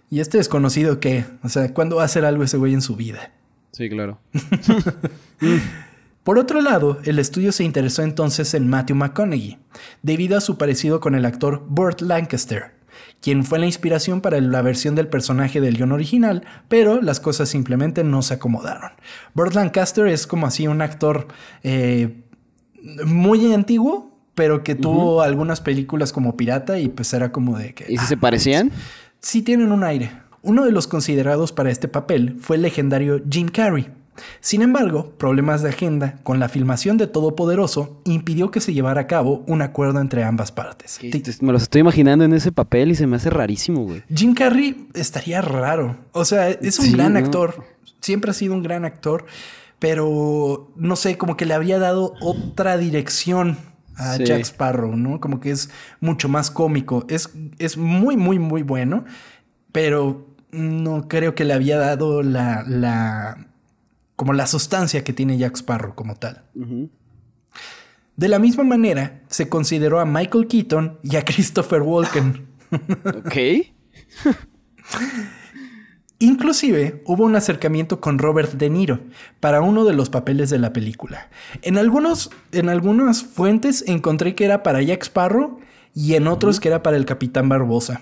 ¿y 0.10 0.20
este 0.20 0.38
desconocido 0.38 1.00
qué? 1.00 1.26
O 1.44 1.50
sea, 1.50 1.74
¿cuándo 1.74 1.98
va 1.98 2.02
a 2.04 2.06
hacer 2.06 2.26
algo 2.26 2.44
ese 2.44 2.58
güey 2.58 2.74
en 2.74 2.82
su 2.82 2.96
vida? 2.96 3.32
Sí, 3.72 3.90
claro. 3.90 4.20
Por 6.24 6.38
otro 6.38 6.62
lado, 6.62 7.00
el 7.06 7.18
estudio 7.18 7.52
se 7.52 7.64
interesó 7.64 8.04
entonces 8.04 8.54
en 8.54 8.68
Matthew 8.68 8.98
McConaughey, 8.98 9.58
debido 10.04 10.38
a 10.38 10.42
su 10.42 10.58
parecido 10.58 11.00
con 11.00 11.16
el 11.16 11.26
actor 11.26 11.64
Burt 11.68 12.02
Lancaster, 12.02 12.76
quien 13.22 13.44
fue 13.44 13.60
la 13.60 13.66
inspiración 13.66 14.22
para 14.22 14.40
la 14.42 14.62
versión 14.62 14.96
del 14.96 15.08
personaje 15.08 15.62
del 15.62 15.78
guion 15.78 15.92
original, 15.92 16.46
pero 16.68 17.02
las 17.02 17.20
cosas 17.20 17.50
simplemente 17.50 18.04
no 18.04 18.22
se 18.22 18.36
acomodaron. 18.36 18.92
Burt 19.34 19.56
Lancaster 19.56 20.08
es 20.08 20.28
como 20.28 20.46
así 20.46 20.68
un 20.68 20.82
actor 20.82 21.28
eh, 21.64 22.22
muy 23.06 23.54
antiguo, 23.54 24.10
pero 24.36 24.64
que 24.64 24.76
tuvo 24.76 25.22
algunas 25.22 25.60
películas 25.60 26.14
como 26.14 26.38
pirata 26.38 26.80
y 26.80 26.88
pues 26.88 27.14
era 27.14 27.32
como 27.32 27.58
de 27.58 27.74
que... 27.74 27.86
¿Y 27.92 27.98
si 27.98 28.06
se 28.06 28.14
ah, 28.14 28.20
parecían? 28.22 28.72
Sí 29.20 29.42
tienen 29.42 29.72
un 29.72 29.84
aire. 29.84 30.12
Uno 30.42 30.64
de 30.64 30.72
los 30.72 30.88
considerados 30.88 31.52
para 31.52 31.72
este 31.72 31.90
papel 31.90 32.38
fue 32.40 32.56
el 32.56 32.62
legendario 32.62 33.22
Jim 33.30 33.50
Carrey, 33.50 33.90
sin 34.42 34.62
embargo, 34.62 35.12
problemas 35.18 35.62
de 35.62 35.70
agenda 35.70 36.20
con 36.24 36.40
la 36.40 36.50
filmación 36.50 36.98
de 36.98 37.08
Todopoderoso 37.08 38.02
impidió 38.06 38.52
que 38.52 38.62
se 38.62 38.74
llevara 38.74 39.02
a 39.02 39.08
cabo 39.08 39.44
un 39.48 39.62
acuerdo 39.62 40.00
entre 40.00 40.24
ambas 40.24 40.52
partes. 40.52 41.00
Me 41.42 41.52
los 41.52 41.64
estoy 41.64 41.82
imaginando 41.82 42.26
en 42.26 42.34
ese 42.34 42.52
papel 42.52 42.92
y 42.92 42.96
se 42.96 43.08
me 43.08 43.18
hace 43.18 43.30
rarísimo, 43.30 43.84
güey. 43.84 44.04
Jim 44.14 44.34
Carrey 44.34 44.88
estaría 44.94 45.42
raro. 45.42 45.98
O 46.12 46.26
sea, 46.26 46.50
es 46.50 46.80
un 46.80 46.92
gran 46.92 47.18
actor. 47.18 47.64
Siempre 48.02 48.32
ha 48.32 48.34
sido 48.34 48.54
un 48.54 48.64
gran 48.64 48.86
actor. 48.86 49.26
Pero 49.80 50.72
no 50.76 50.98
sé, 50.98 51.18
como 51.18 51.38
que 51.38 51.46
le 51.46 51.54
habría 51.54 51.80
dado 51.80 52.14
otra 52.20 52.78
dirección 52.78 53.58
a 53.96 54.18
Jack 54.18 54.42
Sparrow, 54.42 54.96
¿no? 54.96 55.22
Como 55.22 55.40
que 55.40 55.52
es 55.52 55.70
mucho 56.02 56.28
más 56.28 56.52
cómico. 56.52 57.06
Es, 57.08 57.30
es 57.60 57.78
muy, 57.78 58.18
muy, 58.18 58.40
muy 58.40 58.62
bueno. 58.62 59.06
Pero 59.72 60.28
no 60.52 61.08
creo 61.08 61.34
que 61.34 61.46
le 61.46 61.54
había 61.54 61.78
dado 61.78 62.24
la, 62.24 62.64
la 62.68 63.48
como 64.20 64.34
la 64.34 64.48
sustancia 64.48 65.06
que 65.06 65.14
tiene 65.14 65.38
Jack 65.38 65.56
Sparrow 65.56 65.96
como 65.96 66.14
tal. 66.14 66.44
De 68.18 68.28
la 68.28 68.38
misma 68.38 68.66
manera, 68.66 69.22
se 69.30 69.48
consideró 69.48 70.02
a 70.02 70.06
Michael 70.06 70.48
Keaton 70.48 71.00
y 71.04 71.16
a 71.16 71.24
Christopher 71.26 71.82
Walken. 71.82 72.46
ok. 73.06 73.36
Inclusive 76.20 77.02
hubo 77.06 77.24
un 77.24 77.38
acercamiento 77.38 78.02
con 78.02 78.20
Robert 78.20 78.56
De 78.56 78.70
Niro 78.70 79.00
para 79.40 79.62
uno 79.62 79.86
de 79.86 79.94
los 79.94 80.10
papeles 80.10 80.50
de 80.50 80.60
la 80.60 80.74
película. 80.74 81.30
En, 81.62 81.78
algunos, 81.78 82.30
en 82.52 82.68
algunas 82.68 83.24
fuentes 83.24 83.86
encontré 83.88 84.36
que 84.36 84.44
era 84.44 84.64
para 84.64 84.82
Jack 84.82 85.04
Sparrow 85.04 85.62
y 85.96 86.16
en 86.16 86.28
otros 86.28 86.60
que 86.60 86.68
era 86.68 86.84
para 86.84 86.98
el 86.98 87.06
Capitán 87.06 87.48
Barbosa. 87.48 88.02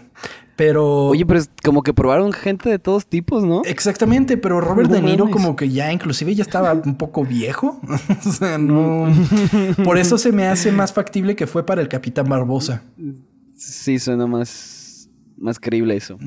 Pero. 0.58 1.06
Oye, 1.06 1.26
pero 1.26 1.40
es 1.40 1.50
como 1.64 1.84
que 1.84 1.94
probaron 1.94 2.34
gente 2.34 2.68
de 2.68 2.80
todos 2.80 3.06
tipos, 3.06 3.44
¿no? 3.44 3.62
Exactamente, 3.64 4.38
pero 4.38 4.60
Robert 4.60 4.90
De 4.90 5.02
Niro, 5.02 5.30
como 5.30 5.56
que 5.56 5.70
ya, 5.70 5.94
inclusive 5.94 6.34
ya 6.34 6.42
estaba 6.42 6.74
un 6.74 6.98
poco 6.98 7.24
viejo. 7.24 7.80
o 8.26 8.32
sea, 8.32 8.58
no. 8.58 9.08
Por 9.86 10.00
eso 10.00 10.18
se 10.18 10.32
me 10.32 10.48
hace 10.48 10.72
más 10.74 10.92
factible 10.92 11.36
que 11.36 11.46
fue 11.46 11.66
para 11.66 11.80
el 11.80 11.88
Capitán 11.88 12.28
Barbosa. 12.28 12.82
Sí, 13.56 14.00
suena 14.00 14.26
más, 14.26 15.08
más 15.38 15.60
creíble 15.60 15.96
eso. 15.96 16.18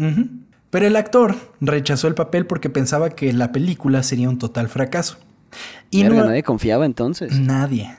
Pero 0.71 0.87
el 0.87 0.95
actor 0.95 1.35
rechazó 1.61 2.07
el 2.07 2.15
papel 2.15 2.47
porque 2.47 2.71
pensaba 2.71 3.11
que 3.11 3.33
la 3.33 3.51
película 3.51 4.05
sería 4.05 4.29
un 4.29 4.39
total 4.39 4.69
fracaso. 4.69 5.19
Y 5.91 6.05
no... 6.05 6.15
nadie 6.25 6.45
confiaba 6.45 6.87
entonces. 6.87 7.37
Nadie. 7.37 7.91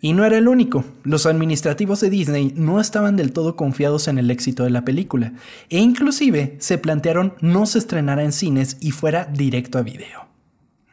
Y 0.00 0.12
no 0.12 0.24
era 0.24 0.38
el 0.38 0.48
único. 0.48 0.84
Los 1.04 1.26
administrativos 1.26 2.00
de 2.00 2.10
Disney 2.10 2.52
no 2.56 2.80
estaban 2.80 3.16
del 3.16 3.32
todo 3.32 3.56
confiados 3.56 4.08
en 4.08 4.18
el 4.18 4.30
éxito 4.30 4.64
de 4.64 4.70
la 4.70 4.84
película, 4.84 5.32
e 5.70 5.78
inclusive 5.78 6.56
se 6.58 6.78
plantearon 6.78 7.34
no 7.40 7.66
se 7.66 7.78
estrenara 7.78 8.22
en 8.22 8.32
cines 8.32 8.76
y 8.80 8.90
fuera 8.90 9.24
directo 9.26 9.78
a 9.78 9.82
video. 9.82 10.28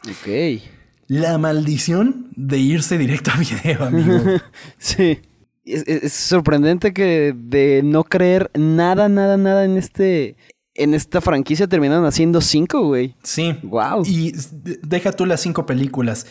Ok. 0.10 0.62
La 1.08 1.38
maldición 1.38 2.28
de 2.36 2.58
irse 2.58 2.98
directo 2.98 3.32
a 3.32 3.38
video, 3.38 3.84
amigo. 3.84 4.20
sí. 4.78 5.20
Es, 5.66 6.12
sorprendente 6.12 6.94
que 6.94 7.34
de 7.36 7.82
no 7.84 8.04
creer 8.04 8.52
nada, 8.54 9.10
nada, 9.10 9.38
nada 9.38 9.66
en 9.66 9.78
este. 9.78 10.36
En 10.76 10.96
esta 10.96 11.22
franquicia 11.22 11.68
terminaron 11.68 12.06
haciendo 12.06 12.42
cinco, 12.42 12.88
güey. 12.88 13.16
Sí. 13.22 13.56
Wow. 13.62 14.04
Y 14.08 14.34
deja 14.82 15.12
tú 15.12 15.28
las 15.28 15.42
cinco 15.42 15.68
películas. 15.68 16.26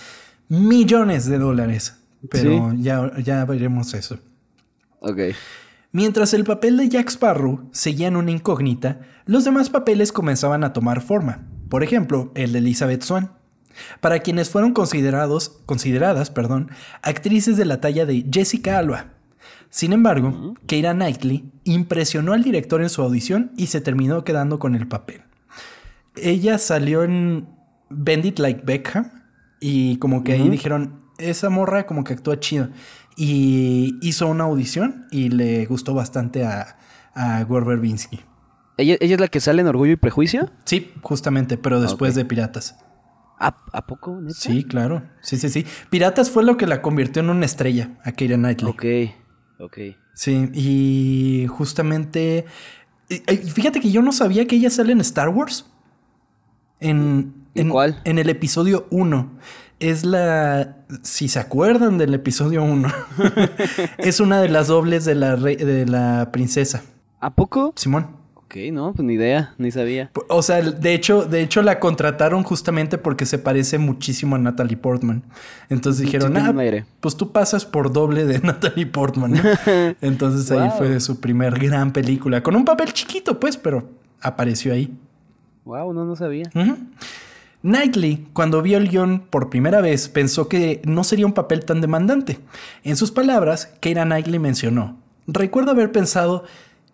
Millones 0.49 1.27
de 1.27 1.39
dólares. 1.39 2.02
Pero 2.31 2.73
ya, 2.75 3.12
ya 3.18 3.45
veremos 3.45 3.95
eso. 3.95 4.18
Ok. 5.01 5.18
Mientras 5.91 6.33
el 6.33 6.45
papel 6.45 6.77
de 6.77 6.89
Jack 6.89 7.09
Sparrow 7.11 7.68
seguía 7.73 8.09
en 8.09 8.16
una 8.16 8.31
incógnita, 8.31 9.01
los 9.27 9.45
demás 9.45 9.68
papeles 9.68 10.12
comenzaban 10.12 10.64
a 10.64 10.73
tomar 10.73 11.03
forma. 11.03 11.47
Por 11.68 11.83
ejemplo, 11.83 12.33
el 12.35 12.53
de 12.53 12.59
Elizabeth 12.59 13.03
Swan. 13.03 13.33
Para 14.01 14.20
quienes 14.20 14.51
fueron 14.51 14.73
considerados, 14.73 15.61
consideradas 15.66 16.31
perdón, 16.31 16.70
actrices 17.03 17.57
de 17.57 17.64
la 17.64 17.81
talla 17.81 18.07
de 18.07 18.27
Jessica 18.31 18.79
Alba. 18.79 19.14
Sin 19.70 19.93
embargo, 19.93 20.55
Keira 20.66 20.93
Knightley 20.93 21.51
impresionó 21.64 22.35
al 22.35 22.43
director 22.43 22.83
en 22.83 22.91
su 22.91 23.01
audición 23.01 23.53
y 23.57 23.68
se 23.68 23.81
terminó 23.81 24.23
quedando 24.25 24.59
con 24.59 24.75
el 24.75 24.87
papel. 24.87 25.23
Ella 26.16 26.59
salió 26.59 27.05
en 27.05 27.49
Bendit 27.89 28.39
Like 28.39 28.62
Beckham 28.64 29.11
y 29.61 29.97
como 29.97 30.25
que 30.25 30.33
ahí 30.33 30.49
dijeron, 30.51 31.02
esa 31.31 31.51
morra 31.51 31.87
como 31.87 32.05
que 32.05 32.12
actúa 32.12 32.39
chido. 32.41 32.68
Y 33.16 33.99
hizo 34.01 34.27
una 34.27 34.45
audición 34.45 35.07
y 35.11 35.29
le 35.29 35.66
gustó 35.66 35.95
bastante 35.95 36.45
a, 36.45 36.79
a 37.14 37.45
Gore 37.45 37.66
Verbinski. 37.66 38.20
¿Ella, 38.79 38.97
es 39.01 39.20
la 39.20 39.29
que 39.29 39.41
sale 39.41 39.61
en 39.62 39.68
Orgullo 39.68 39.93
y 39.93 39.97
Prejuicio? 39.97 40.51
Sí, 40.64 40.93
justamente, 41.03 41.57
pero 41.57 41.81
después 41.81 42.14
de 42.14 42.25
Piratas. 42.25 42.77
¿A, 43.39 43.87
poco? 43.87 44.20
Sí, 44.29 44.64
claro. 44.64 45.03
Sí, 45.20 45.37
sí, 45.37 45.49
sí. 45.49 45.66
Piratas 45.91 46.31
fue 46.31 46.45
lo 46.45 46.57
que 46.57 46.66
la 46.66 46.81
convirtió 46.81 47.23
en 47.23 47.31
una 47.31 47.45
estrella, 47.45 47.99
a 48.05 48.12
Keira 48.12 48.37
Knightley. 48.37 48.70
Ok, 48.70 48.85
ok. 49.61 49.79
Sí, 50.14 50.49
y 50.55 51.47
justamente... 51.49 52.47
Fíjate 53.09 53.81
que 53.81 53.91
yo 53.91 54.01
no 54.01 54.12
sabía 54.12 54.47
que 54.47 54.57
ella 54.57 54.70
sale 54.70 54.93
en 54.93 55.01
Star 55.01 55.29
Wars. 55.29 55.66
En, 56.81 57.35
¿En, 57.55 57.68
cuál? 57.68 58.01
En 58.05 58.18
el 58.18 58.31
episodio 58.31 58.87
1. 58.91 59.39
Es 59.83 60.05
la... 60.05 60.76
Si 61.03 61.26
se 61.26 61.41
acuerdan 61.41 61.99
del 61.99 62.14
episodio 62.14 62.62
1. 62.62 62.89
es 63.99 64.20
una 64.20 64.41
de 64.41 64.49
las 64.49 64.68
dobles 64.68 65.05
de 65.05 65.16
la, 65.16 65.35
de 65.35 65.87
la 65.87 66.30
princesa. 66.30 66.85
¿A 67.18 67.35
poco? 67.35 67.72
Simón. 67.74 68.07
Ok, 68.37 68.55
no, 68.70 68.93
pues 68.93 69.05
ni 69.05 69.14
idea, 69.14 69.55
ni 69.59 69.72
sabía. 69.72 70.12
O 70.28 70.41
sea, 70.43 70.62
de 70.62 70.95
hecho, 70.95 71.24
de 71.24 71.41
hecho 71.41 71.62
la 71.62 71.80
contrataron 71.80 72.45
justamente 72.45 72.97
porque 72.97 73.26
se 73.26 73.41
parece 73.41 73.78
muchísimo 73.78 74.37
a 74.37 74.39
Natalie 74.39 74.76
Portman. 74.76 75.24
Entonces 75.68 76.03
dijeron, 76.03 76.37
ah, 76.37 76.55
pues 77.01 77.16
tú 77.16 77.33
pasas 77.33 77.66
por 77.66 77.93
doble 77.93 78.24
de 78.24 78.39
Natalie 78.43 78.87
Portman. 78.87 79.35
Entonces 80.01 80.49
ahí 80.53 80.70
fue 80.78 81.01
su 81.01 81.18
primer 81.18 81.59
gran 81.59 81.93
película. 81.93 82.41
Con 82.41 82.55
un 82.55 82.64
papel 82.64 82.93
chiquito, 82.93 83.41
pues, 83.41 83.57
pero 83.57 83.89
apareció 84.20 84.74
ahí. 84.74 84.97
Wow, 85.64 85.93
no, 85.93 86.05
no 86.05 86.14
sabía. 86.14 86.45
Knightley, 87.63 88.27
cuando 88.33 88.61
vio 88.61 88.77
el 88.79 88.89
guion 88.89 89.21
por 89.21 89.49
primera 89.49 89.81
vez, 89.81 90.09
pensó 90.09 90.49
que 90.49 90.83
no 90.85 91.05
sería 91.05 91.27
un 91.27 91.33
papel 91.33 91.65
tan 91.65 91.81
demandante. 91.81 92.41
En 92.83 92.97
sus 92.97 93.13
palabras, 93.13 93.73
Keira 93.81 94.05
Knightley 94.05 94.39
mencionó, 94.39 94.99
recuerdo 95.27 95.71
haber 95.71 95.93
pensado, 95.93 96.45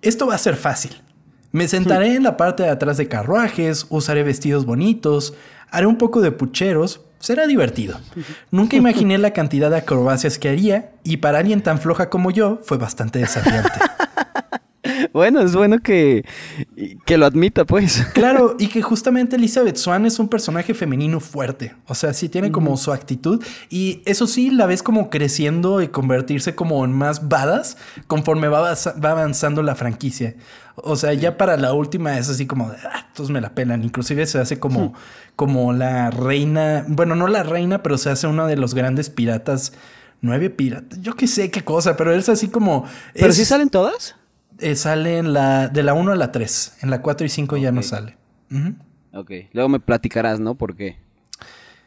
esto 0.03 0.27
va 0.27 0.35
a 0.35 0.39
ser 0.39 0.57
fácil. 0.57 1.03
Me 1.51 1.67
sentaré 1.67 2.15
en 2.15 2.23
la 2.23 2.37
parte 2.37 2.63
de 2.63 2.69
atrás 2.69 2.99
de 2.99 3.09
carruajes, 3.09 3.87
usaré 3.89 4.23
vestidos 4.23 4.67
bonitos, 4.67 5.35
haré 5.71 5.87
un 5.87 5.97
poco 5.97 6.21
de 6.21 6.31
pucheros, 6.31 7.01
será 7.19 7.47
divertido. 7.47 7.99
Nunca 8.51 8.77
imaginé 8.77 9.17
la 9.17 9.33
cantidad 9.33 9.71
de 9.71 9.79
acrobacias 9.79 10.39
que 10.39 10.51
haría 10.51 10.93
y 11.05 11.19
para 11.19 11.39
alguien 11.39 11.63
tan 11.63 11.79
floja 11.79 12.11
como 12.11 12.31
yo 12.31 12.61
fue 12.63 12.77
bastante 12.77 13.19
desafiante. 13.19 13.71
Bueno, 15.13 15.41
es 15.41 15.55
bueno 15.55 15.79
que, 15.79 16.25
que 17.05 17.19
lo 17.19 17.27
admita, 17.27 17.65
pues. 17.65 18.07
Claro, 18.15 18.57
y 18.59 18.69
que 18.69 18.83
justamente 18.83 19.37
Elizabeth 19.37 19.77
Swan 19.77 20.07
es 20.07 20.19
un 20.19 20.29
personaje 20.29 20.75
femenino 20.75 21.21
fuerte. 21.21 21.75
O 21.87 21.95
sea, 21.95 22.13
sí 22.13 22.29
tiene 22.29 22.53
como 22.53 22.77
su 22.77 22.93
actitud. 22.93 23.43
Y 23.69 24.03
eso 24.05 24.27
sí, 24.27 24.51
la 24.51 24.67
ves 24.67 24.83
como 24.83 25.11
creciendo 25.11 25.83
y 25.83 25.89
convertirse 25.89 26.55
como 26.55 26.85
en 26.85 26.93
más 26.93 27.29
badas 27.29 27.77
conforme 28.07 28.49
va, 28.49 28.61
va 28.63 29.11
avanzando 29.11 29.63
la 29.63 29.75
franquicia. 29.75 30.35
O 30.77 30.97
sea, 30.97 31.13
ya 31.13 31.37
para 31.37 31.57
la 31.57 31.73
última 31.73 32.19
es 32.19 32.29
así 32.29 32.47
como, 32.47 32.71
ah, 32.71 33.07
todos 33.15 33.31
me 33.31 33.41
la 33.41 33.55
pelan. 33.55 33.85
Inclusive 33.85 34.27
se 34.27 34.39
hace 34.39 34.59
como, 34.59 34.95
como 35.37 35.73
la 35.73 36.11
reina, 36.11 36.85
bueno, 36.89 37.15
no 37.15 37.27
la 37.29 37.43
reina, 37.43 37.83
pero 37.83 37.99
se 37.99 38.11
hace 38.11 38.27
uno 38.27 38.47
de 38.47 38.57
los 38.57 38.75
grandes 38.75 39.11
piratas. 39.11 39.73
Nueve 40.21 40.51
piratas, 40.51 41.01
yo 41.01 41.15
qué 41.15 41.29
sé 41.29 41.49
qué 41.53 41.63
cosa, 41.63 41.97
pero 41.97 42.13
es 42.13 42.29
así 42.29 42.49
como... 42.49 42.85
¿Pero 43.15 43.33
sí 43.33 43.45
salen 43.45 43.71
todas? 43.71 44.17
Eh, 44.59 44.75
sale 44.75 45.19
en 45.19 45.33
la, 45.33 45.69
de 45.69 45.83
la 45.83 45.95
1 45.95 46.13
a 46.13 46.17
la 46.17 46.33
3. 46.33 46.79
En 46.83 46.91
la 46.91 47.03
4 47.03 47.27
y 47.27 47.31
5 47.31 47.57
ya 47.57 47.73
no 47.73 47.83
sale. 47.83 48.17
Ok, 49.13 49.31
luego 49.53 49.69
me 49.69 49.81
platicarás, 49.81 50.41
¿no? 50.41 50.55
¿Por 50.55 50.75
qué? 50.75 50.97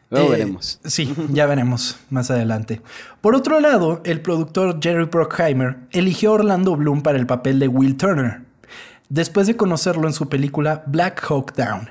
Luego 0.10 0.28
eh, 0.28 0.32
veremos. 0.32 0.80
Sí, 0.84 1.14
ya 1.32 1.46
veremos 1.46 1.98
más 2.10 2.32
adelante. 2.32 2.82
Por 3.22 3.36
otro 3.36 3.60
lado, 3.60 4.02
el 4.04 4.22
productor 4.22 4.80
Jerry 4.82 5.06
Bruckheimer 5.06 5.78
eligió 5.92 6.32
a 6.32 6.34
Orlando 6.34 6.76
Bloom 6.76 7.02
para 7.02 7.18
el 7.18 7.26
papel 7.26 7.60
de 7.60 7.68
Will 7.68 7.98
Turner 7.98 8.42
después 9.12 9.46
de 9.46 9.58
conocerlo 9.58 10.08
en 10.08 10.14
su 10.14 10.30
película 10.30 10.84
Black 10.88 11.22
Hawk 11.30 11.54
Down. 11.54 11.90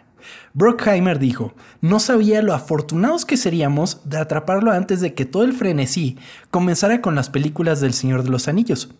Brockheimer 0.53 1.19
dijo, 1.19 1.55
no 1.81 2.01
sabía 2.01 2.43
lo 2.43 2.55
afortunados 2.55 3.25
que 3.25 3.37
seríamos 3.37 4.01
de 4.05 4.19
atraparlo 4.19 4.73
antes 4.73 5.01
de 5.01 5.15
que 5.15 5.25
todo 5.25 5.45
el 5.45 5.53
frenesí 5.53 6.19
comenzara 6.51 7.01
con 7.01 7.15
las 7.15 7.31
películas 7.31 7.81
del 7.81 7.95
Señor 7.95 8.25
de 8.25 8.31
los 8.31 8.49
Anillos. 8.49 8.91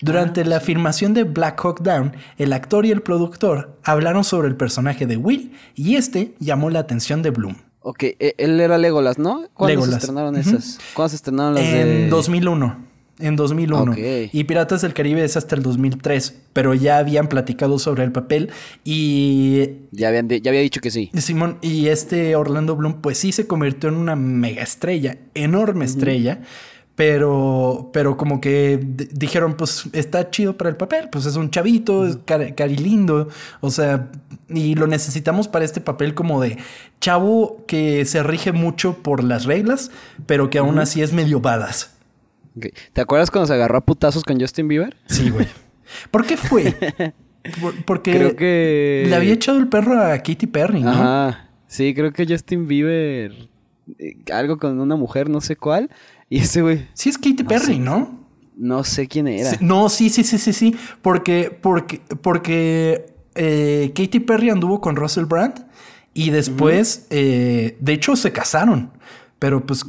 Durante 0.00 0.42
ah, 0.42 0.44
la 0.44 0.60
filmación 0.60 1.14
de 1.14 1.24
Black 1.24 1.60
Hawk 1.64 1.80
Down, 1.80 2.12
el 2.38 2.52
actor 2.52 2.86
y 2.86 2.90
el 2.90 3.02
productor 3.02 3.76
hablaron 3.82 4.24
sobre 4.24 4.48
el 4.48 4.56
personaje 4.56 5.06
de 5.06 5.16
Will 5.16 5.52
y 5.74 5.96
este 5.96 6.34
llamó 6.38 6.70
la 6.70 6.80
atención 6.80 7.22
de 7.22 7.30
Bloom. 7.30 7.56
Ok, 7.82 8.02
e, 8.02 8.34
él 8.38 8.60
era 8.60 8.78
Legolas, 8.78 9.18
¿no? 9.18 9.48
¿Cuándo 9.54 9.82
se 9.82 9.92
estrenaron 9.92 10.36
esas? 10.36 10.78
¿Cuándo 10.94 11.08
se 11.08 11.16
estrenaron 11.16 11.54
las 11.54 11.64
en 11.64 12.10
2001 12.10 12.89
en 13.20 13.36
2001. 13.36 13.94
Y 14.32 14.44
Piratas 14.44 14.82
del 14.82 14.94
Caribe 14.94 15.24
es 15.24 15.36
hasta 15.36 15.54
el 15.54 15.62
2003, 15.62 16.34
pero 16.52 16.74
ya 16.74 16.98
habían 16.98 17.28
platicado 17.28 17.78
sobre 17.78 18.04
el 18.04 18.12
papel 18.12 18.50
y... 18.84 19.68
Ya, 19.92 20.08
habían 20.08 20.28
ya 20.28 20.50
había 20.50 20.60
dicho 20.60 20.80
que 20.80 20.90
sí. 20.90 21.10
Simón, 21.14 21.58
y 21.62 21.88
este 21.88 22.36
Orlando 22.36 22.76
Bloom 22.76 23.00
pues 23.00 23.18
sí 23.18 23.32
se 23.32 23.46
convirtió 23.46 23.88
en 23.88 23.96
una 23.96 24.16
mega 24.16 24.62
estrella, 24.62 25.18
enorme 25.34 25.84
estrella. 25.84 26.40
Pero, 26.96 27.88
pero 27.94 28.18
como 28.18 28.42
que 28.42 28.78
dijeron, 28.82 29.54
pues 29.54 29.84
está 29.94 30.28
chido 30.28 30.58
para 30.58 30.68
el 30.68 30.76
papel, 30.76 31.08
pues 31.10 31.24
es 31.24 31.34
un 31.36 31.50
chavito, 31.50 32.06
es 32.06 32.18
cari 32.26 32.76
lindo, 32.76 33.28
o 33.62 33.70
sea, 33.70 34.10
y 34.50 34.74
lo 34.74 34.86
necesitamos 34.86 35.48
para 35.48 35.64
este 35.64 35.80
papel 35.80 36.12
como 36.12 36.42
de 36.42 36.58
chavo 37.00 37.64
que 37.66 38.04
se 38.04 38.22
rige 38.22 38.52
mucho 38.52 38.98
por 39.02 39.24
las 39.24 39.46
reglas, 39.46 39.90
pero 40.26 40.50
que 40.50 40.58
aún 40.58 40.78
así 40.78 41.00
es 41.00 41.14
medio 41.14 41.40
badas. 41.40 41.92
¿Te 42.92 43.00
acuerdas 43.00 43.30
cuando 43.30 43.46
se 43.46 43.54
agarró 43.54 43.78
a 43.78 43.84
putazos 43.84 44.24
con 44.24 44.40
Justin 44.40 44.68
Bieber? 44.68 44.96
Sí, 45.06 45.30
güey. 45.30 45.46
¿Por 46.10 46.26
qué 46.26 46.36
fue? 46.36 46.74
porque 47.86 48.12
creo 48.12 48.36
que 48.36 49.04
le 49.08 49.14
había 49.14 49.32
echado 49.32 49.58
el 49.58 49.68
perro 49.68 50.00
a 50.00 50.18
Katy 50.18 50.46
Perry, 50.46 50.82
¿no? 50.82 50.90
Ajá. 50.90 51.50
Sí, 51.66 51.94
creo 51.94 52.12
que 52.12 52.26
Justin 52.26 52.66
Bieber 52.66 53.48
eh, 53.98 54.16
algo 54.32 54.58
con 54.58 54.80
una 54.80 54.96
mujer, 54.96 55.28
no 55.28 55.40
sé 55.40 55.56
cuál, 55.56 55.90
y 56.28 56.40
ese 56.40 56.62
güey. 56.62 56.88
Sí 56.94 57.08
es 57.08 57.16
Katy 57.18 57.44
Perry, 57.44 57.78
¿no? 57.78 58.20
No 58.56 58.84
sé 58.84 59.08
quién 59.08 59.26
era. 59.26 59.52
no, 59.60 59.88
sí, 59.88 60.10
sí, 60.10 60.22
sí, 60.22 60.36
sí, 60.38 60.52
sí, 60.52 60.76
porque 61.00 61.56
porque 61.62 62.02
porque 62.20 63.14
eh, 63.34 63.92
Katy 63.94 64.20
Perry 64.20 64.50
anduvo 64.50 64.80
con 64.80 64.96
Russell 64.96 65.24
Brand 65.24 65.66
y 66.12 66.30
después, 66.30 67.06
eh, 67.10 67.76
de 67.80 67.92
hecho, 67.92 68.16
se 68.16 68.32
casaron. 68.32 68.90
Pero 69.40 69.66
pues 69.66 69.84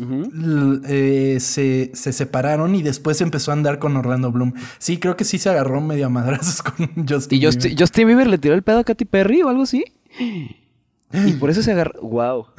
eh, 0.88 1.38
se, 1.40 1.92
separaron 1.94 2.74
y 2.74 2.82
después 2.82 3.22
empezó 3.22 3.52
a 3.52 3.54
andar 3.54 3.78
con 3.78 3.96
Orlando 3.98 4.32
Bloom. 4.32 4.54
Sí, 4.80 4.98
creo 4.98 5.16
que 5.16 5.26
sí 5.26 5.38
se 5.38 5.50
agarró 5.50 5.82
medio 5.82 6.08
a 6.08 6.10
madrazos 6.10 6.62
con 6.64 6.90
Justin 7.08 7.40
¿Y 7.40 7.46
Justin, 7.46 7.78
Justin 7.78 8.08
Bieber 8.08 8.28
le 8.28 8.40
tiró 8.40 8.56
el 8.56 8.64
pedo 8.64 8.80
a 8.80 8.84
Katy 8.84 9.06
Perry 9.06 9.44
o 9.44 9.50
algo 9.50 9.64
así? 9.64 9.84
Y 10.18 11.34
por 11.34 11.50
eso 11.50 11.62
se 11.62 11.74
agarró. 11.74 12.02
¡Wow! 12.02 12.46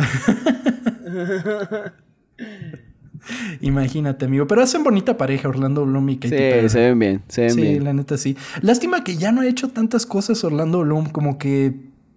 Imagínate, 3.63 4.27
amigo. 4.27 4.47
Pero 4.47 4.63
hacen 4.63 4.85
bonita 4.85 5.17
pareja, 5.17 5.49
Orlando 5.49 5.87
Bloom 5.87 6.11
y 6.11 6.17
Katy 6.17 6.29
sí, 6.29 6.37
Perry. 6.37 6.69
se 6.69 6.81
ven 6.81 6.99
bien, 6.99 7.23
se 7.29 7.41
ven 7.43 7.55
sí, 7.55 7.61
bien. 7.63 7.85
la 7.85 7.93
neta 7.95 8.19
sí. 8.19 8.37
Lástima 8.61 9.03
que 9.03 9.17
ya 9.17 9.33
no 9.33 9.41
ha 9.41 9.47
hecho 9.47 9.69
tantas 9.69 10.07
cosas 10.07 10.45
Orlando 10.45 10.81
Bloom, 10.81 11.07
como 11.07 11.39
que 11.39 11.75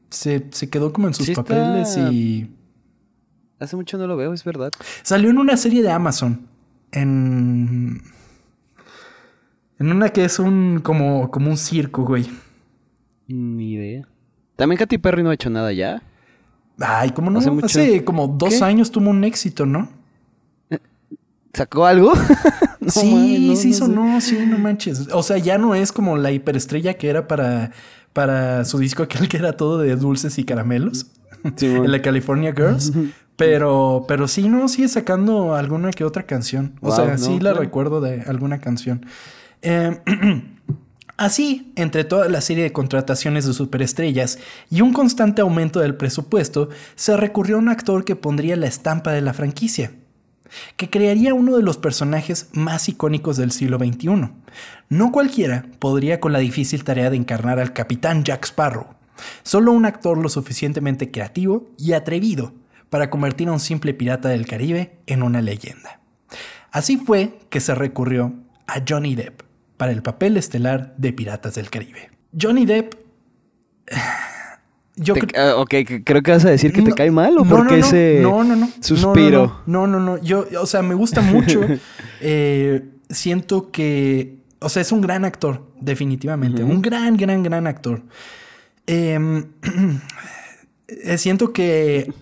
se, 0.10 0.50
quedó 0.70 0.92
como 0.92 1.08
en 1.08 1.14
sus 1.14 1.32
papeles 1.32 1.98
y 1.98 2.50
Hace 3.66 3.76
mucho 3.76 3.97
no 3.97 4.05
lo 4.05 4.16
veo, 4.16 4.32
es 4.32 4.43
verdad. 4.43 4.72
Salió 5.01 5.32
en 5.32 5.39
una 5.39 5.57
serie 5.57 5.82
de 5.82 5.89
Amazon. 5.89 6.47
En. 6.91 7.99
En 9.80 9.91
una 9.91 10.09
que 10.09 10.24
es 10.24 10.38
un. 10.38 10.82
como, 10.84 11.32
como 11.32 11.49
un 11.49 11.57
circo, 11.57 12.03
güey. 12.03 12.30
Ni 13.28 13.74
idea. 13.74 14.07
También 14.55 14.78
Katy 14.78 14.99
Perry 14.99 15.24
no 15.24 15.32
ha 15.32 15.34
hecho 15.34 15.49
nada 15.49 15.74
ya. 15.74 16.03
Ay, 16.80 17.09
¿cómo 17.09 17.32
no? 17.32 17.39
Hace, 17.63 18.05
como 18.05 18.28
dos 18.28 18.61
años 18.61 18.91
tuvo 18.91 19.09
un 19.09 19.24
éxito, 19.24 19.66
¿no? 19.66 19.89
¿Sacó 21.51 21.88
algo? 21.88 22.13
sí, 22.88 23.55
sí 23.55 23.74
sonó, 23.74 24.22
sí, 24.22 24.38
no 24.45 24.59
manches. 24.59 25.07
O 25.11 25.24
sea, 25.24 25.39
ya 25.39 25.57
no 25.57 25.74
es 25.74 25.91
como 25.91 26.18
la 26.18 26.32
hiperestrella 26.32 26.95
que 26.95 27.09
era 27.09 27.28
para, 27.28 27.72
para 28.13 28.63
su 28.66 28.78
disco 28.78 29.01
aquel 29.01 29.28
que 29.28 29.38
era 29.38 29.53
todo 29.53 29.80
de 29.80 29.95
dulces 29.95 30.38
y 30.38 30.43
caramelos. 30.43 31.07
en 31.61 31.91
la 31.91 32.01
California 32.03 32.53
Girls. 32.53 32.93
Pero, 33.36 34.06
pero 34.08 34.28
sí, 34.28 34.48
no, 34.48 34.68
sigue 34.68 34.88
sacando 34.88 35.56
alguna 35.56 35.92
que 35.92 36.06
otra 36.06 36.24
canción. 36.24 36.74
O 36.82 36.96
sea, 36.96 37.18
sí 37.18 37.40
la 37.40 37.54
recuerdo 37.54 38.00
de 38.02 38.22
alguna 38.22 38.60
canción. 38.60 39.06
Eh, 39.62 40.00
Así, 41.18 41.72
entre 41.78 42.04
toda 42.04 42.28
la 42.28 42.42
serie 42.42 42.64
de 42.64 42.74
contrataciones 42.74 43.46
de 43.46 43.54
superestrellas 43.54 44.38
y 44.70 44.82
un 44.82 44.92
constante 44.92 45.42
aumento 45.42 45.80
del 45.80 45.96
presupuesto, 45.96 46.70
se 46.96 47.16
recurrió 47.16 47.56
a 47.56 47.60
un 47.60 47.70
actor 47.70 48.04
que 48.04 48.18
pondría 48.18 48.58
la 48.58 48.68
estampa 48.68 49.14
de 49.14 49.22
la 49.22 49.34
franquicia, 49.34 49.94
que 50.76 50.90
crearía 50.90 51.34
uno 51.34 51.56
de 51.56 51.64
los 51.64 51.78
personajes 51.78 52.50
más 52.52 52.90
icónicos 52.90 53.38
del 53.38 53.52
siglo 53.52 53.78
XXI. 53.78 54.30
No 54.90 55.12
cualquiera 55.14 55.66
podría 55.80 56.20
con 56.20 56.34
la 56.34 56.40
difícil 56.40 56.84
tarea 56.84 57.10
de 57.10 57.16
encarnar 57.16 57.60
al 57.60 57.72
capitán 57.72 58.26
Jack 58.26 58.44
Sparrow, 58.44 58.88
solo 59.44 59.72
un 59.72 59.86
actor 59.86 60.18
lo 60.18 60.28
suficientemente 60.28 61.12
creativo 61.12 61.70
y 61.78 61.94
atrevido 61.94 62.52
para 62.90 63.10
convertir 63.10 63.48
a 63.48 63.52
un 63.52 63.60
simple 63.60 63.94
pirata 63.94 64.30
del 64.30 64.48
Caribe 64.48 64.98
en 65.08 65.24
una 65.24 65.42
leyenda. 65.42 66.00
Así 66.72 66.98
fue 66.98 67.40
que 67.50 67.60
se 67.60 67.74
recurrió 67.74 68.34
a 68.68 68.84
Johnny 68.88 69.16
Depp 69.16 69.42
para 69.78 69.92
el 69.92 70.02
papel 70.02 70.38
estelar 70.38 70.94
de 70.98 71.14
Piratas 71.14 71.56
del 71.56 71.70
Caribe. 71.70 72.10
Johnny 72.40 72.66
Depp. 72.66 72.96
Yo 74.98 75.14
ah, 75.38 75.56
ok, 75.58 75.74
creo 76.06 76.24
que 76.24 76.32
vas 76.32 76.46
a 76.46 76.50
decir 76.50 76.72
que 76.72 76.82
te 76.82 76.94
cae 76.94 77.12
mal 77.12 77.38
o 77.38 77.44
no, 77.44 77.50
porque 77.58 77.78
no, 77.80 77.86
ese 77.86 78.20
no, 78.22 78.46
no, 78.46 78.56
no, 78.56 78.70
suspiro. 78.80 79.62
No, 79.66 79.88
no, 79.88 80.00
no, 80.00 80.22
Yo, 80.22 80.46
o 80.58 80.66
sea, 80.66 80.82
me 80.82 80.96
gusta 80.96 81.22
mucho. 81.22 81.62
Eh, 82.22 82.82
siento 83.10 83.72
que, 83.72 84.38
o 84.60 84.70
sea, 84.70 84.82
es 84.82 84.94
un 84.94 85.02
gran 85.02 85.26
actor, 85.26 85.70
definitivamente, 85.82 86.64
un 86.64 86.82
gran, 86.82 87.18
gran, 87.18 87.44
gran 87.44 87.68
actor. 87.68 88.04
Eh, 88.88 89.20
siento 91.18 91.52
que... 91.54 92.14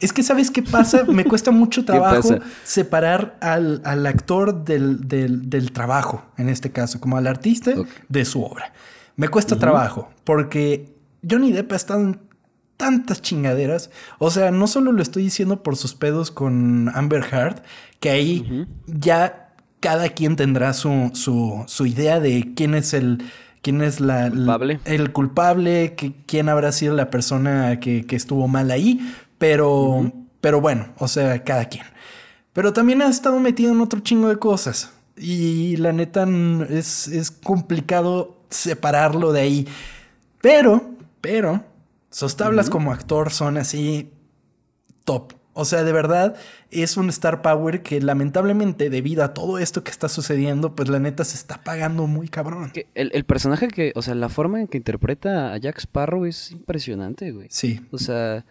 Es 0.00 0.12
que, 0.12 0.22
¿sabes 0.22 0.50
qué 0.50 0.62
pasa? 0.62 1.04
Me 1.04 1.24
cuesta 1.24 1.50
mucho 1.50 1.84
trabajo 1.86 2.38
separar 2.64 3.38
al, 3.40 4.06
actor 4.06 4.64
del, 4.64 5.72
trabajo, 5.72 6.24
en 6.36 6.48
este 6.48 6.70
caso, 6.70 7.00
como 7.00 7.16
al 7.16 7.26
artista 7.26 7.72
de 8.08 8.24
su 8.24 8.42
obra. 8.42 8.72
Me 9.16 9.28
cuesta 9.28 9.58
trabajo, 9.58 10.10
porque 10.24 10.94
Johnny 11.28 11.52
Depp 11.52 11.72
ha 11.72 11.76
estado 11.76 12.00
en 12.00 12.20
tantas 12.76 13.22
chingaderas. 13.22 13.90
O 14.18 14.30
sea, 14.30 14.50
no 14.50 14.66
solo 14.66 14.92
lo 14.92 15.02
estoy 15.02 15.24
diciendo 15.24 15.62
por 15.62 15.76
sus 15.76 15.94
pedos 15.94 16.30
con 16.30 16.90
Amber 16.94 17.24
Heard, 17.32 17.62
que 18.00 18.10
ahí 18.10 18.66
ya 18.86 19.54
cada 19.80 20.10
quien 20.10 20.36
tendrá 20.36 20.72
su, 20.74 21.10
su, 21.14 21.64
su 21.66 21.86
idea 21.86 22.20
de 22.20 22.52
quién 22.54 22.74
es 22.74 22.92
el 22.92 23.24
quién 23.66 23.82
es 23.82 23.98
la, 23.98 24.30
el 24.84 25.12
culpable, 25.12 25.96
quién 26.26 26.48
habrá 26.48 26.70
sido 26.70 26.94
la 26.94 27.10
persona 27.10 27.80
que, 27.80 28.06
estuvo 28.10 28.46
mal 28.46 28.70
ahí, 28.70 29.00
pero, 29.38 30.12
pero 30.40 30.60
bueno, 30.60 30.90
o 30.98 31.08
sea, 31.08 31.42
cada 31.42 31.64
quien. 31.64 31.84
Pero 32.52 32.72
también 32.72 33.02
ha 33.02 33.08
estado 33.08 33.40
metido 33.40 33.72
en 33.72 33.80
otro 33.80 33.98
chingo 33.98 34.28
de 34.28 34.36
cosas. 34.36 34.92
Y 35.16 35.78
la 35.78 35.92
neta 35.92 36.28
es, 36.70 37.08
es 37.08 37.32
complicado 37.32 38.36
separarlo 38.50 39.32
de 39.32 39.40
ahí. 39.40 39.68
Pero, 40.40 40.88
pero, 41.20 41.64
sus 42.08 42.36
tablas 42.36 42.70
como 42.70 42.92
actor 42.92 43.32
son 43.32 43.56
así 43.56 44.12
top. 45.04 45.32
O 45.58 45.64
sea, 45.64 45.84
de 45.84 45.92
verdad 45.92 46.36
es 46.70 46.98
un 46.98 47.08
star 47.08 47.40
power 47.40 47.82
que 47.82 47.98
lamentablemente 48.02 48.90
debido 48.90 49.24
a 49.24 49.32
todo 49.32 49.58
esto 49.58 49.82
que 49.82 49.90
está 49.90 50.10
sucediendo, 50.10 50.74
pues 50.74 50.90
la 50.90 50.98
neta 50.98 51.24
se 51.24 51.34
está 51.34 51.64
pagando 51.64 52.06
muy 52.06 52.28
cabrón. 52.28 52.72
El, 52.94 53.10
el 53.14 53.24
personaje 53.24 53.68
que, 53.68 53.90
o 53.94 54.02
sea, 54.02 54.14
la 54.14 54.28
forma 54.28 54.60
en 54.60 54.68
que 54.68 54.76
interpreta 54.76 55.54
a 55.54 55.56
Jack 55.56 55.78
Sparrow 55.78 56.26
es 56.26 56.52
impresionante, 56.52 57.32
güey. 57.32 57.48
Sí. 57.50 57.80
O 57.90 57.96
sea, 57.96 58.44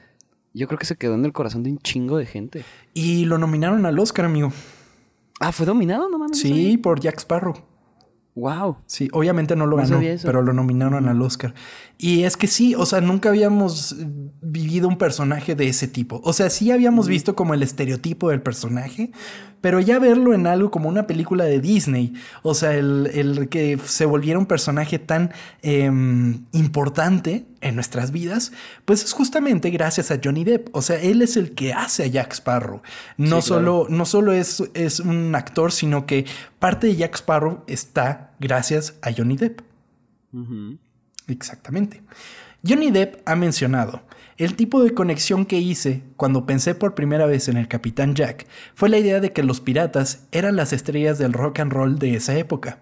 yo 0.56 0.68
creo 0.68 0.80
que 0.80 0.88
se 0.88 0.96
quedó 0.96 1.14
en 1.14 1.26
el 1.26 1.32
corazón 1.32 1.62
de 1.62 1.70
un 1.70 1.78
chingo 1.78 2.18
de 2.18 2.26
gente. 2.26 2.66
Y 2.96 3.26
lo 3.26 3.38
nominaron 3.38 3.86
al 3.86 4.00
Oscar, 4.00 4.26
amigo. 4.26 4.52
Ah, 5.40 5.52
¿fue 5.52 5.68
nominado? 5.68 6.10
No 6.10 6.18
mames. 6.18 6.40
Sí, 6.40 6.78
por 6.78 7.00
Jack 7.00 7.20
Sparrow. 7.20 7.54
Wow. 8.36 8.78
Sí, 8.86 9.08
obviamente 9.14 9.56
no 9.56 9.66
lo 9.66 9.78
ganó, 9.78 10.00
pero 10.24 10.42
lo 10.42 10.54
nominaron 10.54 11.08
al 11.08 11.22
Oscar. 11.22 11.54
Y 11.98 12.24
es 12.24 12.36
que 12.36 12.48
sí, 12.48 12.76
o 12.76 12.86
sea, 12.86 13.00
nunca 13.00 13.30
habíamos 13.30 13.96
vivido 14.42 14.88
un 14.88 14.98
personaje 14.98 15.56
de 15.56 15.68
ese 15.68 15.88
tipo. 15.88 16.20
O 16.24 16.34
sea, 16.34 16.50
sí 16.50 16.72
habíamos 16.72 17.08
visto 17.08 17.36
como 17.36 17.54
el 17.54 17.64
estereotipo 17.64 18.30
del 18.30 18.42
personaje, 18.42 19.12
pero 19.62 19.80
ya 19.80 19.98
verlo 19.98 20.34
en 20.34 20.46
algo 20.46 20.70
como 20.72 20.90
una 20.90 21.08
película 21.08 21.46
de 21.46 21.60
Disney, 21.60 22.14
o 22.44 22.54
sea, 22.54 22.76
el, 22.76 23.48
que 23.50 23.80
se 23.84 24.06
volviera 24.06 24.38
un 24.38 24.46
personaje 24.46 25.00
tan 25.00 25.32
em, 25.62 26.46
importante 26.52 27.46
en 27.62 27.76
nuestras 27.76 28.12
vidas, 28.12 28.52
pues 28.84 29.04
es 29.04 29.14
justamente 29.14 29.70
gracias 29.72 30.12
a 30.12 30.20
Johnny 30.24 30.44
Depp. 30.44 30.68
O 30.76 30.82
sea, 30.82 31.02
él 31.02 31.22
es 31.22 31.38
el 31.38 31.56
que 31.56 31.74
hace 31.74 32.04
a 32.04 32.08
Jack 32.08 32.34
Sparrow. 32.34 32.82
No, 33.18 33.42
solo, 33.42 33.88
no 33.90 34.06
solo 34.06 34.34
es, 34.34 34.62
es 34.74 35.00
un 35.00 35.34
actor, 35.34 35.72
sino 35.72 36.06
que 36.06 36.26
parte 36.60 36.88
de 36.88 36.98
Jack 36.98 37.16
Sparrow 37.16 37.64
está 37.68 38.36
gracias 38.40 38.96
a 39.02 39.12
Johnny 39.12 39.38
Depp. 39.38 39.62
Exactamente. 41.28 42.02
Johnny 42.68 42.92
Depp 42.92 43.22
ha 43.26 43.36
mencionado, 43.36 44.02
el 44.38 44.56
tipo 44.56 44.84
de 44.84 44.94
conexión 44.94 45.46
que 45.46 45.60
hice 45.60 46.04
cuando 46.18 46.46
pensé 46.46 46.76
por 46.76 46.94
primera 46.94 47.26
vez 47.26 47.48
en 47.48 47.56
el 47.56 47.68
Capitán 47.68 48.16
Jack 48.16 48.48
fue 48.74 48.90
la 48.90 48.98
idea 48.98 49.20
de 49.20 49.32
que 49.32 49.44
los 49.44 49.62
piratas 49.62 50.26
eran 50.32 50.56
las 50.56 50.74
estrellas 50.74 51.18
del 51.18 51.32
rock 51.32 51.60
and 51.60 51.72
roll 51.72 52.00
de 52.00 52.16
esa 52.16 52.36
época. 52.36 52.80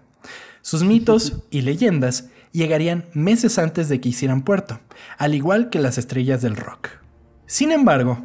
Sus 0.62 0.82
mitos 0.82 1.44
y 1.50 1.62
leyendas 1.62 2.28
llegarían 2.50 3.04
meses 3.12 3.58
antes 3.58 3.88
de 3.88 4.00
que 4.00 4.08
hicieran 4.08 4.42
puerto, 4.42 4.80
al 5.18 5.34
igual 5.34 5.70
que 5.70 5.78
las 5.78 5.98
estrellas 5.98 6.42
del 6.42 6.56
rock. 6.56 6.88
Sin 7.46 7.70
embargo, 7.70 8.18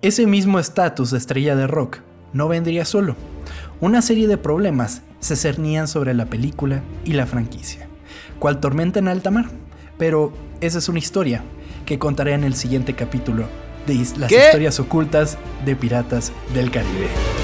ese 0.00 0.26
mismo 0.26 0.58
estatus 0.58 1.10
de 1.10 1.18
estrella 1.18 1.56
de 1.56 1.66
rock 1.66 1.98
no 2.32 2.48
vendría 2.48 2.84
solo. 2.84 3.16
Una 3.80 4.00
serie 4.00 4.28
de 4.28 4.38
problemas 4.38 5.02
se 5.20 5.36
cernían 5.36 5.88
sobre 5.88 6.14
la 6.14 6.26
película 6.26 6.82
y 7.04 7.12
la 7.12 7.26
franquicia, 7.26 7.88
cual 8.38 8.60
tormenta 8.60 8.98
en 8.98 9.08
alta 9.08 9.30
mar. 9.30 9.46
Pero 9.98 10.32
esa 10.60 10.78
es 10.78 10.88
una 10.88 10.98
historia 10.98 11.42
que 11.86 11.98
contaré 11.98 12.32
en 12.32 12.44
el 12.44 12.54
siguiente 12.54 12.94
capítulo 12.94 13.46
de 13.86 13.94
las 14.18 14.30
historias 14.30 14.78
ocultas 14.80 15.38
de 15.64 15.76
Piratas 15.76 16.32
del 16.54 16.70
Caribe. 16.70 17.41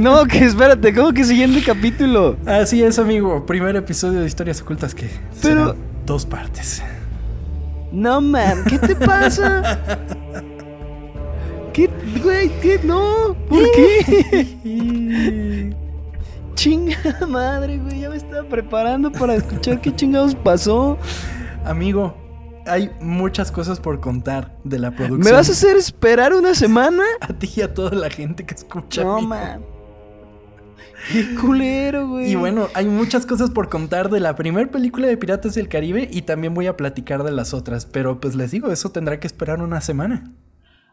No, 0.00 0.26
que 0.26 0.44
espérate, 0.44 0.94
¿cómo 0.94 1.12
que 1.12 1.24
siguiente 1.24 1.62
capítulo? 1.62 2.36
Así 2.46 2.82
es, 2.82 2.98
amigo. 2.98 3.44
Primer 3.44 3.76
episodio 3.76 4.20
de 4.20 4.26
Historias 4.26 4.62
Ocultas 4.62 4.94
que 4.94 5.10
Pero... 5.42 5.76
dos 6.06 6.24
partes. 6.24 6.82
No, 7.92 8.22
man, 8.22 8.64
¿qué 8.66 8.78
te 8.78 8.96
pasa? 8.96 9.78
¿Qué, 11.74 11.90
güey? 12.22 12.48
¿Qué? 12.60 12.80
No, 12.82 13.36
¿por 13.46 13.62
qué? 13.72 14.56
Chinga 16.54 16.96
madre, 17.28 17.78
güey, 17.78 18.00
ya 18.00 18.08
me 18.08 18.16
estaba 18.16 18.48
preparando 18.48 19.12
para 19.12 19.34
escuchar 19.34 19.82
qué 19.82 19.94
chingados 19.94 20.34
pasó. 20.34 20.96
Amigo, 21.64 22.14
hay 22.66 22.90
muchas 23.00 23.52
cosas 23.52 23.80
por 23.80 24.00
contar 24.00 24.56
de 24.64 24.78
la 24.78 24.92
producción. 24.92 25.20
¿Me 25.20 25.32
vas 25.32 25.50
a 25.50 25.52
hacer 25.52 25.76
esperar 25.76 26.32
una 26.32 26.54
semana? 26.54 27.02
A 27.20 27.34
ti 27.34 27.50
y 27.54 27.60
a 27.60 27.74
toda 27.74 27.92
la 27.92 28.08
gente 28.08 28.44
que 28.44 28.54
escucha. 28.54 29.04
No, 29.04 29.20
man. 29.20 29.60
Qué 31.12 31.34
culero, 31.34 32.08
güey. 32.08 32.32
Y 32.32 32.34
bueno, 32.34 32.68
hay 32.74 32.86
muchas 32.86 33.26
cosas 33.26 33.50
por 33.50 33.68
contar 33.68 34.10
de 34.10 34.20
la 34.20 34.36
primera 34.36 34.70
película 34.70 35.06
de 35.06 35.16
Piratas 35.16 35.54
del 35.54 35.68
Caribe 35.68 36.08
y 36.10 36.22
también 36.22 36.54
voy 36.54 36.66
a 36.66 36.76
platicar 36.76 37.24
de 37.24 37.32
las 37.32 37.54
otras, 37.54 37.86
pero 37.86 38.20
pues 38.20 38.34
les 38.34 38.50
digo, 38.50 38.70
eso 38.70 38.90
tendrá 38.90 39.20
que 39.20 39.26
esperar 39.26 39.60
una 39.60 39.80
semana. 39.80 40.32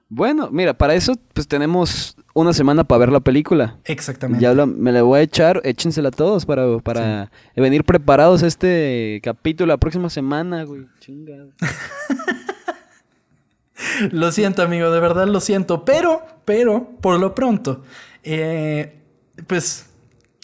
Bueno, 0.10 0.50
mira, 0.52 0.74
para 0.74 0.96
eso 0.96 1.16
pues 1.34 1.48
tenemos 1.48 2.16
una 2.34 2.54
semana 2.54 2.86
para 2.86 3.00
ver 3.00 3.12
la 3.12 3.20
película. 3.20 3.78
Exactamente. 3.84 4.42
Ya 4.42 4.54
me 4.54 4.92
la 4.92 5.02
voy 5.02 5.20
a 5.20 5.24
echar, 5.24 5.60
échensela 5.64 6.12
todos 6.12 6.46
para, 6.46 6.80
para 6.80 7.32
venir 7.56 7.84
preparados 7.84 8.44
a 8.44 8.48
este 8.48 9.20
capítulo 9.24 9.74
la 9.74 9.78
próxima 9.78 10.10
semana, 10.10 10.64
güey. 10.64 10.86
Chingado. 11.00 11.50
lo 14.12 14.32
siento, 14.32 14.62
amigo, 14.62 14.92
de 14.92 15.00
verdad 15.00 15.28
lo 15.28 15.42
siento. 15.42 15.84
Pero, 15.84 16.22
pero, 16.46 16.92
por 17.02 17.20
lo 17.20 17.36
pronto, 17.36 17.84
eh, 18.24 18.97
pues 19.46 19.88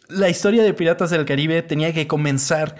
la 0.08 0.30
historia 0.30 0.64
de 0.64 0.74
Piratas 0.74 1.10
del 1.10 1.26
Caribe 1.26 1.62
tenía 1.62 1.94
que 1.94 2.08
comenzar 2.08 2.76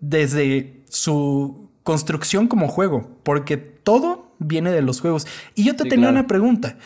desde 0.00 0.82
su 0.88 1.68
construcción 1.82 2.48
como 2.48 2.68
juego, 2.68 3.18
porque 3.22 3.56
todo 3.56 4.32
viene 4.38 4.70
de 4.70 4.82
los 4.82 5.00
juegos. 5.00 5.26
Y 5.54 5.64
yo 5.64 5.74
te 5.74 5.84
tenía 5.84 6.08
una 6.08 6.26
pregunta. 6.26 6.78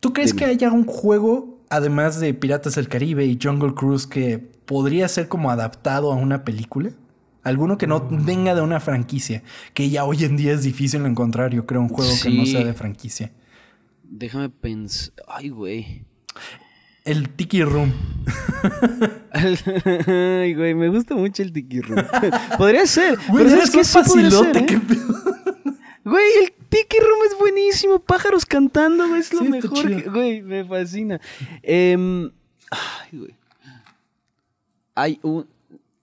¿Tú 0.00 0.12
crees 0.12 0.34
que 0.34 0.44
haya 0.44 0.70
un 0.70 0.84
juego, 0.84 1.60
además 1.70 2.20
de 2.20 2.34
Piratas 2.34 2.76
del 2.76 2.88
Caribe 2.88 3.24
y 3.24 3.38
Jungle 3.40 3.74
Cruise, 3.74 4.06
que 4.06 4.38
podría 4.38 5.08
ser 5.08 5.28
como 5.28 5.50
adaptado 5.50 6.12
a 6.12 6.16
una 6.16 6.44
película? 6.44 6.90
Alguno 7.42 7.76
que 7.76 7.86
no 7.86 7.98
mm. 7.98 8.24
venga 8.24 8.54
de 8.54 8.62
una 8.62 8.80
franquicia, 8.80 9.42
que 9.74 9.90
ya 9.90 10.04
hoy 10.04 10.24
en 10.24 10.36
día 10.36 10.52
es 10.52 10.62
difícil 10.62 11.04
encontrar, 11.04 11.52
yo 11.52 11.66
creo, 11.66 11.80
un 11.80 11.88
juego 11.88 12.12
que 12.22 12.30
no 12.30 12.46
sea 12.46 12.64
de 12.64 12.74
franquicia. 12.74 13.32
Déjame 14.02 14.48
pensar. 14.48 15.12
Ay, 15.26 15.50
güey. 15.50 16.04
El 17.04 17.28
Tiki 17.28 17.62
Room. 17.62 17.92
Ay, 19.32 20.54
güey, 20.54 20.74
me 20.74 20.88
gusta 20.88 21.14
mucho 21.14 21.42
el 21.42 21.52
Tiki 21.52 21.82
Room. 21.82 22.02
podría 22.58 22.86
ser. 22.86 23.18
Güey, 23.28 23.44
pero 23.44 23.62
es 23.62 23.70
que 23.70 23.80
es 23.80 23.90
facilote. 23.90 24.58
¿eh? 24.60 24.80
Güey, 26.02 26.26
el 26.42 26.52
Tiki 26.70 26.98
Room 26.98 27.18
es 27.30 27.38
buenísimo. 27.38 27.98
Pájaros 27.98 28.46
cantando, 28.46 29.06
güey, 29.06 29.20
es 29.20 29.34
lo 29.34 29.44
mejor. 29.44 30.10
güey, 30.12 30.40
me 30.40 30.64
fascina. 30.64 31.20
Em, 31.62 32.30
ay, 32.70 33.18
güey. 33.18 33.34
Hay 34.94 35.20
un. 35.22 35.46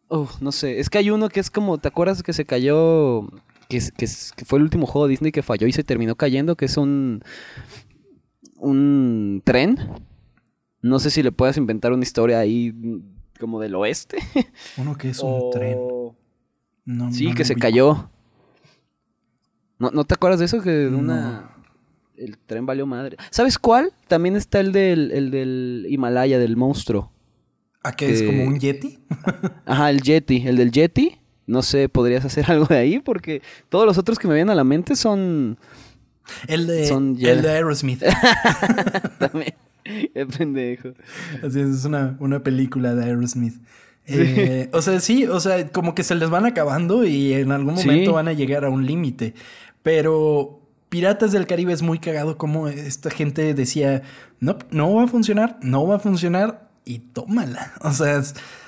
Oh, 0.08 0.30
no 0.39 0.52
sé. 0.52 0.80
Es 0.80 0.91
que 0.91 0.99
hay 0.99 1.10
uno 1.10 1.30
que 1.30 1.39
es 1.39 1.49
como. 1.49 1.80
¿Te 1.80 1.88
acuerdas 1.88 2.22
que 2.22 2.34
se 2.34 2.45
cayó? 2.45 3.28
Que, 3.70 3.80
que, 3.97 4.06
que 4.36 4.45
fue 4.45 4.60
el 4.60 4.64
último 4.64 4.86
juego 4.86 5.08
de 5.08 5.12
Disney 5.12 5.32
que 5.32 5.41
falló 5.41 5.66
y 5.66 5.72
se 5.72 5.84
terminó 5.84 6.16
cayendo. 6.16 6.56
Que 6.56 6.66
es 6.66 6.78
un. 6.78 7.24
Un 8.60 9.41
tren 9.43 9.80
no 10.82 11.00
sé 11.00 11.10
si 11.10 11.22
le 11.24 11.32
puedas 11.32 11.58
inventar 11.58 11.94
una 11.94 12.04
historia 12.04 12.40
ahí 12.40 12.74
como 13.40 13.60
del 13.60 13.76
oeste. 13.76 14.18
Uno 14.78 14.98
que 14.98 15.10
es 15.10 15.20
un 15.20 15.52
tren. 15.52 15.78
sí, 17.12 17.34
que 17.34 17.46
se 17.46 17.56
cayó. 17.56 18.10
¿No, 19.78 20.04
te 20.04 20.14
acuerdas 20.14 20.40
de 20.40 20.46
eso? 20.46 20.62
Que 20.62 20.88
una... 20.88 21.56
El 22.16 22.38
tren 22.38 22.68
valió 22.68 22.86
madre. 22.86 23.18
¿Sabes 23.32 23.58
cuál? 23.58 23.94
También 24.08 24.36
está 24.36 24.60
el 24.60 24.72
del, 24.72 25.12
el 25.12 25.32
del 25.32 25.88
Himalaya, 25.90 26.38
del 26.38 26.56
monstruo. 26.56 27.12
¿A 27.84 27.94
qué 27.94 28.14
es 28.14 28.22
como 28.22 28.44
un 28.44 28.60
Yeti? 28.60 29.00
Ajá, 29.66 29.90
el 29.90 30.02
Yeti. 30.04 30.44
El 30.46 30.58
del 30.58 30.72
Yeti. 30.72 31.18
No 31.48 31.64
sé, 31.64 31.90
podrías 31.90 32.24
hacer 32.24 32.46
algo 32.52 32.66
de 32.66 32.78
ahí 32.78 33.00
porque 33.00 33.42
todos 33.70 33.88
los 33.88 33.98
otros 33.98 34.20
que 34.20 34.28
me 34.28 34.36
vienen 34.36 34.52
a 34.52 34.56
la 34.56 34.64
mente 34.64 34.96
son... 34.96 35.58
El 36.48 36.68
de, 36.68 36.88
el 36.88 37.42
de 37.42 37.50
Aerosmith. 37.50 38.04
También. 39.20 39.56
Qué 40.14 40.26
pendejo. 40.26 40.90
Así 41.44 41.60
es, 41.60 41.70
es 41.70 41.86
una, 41.86 42.18
una 42.20 42.44
película 42.44 42.96
de 42.96 43.06
Aerosmith. 43.06 43.62
Eh, 44.08 44.70
o 44.74 44.82
sea, 44.82 45.00
sí, 45.00 45.26
o 45.26 45.40
sea, 45.40 45.68
como 45.70 45.96
que 45.96 46.04
se 46.04 46.16
les 46.16 46.30
van 46.30 46.46
acabando 46.46 47.06
y 47.06 47.34
en 47.34 47.52
algún 47.52 47.76
momento 47.76 48.14
van 48.14 48.28
a 48.28 48.34
llegar 48.34 48.66
a 48.66 48.70
un 48.70 48.86
límite. 48.86 49.34
Pero 49.84 50.62
Piratas 50.90 51.32
del 51.32 51.48
Caribe 51.48 51.74
es 51.74 51.82
muy 51.82 52.00
cagado 52.00 52.38
como 52.38 52.68
esta 52.68 53.10
gente 53.10 53.54
decía, 53.54 54.02
no, 54.40 54.58
no 54.72 54.94
va 54.96 55.04
a 55.04 55.08
funcionar, 55.08 55.58
no 55.62 55.88
va 55.88 55.96
a 55.96 56.00
funcionar 56.00 56.70
y 56.86 57.00
tómala. 57.00 57.74
O 57.82 57.92
sea, 57.92 58.22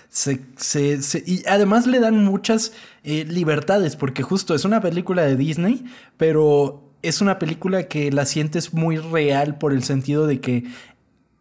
se, 0.10 0.40
se, 0.56 1.24
y 1.26 1.44
además 1.48 1.88
le 1.88 2.00
dan 2.00 2.24
muchas 2.24 2.74
eh, 3.04 3.26
libertades 3.28 3.96
porque 3.96 4.22
justo 4.22 4.54
es 4.54 4.64
una 4.64 4.80
película 4.80 5.24
de 5.24 5.36
Disney, 5.36 5.84
pero 6.18 6.84
es 7.02 7.20
una 7.20 7.40
película 7.40 7.84
que 7.84 8.12
la 8.12 8.26
sientes 8.26 8.74
muy 8.74 8.98
real 8.98 9.58
por 9.58 9.74
el 9.74 9.84
sentido 9.84 10.26
de 10.28 10.40
que 10.40 10.64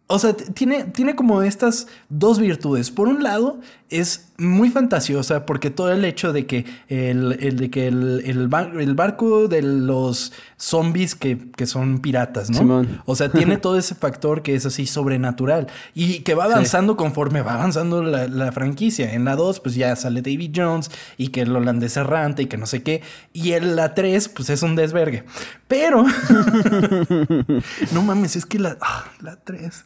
o 0.07 0.19
sea, 0.19 0.33
tiene, 0.33 0.83
tiene 0.83 1.15
como 1.15 1.41
estas 1.41 1.87
dos 2.09 2.37
virtudes. 2.37 2.91
Por 2.91 3.07
un 3.07 3.23
lado, 3.23 3.59
es 3.89 4.33
muy 4.37 4.69
fantasiosa 4.69 5.45
porque 5.45 5.69
todo 5.69 5.91
el 5.91 6.03
hecho 6.03 6.33
de 6.33 6.45
que 6.45 6.65
el, 6.89 7.55
de 7.55 7.69
que 7.69 7.87
el, 7.87 8.47
barco 8.95 9.47
de 9.47 9.61
los 9.61 10.33
zombies 10.57 11.15
que, 11.15 11.39
son 11.65 11.99
piratas, 11.99 12.49
¿no? 12.49 12.85
O 13.05 13.15
sea, 13.15 13.31
tiene 13.31 13.57
todo 13.61 13.77
ese 13.77 13.95
factor 13.95 14.41
que 14.41 14.55
es 14.55 14.65
así 14.65 14.87
sobrenatural 14.87 15.67
y 15.95 16.19
que 16.19 16.35
va 16.35 16.45
avanzando 16.45 16.97
conforme 16.97 17.41
va 17.41 17.53
avanzando 17.53 18.03
la, 18.03 18.51
franquicia. 18.51 19.13
En 19.13 19.23
la 19.23 19.35
2, 19.35 19.61
pues 19.61 19.75
ya 19.75 19.95
sale 19.95 20.21
David 20.21 20.51
Jones 20.53 20.91
y 21.17 21.29
que 21.29 21.41
el 21.41 21.55
holandés 21.55 21.95
errante 21.95 22.43
y 22.43 22.45
que 22.47 22.57
no 22.57 22.65
sé 22.65 22.83
qué. 22.83 23.01
Y 23.31 23.53
en 23.53 23.75
la 23.77 23.93
3, 23.93 24.29
pues 24.29 24.49
es 24.49 24.63
un 24.63 24.75
desvergue. 24.75 25.23
Pero... 25.67 26.03
no 27.93 28.03
mames, 28.03 28.35
es 28.35 28.45
que 28.45 28.59
la, 28.59 28.77
ah, 28.81 29.05
la 29.21 29.37
3... 29.37 29.85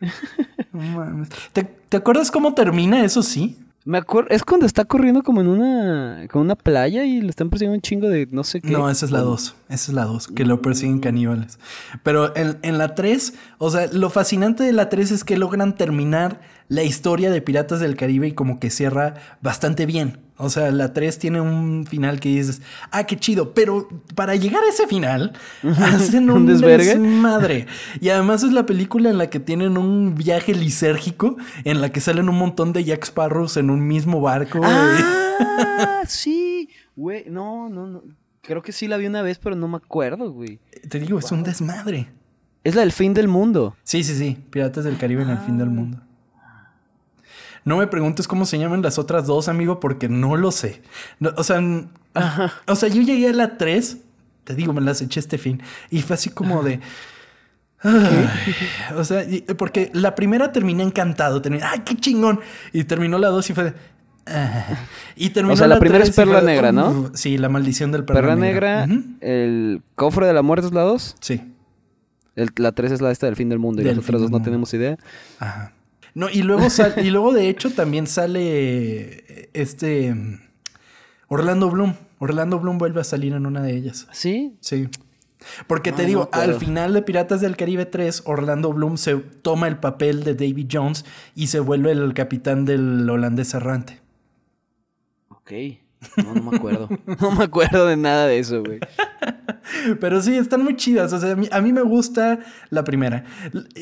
¿Te, 1.52 1.96
acuerdas 1.96 2.30
cómo 2.30 2.54
termina 2.54 3.04
eso 3.04 3.22
sí? 3.22 3.58
Me 3.84 3.98
acuerdo, 3.98 4.28
es 4.30 4.44
cuando 4.44 4.66
está 4.66 4.84
corriendo 4.84 5.22
como 5.22 5.40
en 5.40 5.48
una, 5.48 6.26
como 6.30 6.44
una 6.44 6.54
playa 6.54 7.04
y 7.04 7.22
le 7.22 7.30
están 7.30 7.48
persiguiendo 7.48 7.76
un 7.76 7.80
chingo 7.80 8.08
de 8.08 8.28
no 8.30 8.44
sé 8.44 8.60
qué. 8.60 8.70
No, 8.70 8.90
esa 8.90 9.06
es 9.06 9.10
la 9.10 9.20
2. 9.20 9.54
Esa 9.68 9.90
es 9.90 9.94
la 9.94 10.04
2, 10.04 10.28
que 10.28 10.44
lo 10.44 10.60
persiguen 10.60 11.00
caníbales. 11.00 11.58
Pero 12.02 12.36
en, 12.36 12.58
en 12.62 12.76
la 12.76 12.94
3, 12.94 13.34
o 13.58 13.70
sea, 13.70 13.86
lo 13.90 14.10
fascinante 14.10 14.64
de 14.64 14.72
la 14.72 14.90
3 14.90 15.12
es 15.12 15.24
que 15.24 15.38
logran 15.38 15.74
terminar 15.76 16.40
la 16.70 16.84
historia 16.84 17.32
de 17.32 17.42
Piratas 17.42 17.80
del 17.80 17.96
Caribe 17.96 18.28
y 18.28 18.32
como 18.32 18.60
que 18.60 18.70
cierra 18.70 19.14
bastante 19.42 19.86
bien. 19.86 20.20
O 20.36 20.48
sea, 20.50 20.70
la 20.70 20.92
3 20.92 21.18
tiene 21.18 21.40
un 21.40 21.84
final 21.84 22.20
que 22.20 22.28
dices, 22.28 22.62
ah, 22.92 23.04
qué 23.04 23.18
chido. 23.18 23.54
Pero 23.54 23.88
para 24.14 24.36
llegar 24.36 24.62
a 24.62 24.68
ese 24.68 24.86
final, 24.86 25.32
hacen 25.64 26.30
un, 26.30 26.46
desmadre. 26.46 27.66
Y 28.00 28.08
además 28.08 28.44
es 28.44 28.52
la 28.52 28.66
película 28.66 29.10
en 29.10 29.18
la 29.18 29.28
que 29.28 29.40
tienen 29.40 29.76
un 29.76 30.14
viaje 30.14 30.54
lisérgico, 30.54 31.36
en 31.64 31.80
la 31.80 31.90
que 31.90 32.00
salen 32.00 32.28
un 32.28 32.38
montón 32.38 32.72
de 32.72 32.84
Jack 32.84 33.04
Sparrows 33.04 33.56
en 33.56 33.68
un 33.68 33.86
mismo 33.86 34.20
barco. 34.20 34.60
Ah, 34.62 36.02
sí. 36.06 36.70
Güey, 36.94 37.24
no, 37.28 37.68
no, 37.68 37.88
no. 37.88 38.02
Creo 38.42 38.62
que 38.62 38.70
sí 38.70 38.86
la 38.86 38.96
vi 38.96 39.06
una 39.08 39.22
vez, 39.22 39.38
pero 39.38 39.56
no 39.56 39.66
me 39.66 39.78
acuerdo, 39.78 40.30
güey. 40.30 40.60
Te 40.88 41.00
digo, 41.00 41.18
es 41.18 41.32
un 41.32 41.42
desmadre. 41.42 42.12
Es 42.62 42.76
la 42.76 42.82
del 42.82 42.92
fin 42.92 43.12
del 43.12 43.26
mundo. 43.26 43.74
Sí, 43.82 44.04
sí, 44.04 44.14
sí. 44.14 44.38
Piratas 44.50 44.84
del 44.84 44.98
Caribe 44.98 45.22
en 45.24 45.30
el 45.30 45.38
fin 45.38 45.58
del 45.58 45.68
ah. 45.68 45.72
mundo. 45.72 46.00
No 47.64 47.76
me 47.76 47.86
preguntes 47.86 48.26
cómo 48.26 48.46
se 48.46 48.58
llaman 48.58 48.82
las 48.82 48.98
otras 48.98 49.26
dos, 49.26 49.48
amigo, 49.48 49.80
porque 49.80 50.08
no 50.08 50.36
lo 50.36 50.50
sé. 50.50 50.82
o 51.36 51.44
sea, 51.44 51.60
o 52.66 52.76
sea, 52.76 52.88
yo 52.88 53.02
llegué 53.02 53.28
a 53.28 53.32
la 53.32 53.58
3, 53.58 53.98
te 54.44 54.54
digo, 54.54 54.72
me 54.72 54.80
las 54.80 55.00
eché 55.02 55.20
este 55.20 55.38
fin, 55.38 55.62
y 55.90 56.02
fue 56.02 56.14
así 56.14 56.30
como 56.30 56.62
de... 56.62 56.80
o 58.96 59.04
sea, 59.04 59.24
porque 59.56 59.90
la 59.94 60.14
primera 60.14 60.52
terminé 60.52 60.82
encantado, 60.82 61.40
terminé, 61.40 61.64
¡ay, 61.64 61.80
qué 61.80 61.96
chingón! 61.96 62.40
Y 62.72 62.84
terminó 62.84 63.18
la 63.18 63.28
2 63.28 63.50
y 63.50 63.54
fue 63.54 63.64
de... 63.64 63.74
y 65.16 65.30
terminó 65.30 65.54
o 65.54 65.56
sea, 65.56 65.66
la, 65.66 65.78
primera 65.78 66.04
es 66.04 66.10
Perla 66.10 66.40
Negra, 66.40 66.72
¿no? 66.72 67.10
sí, 67.14 67.38
la 67.38 67.48
maldición 67.48 67.90
del 67.92 68.04
Perla, 68.04 68.20
Perla 68.20 68.36
Negra. 68.36 68.86
el 69.20 69.82
cofre 69.94 70.26
de 70.26 70.34
la 70.34 70.42
muerte 70.42 70.66
es 70.66 70.72
la 70.72 70.82
2. 70.82 71.16
Sí. 71.20 71.42
la 72.34 72.72
3 72.72 72.92
es 72.92 73.00
la 73.00 73.10
esta 73.10 73.26
del 73.26 73.36
fin 73.36 73.48
del 73.48 73.58
mundo 73.58 73.80
y 73.82 73.86
las 73.86 73.98
otras 73.98 74.20
dos 74.20 74.30
no 74.30 74.42
tenemos 74.42 74.72
idea. 74.74 74.98
Ajá. 75.38 75.72
No, 76.14 76.28
y 76.28 76.42
luego, 76.42 76.66
y 77.02 77.10
luego 77.10 77.32
de 77.32 77.48
hecho 77.48 77.70
también 77.70 78.06
sale 78.06 79.50
este 79.52 80.14
Orlando 81.28 81.70
Bloom. 81.70 81.94
Orlando 82.18 82.58
Bloom 82.58 82.78
vuelve 82.78 83.00
a 83.00 83.04
salir 83.04 83.32
en 83.32 83.46
una 83.46 83.62
de 83.62 83.76
ellas. 83.76 84.06
¿Sí? 84.12 84.56
Sí. 84.60 84.88
Porque 85.66 85.92
te 85.92 86.04
digo, 86.04 86.28
al 86.32 86.54
final 86.56 86.92
de 86.92 87.02
Piratas 87.02 87.40
del 87.40 87.56
Caribe 87.56 87.86
3, 87.86 88.24
Orlando 88.26 88.72
Bloom 88.72 88.96
se 88.96 89.16
toma 89.16 89.68
el 89.68 89.78
papel 89.78 90.22
de 90.22 90.34
David 90.34 90.68
Jones 90.70 91.04
y 91.34 91.46
se 91.46 91.60
vuelve 91.60 91.92
el 91.92 92.12
capitán 92.12 92.64
del 92.64 93.08
holandés 93.08 93.54
errante. 93.54 94.00
Ok. 95.28 95.52
No, 96.16 96.34
no 96.34 96.50
me 96.50 96.56
acuerdo. 96.56 96.88
no 97.20 97.30
me 97.30 97.44
acuerdo 97.44 97.86
de 97.86 97.96
nada 97.96 98.26
de 98.26 98.38
eso, 98.38 98.62
güey. 98.62 98.80
Pero 100.00 100.20
sí, 100.22 100.36
están 100.36 100.64
muy 100.64 100.76
chidas. 100.76 101.12
O 101.12 101.18
sea, 101.20 101.36
a 101.50 101.60
mí, 101.60 101.72
me 101.72 101.82
gusta 101.82 102.40
la 102.70 102.84
primera. 102.84 103.24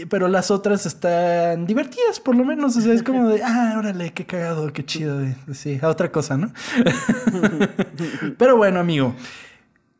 Pero 0.08 0.28
las 0.28 0.50
otras 0.50 0.86
están 0.86 1.66
divertidas, 1.66 2.20
por 2.20 2.36
lo 2.36 2.44
menos. 2.44 2.76
O 2.76 2.80
sea, 2.80 2.92
es 2.92 3.02
como 3.02 3.28
de, 3.28 3.42
ah, 3.44 3.76
órale, 3.78 4.12
qué 4.12 4.26
cagado, 4.26 4.72
qué 4.72 4.84
chido. 4.84 5.20
Sí, 5.52 5.78
a 5.80 5.88
otra 5.88 6.10
cosa, 6.10 6.36
¿no? 6.36 6.52
pero 8.36 8.56
bueno, 8.56 8.80
amigo. 8.80 9.14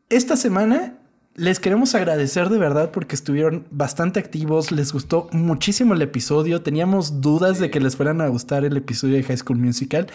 Esta 0.09 0.35
semana 0.35 0.98
les 1.39 1.61
queremos 1.61 1.95
agradecer 1.95 2.49
de 2.49 2.57
verdad 2.57 2.91
porque 2.91 3.15
estuvieron 3.15 3.65
bastante 3.71 4.19
activos, 4.19 4.73
les 4.73 4.91
gustó 4.91 5.29
muchísimo 5.31 5.93
el 5.93 6.01
episodio, 6.01 6.61
teníamos 6.61 7.21
dudas 7.21 7.59
de 7.59 7.71
que 7.71 7.79
les 7.79 7.95
fueran 7.95 8.19
a 8.19 8.27
gustar 8.27 8.65
el 8.65 8.75
episodio 8.75 9.15
de 9.15 9.23
High 9.23 9.37
School 9.37 9.57
Musical 9.57 10.07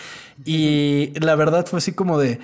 y 0.44 1.12
la 1.18 1.34
verdad 1.34 1.66
fue 1.66 1.78
así 1.78 1.92
como 1.92 2.18
de 2.18 2.40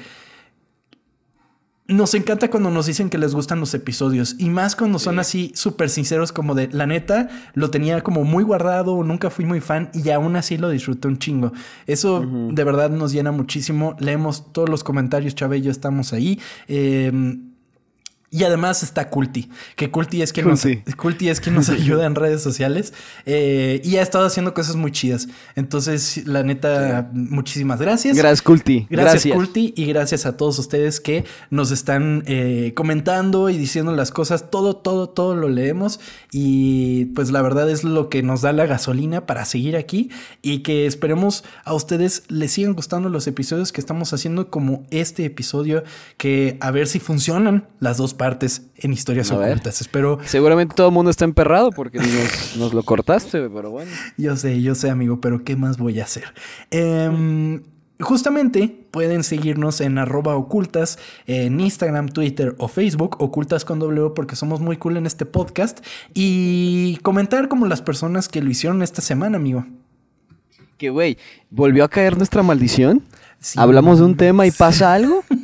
nos 1.89 2.15
encanta 2.15 2.49
cuando 2.49 2.71
nos 2.71 2.87
dicen 2.87 3.11
que 3.11 3.19
les 3.19 3.35
gustan 3.35 3.61
los 3.61 3.75
episodios 3.75 4.37
y 4.39 4.49
más 4.49 4.77
cuando 4.77 4.99
son 4.99 5.19
así 5.19 5.53
súper 5.55 5.91
sinceros 5.91 6.33
como 6.33 6.55
de 6.55 6.69
la 6.73 6.87
neta 6.87 7.29
lo 7.53 7.71
tenía 7.71 8.01
como 8.03 8.25
muy 8.25 8.45
guardado, 8.45 9.03
nunca 9.05 9.29
fui 9.29 9.45
muy 9.45 9.61
fan 9.61 9.91
y 9.93 10.09
aún 10.09 10.37
así 10.37 10.57
lo 10.57 10.71
disfruté 10.71 11.07
un 11.09 11.19
chingo. 11.19 11.53
Eso 11.87 12.25
de 12.25 12.65
verdad 12.65 12.91
nos 12.91 13.13
llena 13.13 13.33
muchísimo. 13.33 13.97
Leemos 13.99 14.53
todos 14.53 14.69
los 14.69 14.85
comentarios, 14.85 15.35
Chávez 15.35 15.63
yo 15.63 15.73
estamos 15.73 16.13
ahí. 16.13 16.41
Eh, 16.69 17.41
y 18.33 18.45
además 18.45 18.85
está 18.85 19.11
Culti, 19.11 19.51
que 19.75 19.91
Culti 19.91 20.23
es 20.23 20.33
quien, 20.33 20.47
Nos, 20.47 20.65
Culti 20.97 21.29
es 21.29 21.41
quien 21.41 21.57
nos 21.57 21.69
ayuda 21.69 22.07
en 22.07 22.15
redes 22.15 22.41
sociales 22.43 22.93
eh, 23.27 23.83
y 23.85 23.97
ha 23.97 24.03
estado 24.03 24.25
haciendo 24.25 24.55
cosas 24.55 24.77
muy 24.77 24.93
chidas. 24.93 25.27
Entonces, 25.57 26.29
la 26.29 26.45
neta, 26.45 27.11
muchísimas 27.13 27.81
gracias. 27.81 28.17
Gracias, 28.17 28.43
Culti. 28.43 28.87
Gracias, 28.89 29.35
Culti, 29.35 29.75
y 29.77 29.87
gracias 29.87 30.27
a 30.27 30.37
todos 30.37 30.61
ustedes 30.61 31.01
que 31.01 31.25
nos 31.51 31.73
están 31.73 32.23
eh, 32.27 32.73
comentando 32.77 33.51
y 33.51 33.59
diciendo 33.59 33.93
las 33.97 34.13
cosas. 34.13 34.49
Todo, 34.49 34.77
todo, 34.77 35.09
todo 35.09 35.35
lo 35.35 35.49
leemos 35.49 35.99
y 36.31 37.07
pues 37.07 37.33
la 37.33 37.43
verdad 37.43 37.69
es 37.69 37.83
lo 37.83 38.09
que 38.09 38.23
nos 38.23 38.43
da 38.43 38.53
la 38.53 38.67
gasolina 38.67 39.27
para 39.27 39.45
seguir 39.45 39.77
aquí 39.77 40.09
y 40.41 40.61
que 40.61 40.87
esperemos 40.87 41.43
a 41.65 41.75
ustedes 41.75 42.23
les 42.29 42.53
sigan 42.53 42.75
gustando 42.75 43.09
los 43.09 43.27
episodios 43.27 43.73
que 43.73 43.81
estamos 43.81 44.13
haciendo 44.13 44.51
como 44.51 44.85
este 44.91 45.25
episodio 45.25 45.83
que 46.17 46.59
a 46.61 46.71
ver 46.71 46.87
si 46.87 47.01
funcionan 47.01 47.67
las 47.81 47.97
dos 47.97 48.15
partes 48.21 48.67
en 48.77 48.93
historias 48.93 49.31
ocultas. 49.31 49.81
Espero. 49.81 50.19
Seguramente 50.27 50.75
todo 50.75 50.89
el 50.89 50.93
mundo 50.93 51.11
está 51.11 51.25
emperrado 51.25 51.71
porque 51.71 51.99
nos, 52.59 52.75
lo 52.75 52.83
cortaste, 52.83 53.49
pero 53.49 53.71
bueno. 53.71 53.91
Yo 54.19 54.37
sé, 54.37 54.61
yo 54.61 54.75
sé, 54.75 54.91
amigo, 54.91 55.23
pero 55.23 55.43
¿qué 55.43 55.57
más 55.57 55.79
voy 55.79 56.01
a 56.01 56.05
hacer? 56.05 56.25
Em, 56.71 57.63
justamente 57.99 58.87
pueden 58.91 59.25
seguirnos 59.25 59.81
en 59.81 59.97
arroba 59.97 60.37
ocultas 60.37 60.99
en 61.27 61.61
Instagram, 61.61 62.11
Twitter 62.11 62.55
o 62.59 62.69
Facebook, 62.69 63.17
ocultas 63.21 63.65
con 63.65 63.79
W 63.79 64.11
porque 64.15 64.37
somos 64.37 64.61
muy 64.61 64.77
cool 64.77 64.99
en 64.99 65.07
este 65.07 65.25
podcast 65.25 65.83
y 66.13 66.99
comentar 67.01 67.49
como 67.49 67.65
las 67.65 67.81
personas 67.81 68.29
que 68.29 68.43
lo 68.43 68.51
hicieron 68.51 68.83
esta 68.83 69.01
semana, 69.01 69.39
amigo. 69.39 69.65
Que 70.77 70.91
güey, 70.91 71.17
¿volvió 71.49 71.85
a 71.85 71.89
caer 71.89 72.19
nuestra 72.19 72.43
maldición? 72.43 73.03
Hablamos 73.57 73.99
de 73.99 74.05
un 74.05 74.17
tema 74.19 74.47
y 74.47 74.51
pasa 74.51 74.93
algo. 74.93 75.25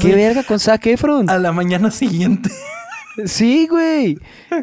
¿Qué 0.00 0.14
verga 0.14 0.44
con 0.44 0.60
Zac 0.60 0.86
Efron? 0.86 1.28
A 1.28 1.38
la 1.38 1.52
mañana 1.52 1.90
siguiente. 1.90 2.50
Sí, 3.26 3.66
güey. 3.68 4.18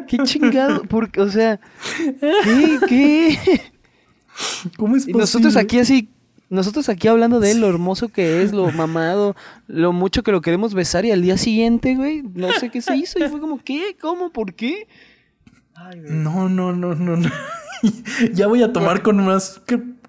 Qué 0.08 0.18
chingado. 0.24 0.84
Porque, 0.84 1.20
o 1.20 1.30
sea, 1.30 1.60
¿qué? 2.20 2.78
¿Qué? 2.88 3.38
¿Cómo 4.76 4.96
es 4.96 5.02
posible? 5.02 5.18
Y 5.18 5.20
nosotros 5.20 5.56
aquí 5.56 5.78
así, 5.78 6.08
nosotros 6.48 6.88
aquí 6.88 7.08
hablando 7.08 7.40
de 7.40 7.50
él, 7.50 7.60
lo 7.60 7.68
hermoso 7.68 8.08
que 8.08 8.42
es, 8.42 8.52
lo 8.52 8.70
mamado, 8.72 9.36
lo 9.66 9.92
mucho 9.92 10.22
que 10.22 10.32
lo 10.32 10.40
queremos 10.40 10.74
besar 10.74 11.04
y 11.04 11.10
al 11.10 11.22
día 11.22 11.36
siguiente, 11.36 11.94
güey, 11.94 12.22
no 12.34 12.52
sé 12.52 12.70
qué 12.70 12.80
se 12.80 12.96
hizo 12.96 13.18
y 13.18 13.28
fue 13.28 13.40
como, 13.40 13.58
¿qué? 13.58 13.96
¿Cómo? 14.00 14.30
¿Por 14.30 14.54
qué? 14.54 14.86
no, 16.08 16.48
no, 16.48 16.72
no, 16.72 16.94
no, 16.94 17.16
no. 17.16 17.30
ya 18.32 18.46
voy 18.46 18.62
a 18.62 18.72
tomar 18.72 19.02
con 19.02 19.24
más 19.24 19.60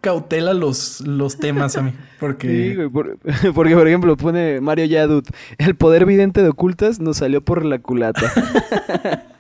cautela 0.03 0.53
los, 0.53 1.01
los 1.01 1.37
temas 1.37 1.77
a 1.77 1.81
mí. 1.81 1.93
Porque... 2.19 2.89
porque, 3.55 3.73
por 3.73 3.87
ejemplo, 3.87 4.15
pone 4.17 4.61
Mario 4.61 4.85
Yadut, 4.85 5.27
el 5.57 5.75
poder 5.75 6.05
vidente 6.05 6.43
de 6.43 6.49
ocultas 6.49 6.99
nos 6.99 7.17
salió 7.17 7.41
por 7.41 7.65
la 7.65 7.79
culata. 7.79 8.31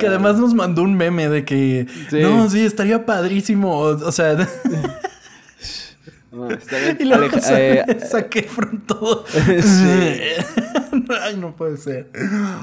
Que 0.00 0.06
además 0.06 0.38
nos 0.38 0.54
mandó 0.54 0.82
un 0.82 0.94
meme 0.94 1.28
de 1.28 1.44
que... 1.44 1.86
No, 2.12 2.48
sí, 2.48 2.64
estaría 2.64 3.04
padrísimo. 3.04 3.78
O, 3.78 4.12
sea... 4.12 4.32
y 6.98 7.04
luego 7.04 7.36
eh, 7.50 7.84
saqué 8.08 8.48
todo. 8.86 9.26
Ay, 11.20 11.36
no 11.36 11.54
puede 11.54 11.76
ser. 11.76 12.10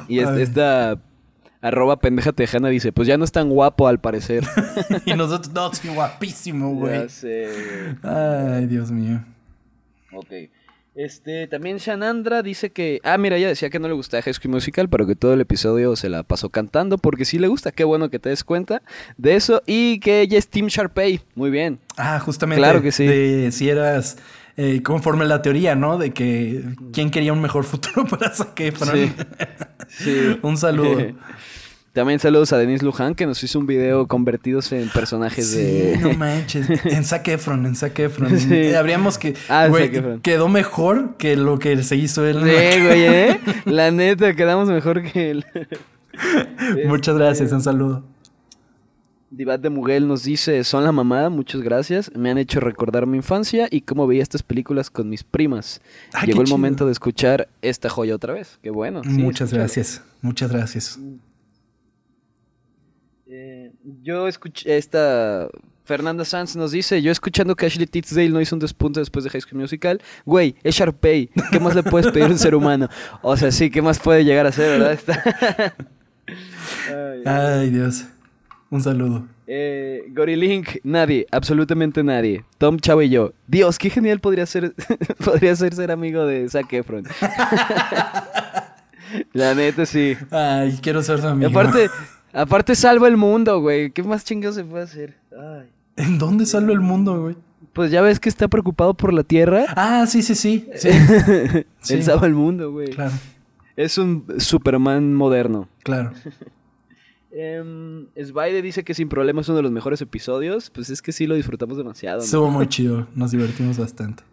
Y 0.07 0.17
esta 0.17 0.97
Arroba 1.66 1.99
pendeja 1.99 2.32
tejana 2.32 2.70
dice, 2.70 2.91
pues 2.91 3.07
ya 3.07 3.18
no 3.18 3.26
es 3.26 3.32
tan 3.32 3.49
guapo 3.49 3.88
al 3.88 3.99
parecer. 3.99 4.43
y 5.05 5.16
nosotros, 5.16 5.51
no, 5.51 5.74
sí, 5.74 5.88
guapísimo, 5.88 6.76
güey. 6.76 6.93
Ya 6.93 7.09
sé, 7.09 7.49
Ay, 8.03 8.68
Dios 8.68 8.91
mío. 8.91 9.26
Ok. 10.13 10.32
Este, 10.93 11.47
también 11.47 11.78
Shanandra 11.78 12.43
dice 12.43 12.70
que. 12.70 13.01
Ah, 13.03 13.18
mira, 13.18 13.38
ella 13.38 13.47
decía 13.47 13.72
que 13.72 13.80
no 13.80 13.88
le 13.88 13.95
gustaba 13.95 14.22
High 14.22 14.36
School 14.36 14.51
Musical, 14.51 14.89
pero 14.89 15.07
que 15.07 15.16
todo 15.16 15.34
el 15.34 15.41
episodio 15.41 15.95
se 15.95 16.07
la 16.07 16.22
pasó 16.22 16.49
cantando 16.49 16.99
porque 16.99 17.26
sí 17.26 17.39
le 17.39 17.47
gusta. 17.47 17.72
Qué 17.72 17.84
bueno 17.84 18.11
que 18.11 18.20
te 18.20 18.30
des 18.30 18.43
cuenta 18.43 18.84
de 19.18 19.36
eso. 19.36 19.63
Y 19.66 19.99
que 20.01 20.22
ella 20.22 20.38
es 20.38 20.47
Team 20.47 20.68
Sharpay. 20.68 21.22
Muy 21.34 21.49
bien. 21.49 21.80
Ah, 21.97 22.20
justamente. 22.20 22.61
Claro 22.61 22.84
que 22.84 22.91
sí. 22.91 23.51
si 23.51 23.70
eras. 23.70 24.18
Eh, 24.57 24.81
conforme 24.83 25.25
la 25.25 25.41
teoría, 25.41 25.75
¿no? 25.75 25.97
De 25.97 26.11
que 26.13 26.63
quién 26.93 27.11
quería 27.11 27.33
un 27.33 27.41
mejor 27.41 27.63
futuro 27.65 28.05
para 28.05 28.33
Zac 28.33 28.57
Sí. 28.57 29.11
sí. 29.87 30.39
un 30.41 30.57
saludo. 30.57 30.97
También 31.93 32.19
saludos 32.19 32.51
a 32.51 32.57
Denis 32.57 32.83
Luján, 32.83 33.15
que 33.15 33.25
nos 33.25 33.41
hizo 33.41 33.57
un 33.57 33.67
video 33.67 34.05
convertidos 34.07 34.69
en 34.73 34.89
personajes 34.89 35.55
de. 35.55 35.97
No 36.01 36.11
manches. 36.13 36.67
En 36.83 37.05
Zac 37.05 37.25
Efron, 37.29 37.65
en 37.65 37.73
Zac 37.73 37.97
Efron. 37.97 38.37
Sí. 38.37 38.73
Habríamos 38.73 39.17
que. 39.17 39.33
Ah, 39.47 39.67
güey, 39.69 40.19
quedó 40.21 40.49
mejor 40.49 41.15
que 41.17 41.37
lo 41.37 41.57
que 41.57 41.81
se 41.83 41.95
hizo 41.95 42.25
él. 42.25 42.39
Sí, 42.43 42.81
güey, 42.81 43.03
¿eh? 43.05 43.39
La 43.63 43.91
neta, 43.91 44.35
quedamos 44.35 44.67
mejor 44.67 45.03
que 45.03 45.31
él. 45.31 45.45
Muchas 46.85 47.15
gracias, 47.15 47.53
un 47.53 47.61
saludo. 47.61 48.03
Divat 49.32 49.59
de 49.59 49.69
Muguel 49.69 50.07
nos 50.07 50.23
dice, 50.23 50.63
son 50.63 50.84
la 50.84 50.91
mamada, 50.91 51.30
muchas 51.30 51.61
gracias. 51.61 52.11
Me 52.15 52.30
han 52.30 52.38
hecho 52.38 52.59
recordar 52.59 53.07
mi 53.07 53.17
infancia 53.17 53.67
y 53.71 53.82
cómo 53.82 54.05
veía 54.07 54.21
estas 54.23 54.43
películas 54.43 54.89
con 54.89 55.09
mis 55.09 55.23
primas. 55.23 55.82
Ah, 56.13 56.26
Llegó 56.26 56.41
el 56.41 56.47
momento 56.47 56.86
de 56.86 56.91
escuchar 56.91 57.49
esta 57.61 57.89
joya 57.89 58.15
otra 58.15 58.34
vez. 58.34 58.59
Qué 58.61 58.69
bueno. 58.69 59.01
muchas 59.03 59.51
gracias, 59.51 60.03
muchas 60.21 60.51
gracias. 60.51 60.99
Eh, 63.28 63.73
yo 64.01 64.28
escuché 64.28 64.78
esta. 64.78 65.49
Fernanda 65.84 66.23
Sanz 66.26 66.55
nos 66.55 66.71
dice: 66.71 67.01
Yo 67.01 67.11
escuchando 67.11 67.55
que 67.55 67.65
Ashley 67.65 67.88
Tisdale 67.88 68.30
no 68.30 68.39
hizo 68.41 68.55
un 68.55 68.59
despunte 68.59 68.99
después 68.99 69.23
de 69.23 69.32
High 69.32 69.41
School 69.41 69.61
Musical. 69.61 70.01
Güey, 70.26 70.55
es 70.63 70.76
Sharpay. 70.76 71.30
¿Qué 71.51 71.59
más 71.59 71.76
le 71.76 71.84
puedes 71.84 72.11
pedir 72.11 72.26
a 72.26 72.30
un 72.30 72.39
ser 72.39 72.55
humano? 72.55 72.88
O 73.21 73.36
sea, 73.36 73.51
sí, 73.51 73.69
¿qué 73.69 73.82
más 73.82 73.99
puede 73.99 74.23
llegar 74.23 74.45
a 74.45 74.51
ser, 74.51 74.80
verdad? 74.80 75.73
ay, 77.26 77.69
Dios. 77.71 78.05
Un 78.76 78.82
saludo. 78.82 79.26
Eh, 79.47 80.03
Gorilink, 80.09 80.80
nadie, 80.84 81.26
absolutamente 81.32 82.03
nadie. 82.03 82.43
Tom 82.57 82.78
Chavo 82.78 83.01
y 83.03 83.09
yo. 83.09 83.32
Dios, 83.47 83.78
qué 83.78 83.89
genial 83.89 84.19
podría 84.19 84.45
ser, 84.45 84.76
podría 85.23 85.55
ser 85.55 85.73
ser 85.73 85.91
amigo 85.91 86.26
de 86.26 86.49
Zac 86.49 86.73
Efron. 86.73 87.05
La 89.32 89.55
neta, 89.55 89.86
sí. 89.86 90.17
Ay, 90.30 90.78
quiero 90.82 91.01
ser 91.01 91.21
su 91.21 91.28
amigo. 91.28 91.49
aparte, 91.49 91.89
Aparte 92.34 92.76
salva 92.76 93.07
el 93.07 93.15
mundo, 93.15 93.61
güey. 93.61 93.91
¿Qué 93.91 94.03
más 94.03 94.26
chingados 94.26 94.55
se 94.55 94.65
puede 94.65 94.84
hacer? 94.84 95.15
Ay. 95.32 95.69
¿En 95.95 96.17
dónde 96.17 96.45
salva 96.45 96.73
el 96.73 96.82
mundo, 96.82 97.21
güey? 97.21 97.38
Pues 97.71 97.91
ya 97.91 98.01
ves 98.01 98.19
que 98.19 98.28
está 98.28 98.49
preocupado 98.49 98.93
por 98.93 99.13
la 99.13 99.23
Tierra. 99.23 99.67
Ah, 99.78 100.05
sí, 100.05 100.21
sí, 100.21 100.36
sí. 100.36 100.67
sí. 100.76 100.89
Él 101.93 102.03
salva 102.03 102.28
el 102.28 102.34
mundo, 102.34 102.73
güey. 102.73 102.89
Claro. 102.89 103.13
Es 103.78 103.97
un 103.97 104.26
Superman 104.38 105.13
moderno. 105.13 105.69
Claro. 105.82 106.11
Um, 107.36 108.07
dice 108.61 108.86
que 108.86 108.93
sin 108.93 109.09
problema 109.09 109.41
es 109.41 109.49
uno 109.49 109.57
de 109.57 109.63
los 109.63 109.71
mejores 109.71 110.01
episodios. 110.01 110.69
Pues 110.69 110.89
es 110.89 111.01
que 111.01 111.11
sí 111.11 111.27
lo 111.27 111.36
disfrutamos 111.36 111.77
demasiado. 111.77 112.21
Estuvo 112.21 112.49
muy 112.49 112.67
chido. 112.67 113.07
Nos 113.13 113.31
divertimos 113.31 113.77
bastante. 113.77 114.23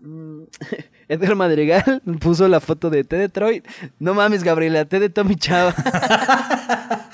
Mm, 0.00 0.42
Edgar 1.08 1.36
Madrigal 1.36 2.02
puso 2.20 2.46
la 2.48 2.60
foto 2.60 2.90
de 2.90 3.04
T 3.04 3.16
Detroit. 3.16 3.66
No 3.98 4.12
mames, 4.12 4.44
Gabriela, 4.44 4.84
T 4.84 5.00
de 5.00 5.08
Tommy 5.08 5.36
Chava. 5.36 5.74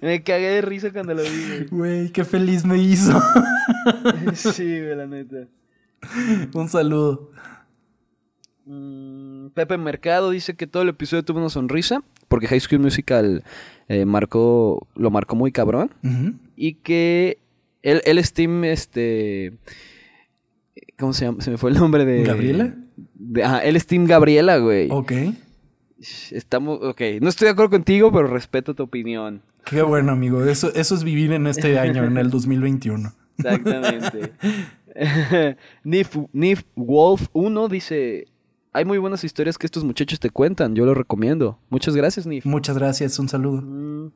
me 0.00 0.22
cagué 0.22 0.50
de 0.50 0.62
risa 0.62 0.92
cuando 0.92 1.14
lo 1.14 1.22
vi, 1.22 1.66
güey. 1.70 2.10
qué 2.10 2.24
feliz 2.24 2.64
me 2.64 2.78
hizo. 2.78 3.20
sí, 4.34 4.80
güey, 4.80 4.94
la 4.94 5.06
neta. 5.06 5.48
Un 6.54 6.68
saludo. 6.68 7.32
Mm, 8.64 9.48
Pepe 9.48 9.76
Mercado 9.76 10.30
dice 10.30 10.54
que 10.54 10.68
todo 10.68 10.84
el 10.84 10.90
episodio 10.90 11.24
tuvo 11.24 11.40
una 11.40 11.48
sonrisa 11.48 12.04
porque 12.28 12.46
High 12.46 12.60
School 12.60 12.80
Musical 12.80 13.42
eh, 13.88 14.04
marcó, 14.04 14.86
lo 14.94 15.10
marcó 15.10 15.36
muy 15.36 15.52
cabrón 15.52 15.90
y 16.56 16.74
que 16.74 17.38
él, 17.82 18.00
él 18.04 18.18
es 18.18 18.32
team, 18.32 18.64
este, 18.64 19.52
¿cómo 20.98 21.12
se 21.12 21.26
llama? 21.26 21.40
Se 21.42 21.50
me 21.50 21.58
fue 21.58 21.70
el 21.70 21.78
nombre 21.78 22.04
de... 22.04 22.22
¿Gabriela? 22.22 22.74
ajá, 23.42 23.58
él 23.60 23.76
es 23.76 23.86
team 23.86 24.04
Gabriela, 24.04 24.58
güey. 24.58 24.88
Ok. 24.90 25.12
Estamos, 26.30 26.80
ok, 26.82 27.00
no 27.20 27.28
estoy 27.28 27.46
de 27.46 27.52
acuerdo 27.52 27.70
contigo, 27.70 28.10
pero 28.12 28.26
respeto 28.26 28.74
tu 28.74 28.82
opinión. 28.82 29.42
Qué 29.64 29.82
bueno, 29.82 30.12
amigo. 30.12 30.44
Eso, 30.44 30.74
eso 30.74 30.94
es 30.94 31.04
vivir 31.04 31.32
en 31.32 31.46
este 31.46 31.78
año, 31.78 32.04
en 32.04 32.16
el 32.16 32.30
2021. 32.30 33.12
Exactamente. 33.38 34.32
Nif, 35.84 36.16
Nif 36.32 36.62
Wolf 36.74 37.28
1 37.32 37.68
dice: 37.68 38.26
Hay 38.72 38.84
muy 38.84 38.98
buenas 38.98 39.22
historias 39.22 39.58
que 39.58 39.66
estos 39.66 39.84
muchachos 39.84 40.18
te 40.18 40.30
cuentan. 40.30 40.74
Yo 40.74 40.86
lo 40.86 40.94
recomiendo. 40.94 41.58
Muchas 41.68 41.94
gracias, 41.94 42.26
Nif. 42.26 42.46
Muchas 42.46 42.78
gracias. 42.78 43.18
Un 43.18 43.28
saludo. 43.28 43.60
Mm. 43.62 44.12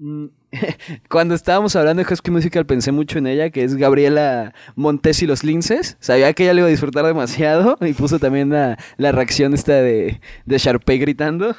Mm, 0.00 0.28
cuando 1.10 1.34
estábamos 1.34 1.76
hablando 1.76 2.02
de 2.02 2.16
School 2.16 2.32
Musical 2.32 2.64
pensé 2.64 2.90
mucho 2.90 3.18
en 3.18 3.26
ella, 3.26 3.50
que 3.50 3.62
es 3.62 3.76
Gabriela 3.76 4.54
Montes 4.74 5.22
y 5.22 5.26
los 5.26 5.44
Linces. 5.44 5.98
Sabía 6.00 6.32
que 6.32 6.44
ella 6.44 6.54
le 6.54 6.60
iba 6.60 6.68
a 6.68 6.70
disfrutar 6.70 7.04
demasiado 7.04 7.76
y 7.86 7.92
puso 7.92 8.18
también 8.18 8.50
la, 8.50 8.76
reacción 8.98 9.52
esta 9.54 9.74
de, 9.74 10.20
de 10.46 10.58
Sharpay 10.58 10.98
gritando. 10.98 11.54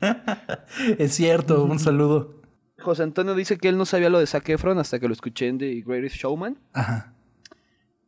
es 0.98 1.14
cierto, 1.14 1.64
un 1.64 1.78
saludo. 1.78 2.42
José 2.78 3.04
Antonio 3.04 3.34
dice 3.34 3.56
que 3.56 3.68
él 3.68 3.78
no 3.78 3.86
sabía 3.86 4.10
lo 4.10 4.18
de 4.18 4.26
Zac 4.26 4.48
Efron 4.48 4.78
hasta 4.78 4.98
que 4.98 5.08
lo 5.08 5.14
escuché 5.14 5.48
en 5.48 5.58
The 5.58 5.82
Greatest 5.86 6.16
Showman. 6.16 6.58
Ajá. 6.72 7.15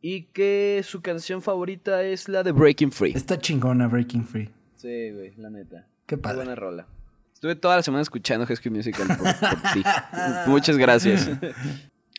Y 0.01 0.23
que 0.23 0.81
su 0.85 1.01
canción 1.01 1.41
favorita 1.41 2.03
es 2.03 2.29
la 2.29 2.43
de 2.43 2.51
Breaking 2.51 2.91
Free. 2.91 3.11
Está 3.11 3.37
chingona 3.37 3.87
Breaking 3.87 4.25
Free. 4.25 4.49
Sí, 4.75 5.11
güey, 5.11 5.33
la 5.37 5.49
neta. 5.49 5.87
Qué 6.05 6.17
padre. 6.17 6.37
buena 6.37 6.55
rola. 6.55 6.87
Estuve 7.33 7.55
toda 7.55 7.77
la 7.77 7.83
semana 7.83 8.01
escuchando 8.01 8.45
School 8.45 8.75
Musical 8.75 9.07
por, 9.17 9.27
ti. 9.73 9.83
Muchas 10.47 10.77
gracias. 10.77 11.29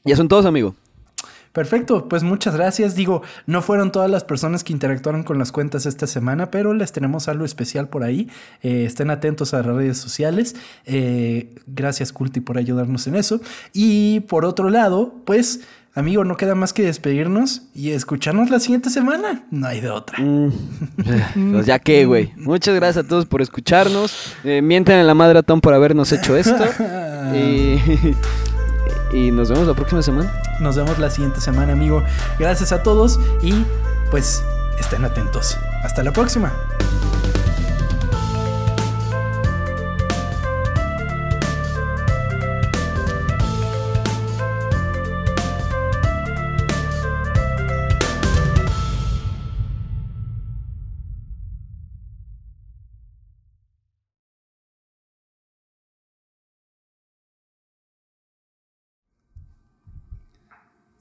ya 0.04 0.16
son 0.16 0.28
todos, 0.28 0.46
amigo. 0.46 0.74
Perfecto, 1.52 2.08
pues 2.08 2.22
muchas 2.22 2.54
gracias. 2.54 2.94
Digo, 2.94 3.22
no 3.46 3.60
fueron 3.60 3.90
todas 3.90 4.08
las 4.08 4.22
personas 4.22 4.62
que 4.62 4.72
interactuaron 4.72 5.24
con 5.24 5.36
las 5.36 5.50
cuentas 5.50 5.84
esta 5.84 6.06
semana, 6.06 6.50
pero 6.52 6.74
les 6.74 6.92
tenemos 6.92 7.26
algo 7.28 7.44
especial 7.44 7.88
por 7.88 8.04
ahí. 8.04 8.30
Eh, 8.62 8.84
estén 8.84 9.10
atentos 9.10 9.52
a 9.52 9.58
las 9.58 9.66
redes 9.66 9.98
sociales. 9.98 10.54
Eh, 10.84 11.52
gracias, 11.66 12.12
Culti, 12.12 12.40
por 12.40 12.56
ayudarnos 12.56 13.08
en 13.08 13.16
eso. 13.16 13.40
Y 13.72 14.20
por 14.20 14.44
otro 14.44 14.70
lado, 14.70 15.12
pues 15.24 15.62
Amigo, 15.92 16.24
no 16.24 16.36
queda 16.36 16.54
más 16.54 16.72
que 16.72 16.84
despedirnos 16.84 17.62
y 17.74 17.90
escucharnos 17.90 18.48
la 18.48 18.60
siguiente 18.60 18.90
semana. 18.90 19.42
No 19.50 19.66
hay 19.66 19.80
de 19.80 19.90
otra. 19.90 20.18
Mm. 20.20 20.52
pues 21.52 21.66
ya 21.66 21.80
que, 21.80 22.06
güey. 22.06 22.32
Muchas 22.36 22.76
gracias 22.76 23.04
a 23.04 23.08
todos 23.08 23.26
por 23.26 23.42
escucharnos. 23.42 24.34
Eh, 24.44 24.62
mienten 24.62 24.98
en 24.98 25.06
la 25.08 25.14
madre 25.14 25.40
a 25.40 25.42
Tom 25.42 25.60
por 25.60 25.74
habernos 25.74 26.12
hecho 26.12 26.36
esto. 26.36 26.64
y, 27.34 27.80
y 29.12 29.32
nos 29.32 29.50
vemos 29.50 29.66
la 29.66 29.74
próxima 29.74 30.00
semana. 30.00 30.32
Nos 30.60 30.76
vemos 30.76 30.98
la 31.00 31.10
siguiente 31.10 31.40
semana, 31.40 31.72
amigo. 31.72 32.04
Gracias 32.38 32.70
a 32.70 32.84
todos 32.84 33.18
y 33.42 33.52
pues 34.12 34.44
estén 34.78 35.04
atentos. 35.04 35.58
Hasta 35.82 36.04
la 36.04 36.12
próxima. 36.12 36.52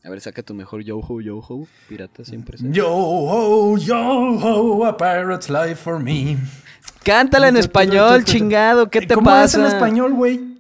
A 0.09 0.11
ver, 0.11 0.21
saca 0.21 0.41
tu 0.41 0.55
mejor 0.55 0.81
yo-ho, 0.81 1.21
yo-ho. 1.21 1.67
Pirata 1.87 2.25
siempre. 2.25 2.57
Yo-ho, 2.59 3.77
yo-ho, 3.77 4.83
a 4.83 4.97
pirate's 4.97 5.51
life 5.51 5.75
for 5.75 5.99
me. 5.99 6.35
Cántala 7.03 7.47
en 7.47 7.57
español, 7.57 8.23
chingado. 8.23 8.89
¿Qué 8.89 9.01
te 9.01 9.13
¿Cómo 9.13 9.25
pasa? 9.25 9.57
¿Cómo 9.57 9.67
es 9.67 9.71
en 9.71 9.77
español, 9.77 10.13
güey? 10.15 10.57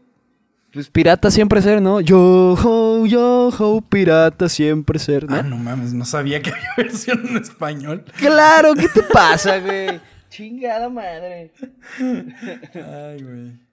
Pues 0.71 0.91
pirata 0.91 1.31
siempre 1.31 1.63
ser, 1.63 1.81
¿no? 1.81 1.99
Yo-ho, 1.99 3.07
yo-ho, 3.07 3.81
pirata 3.81 4.49
siempre 4.49 4.99
ser, 4.99 5.27
¿no? 5.27 5.37
Ah, 5.37 5.41
no 5.41 5.57
mames, 5.57 5.95
no 5.95 6.05
sabía 6.05 6.43
que 6.43 6.51
había 6.51 6.69
versión 6.77 7.27
en 7.27 7.37
español. 7.37 8.05
Claro, 8.17 8.75
¿qué 8.75 8.87
te 8.87 9.01
pasa, 9.01 9.57
güey? 9.61 9.99
Chingada 10.29 10.89
madre. 10.89 11.51
Ay, 11.97 13.23
güey. 13.23 13.68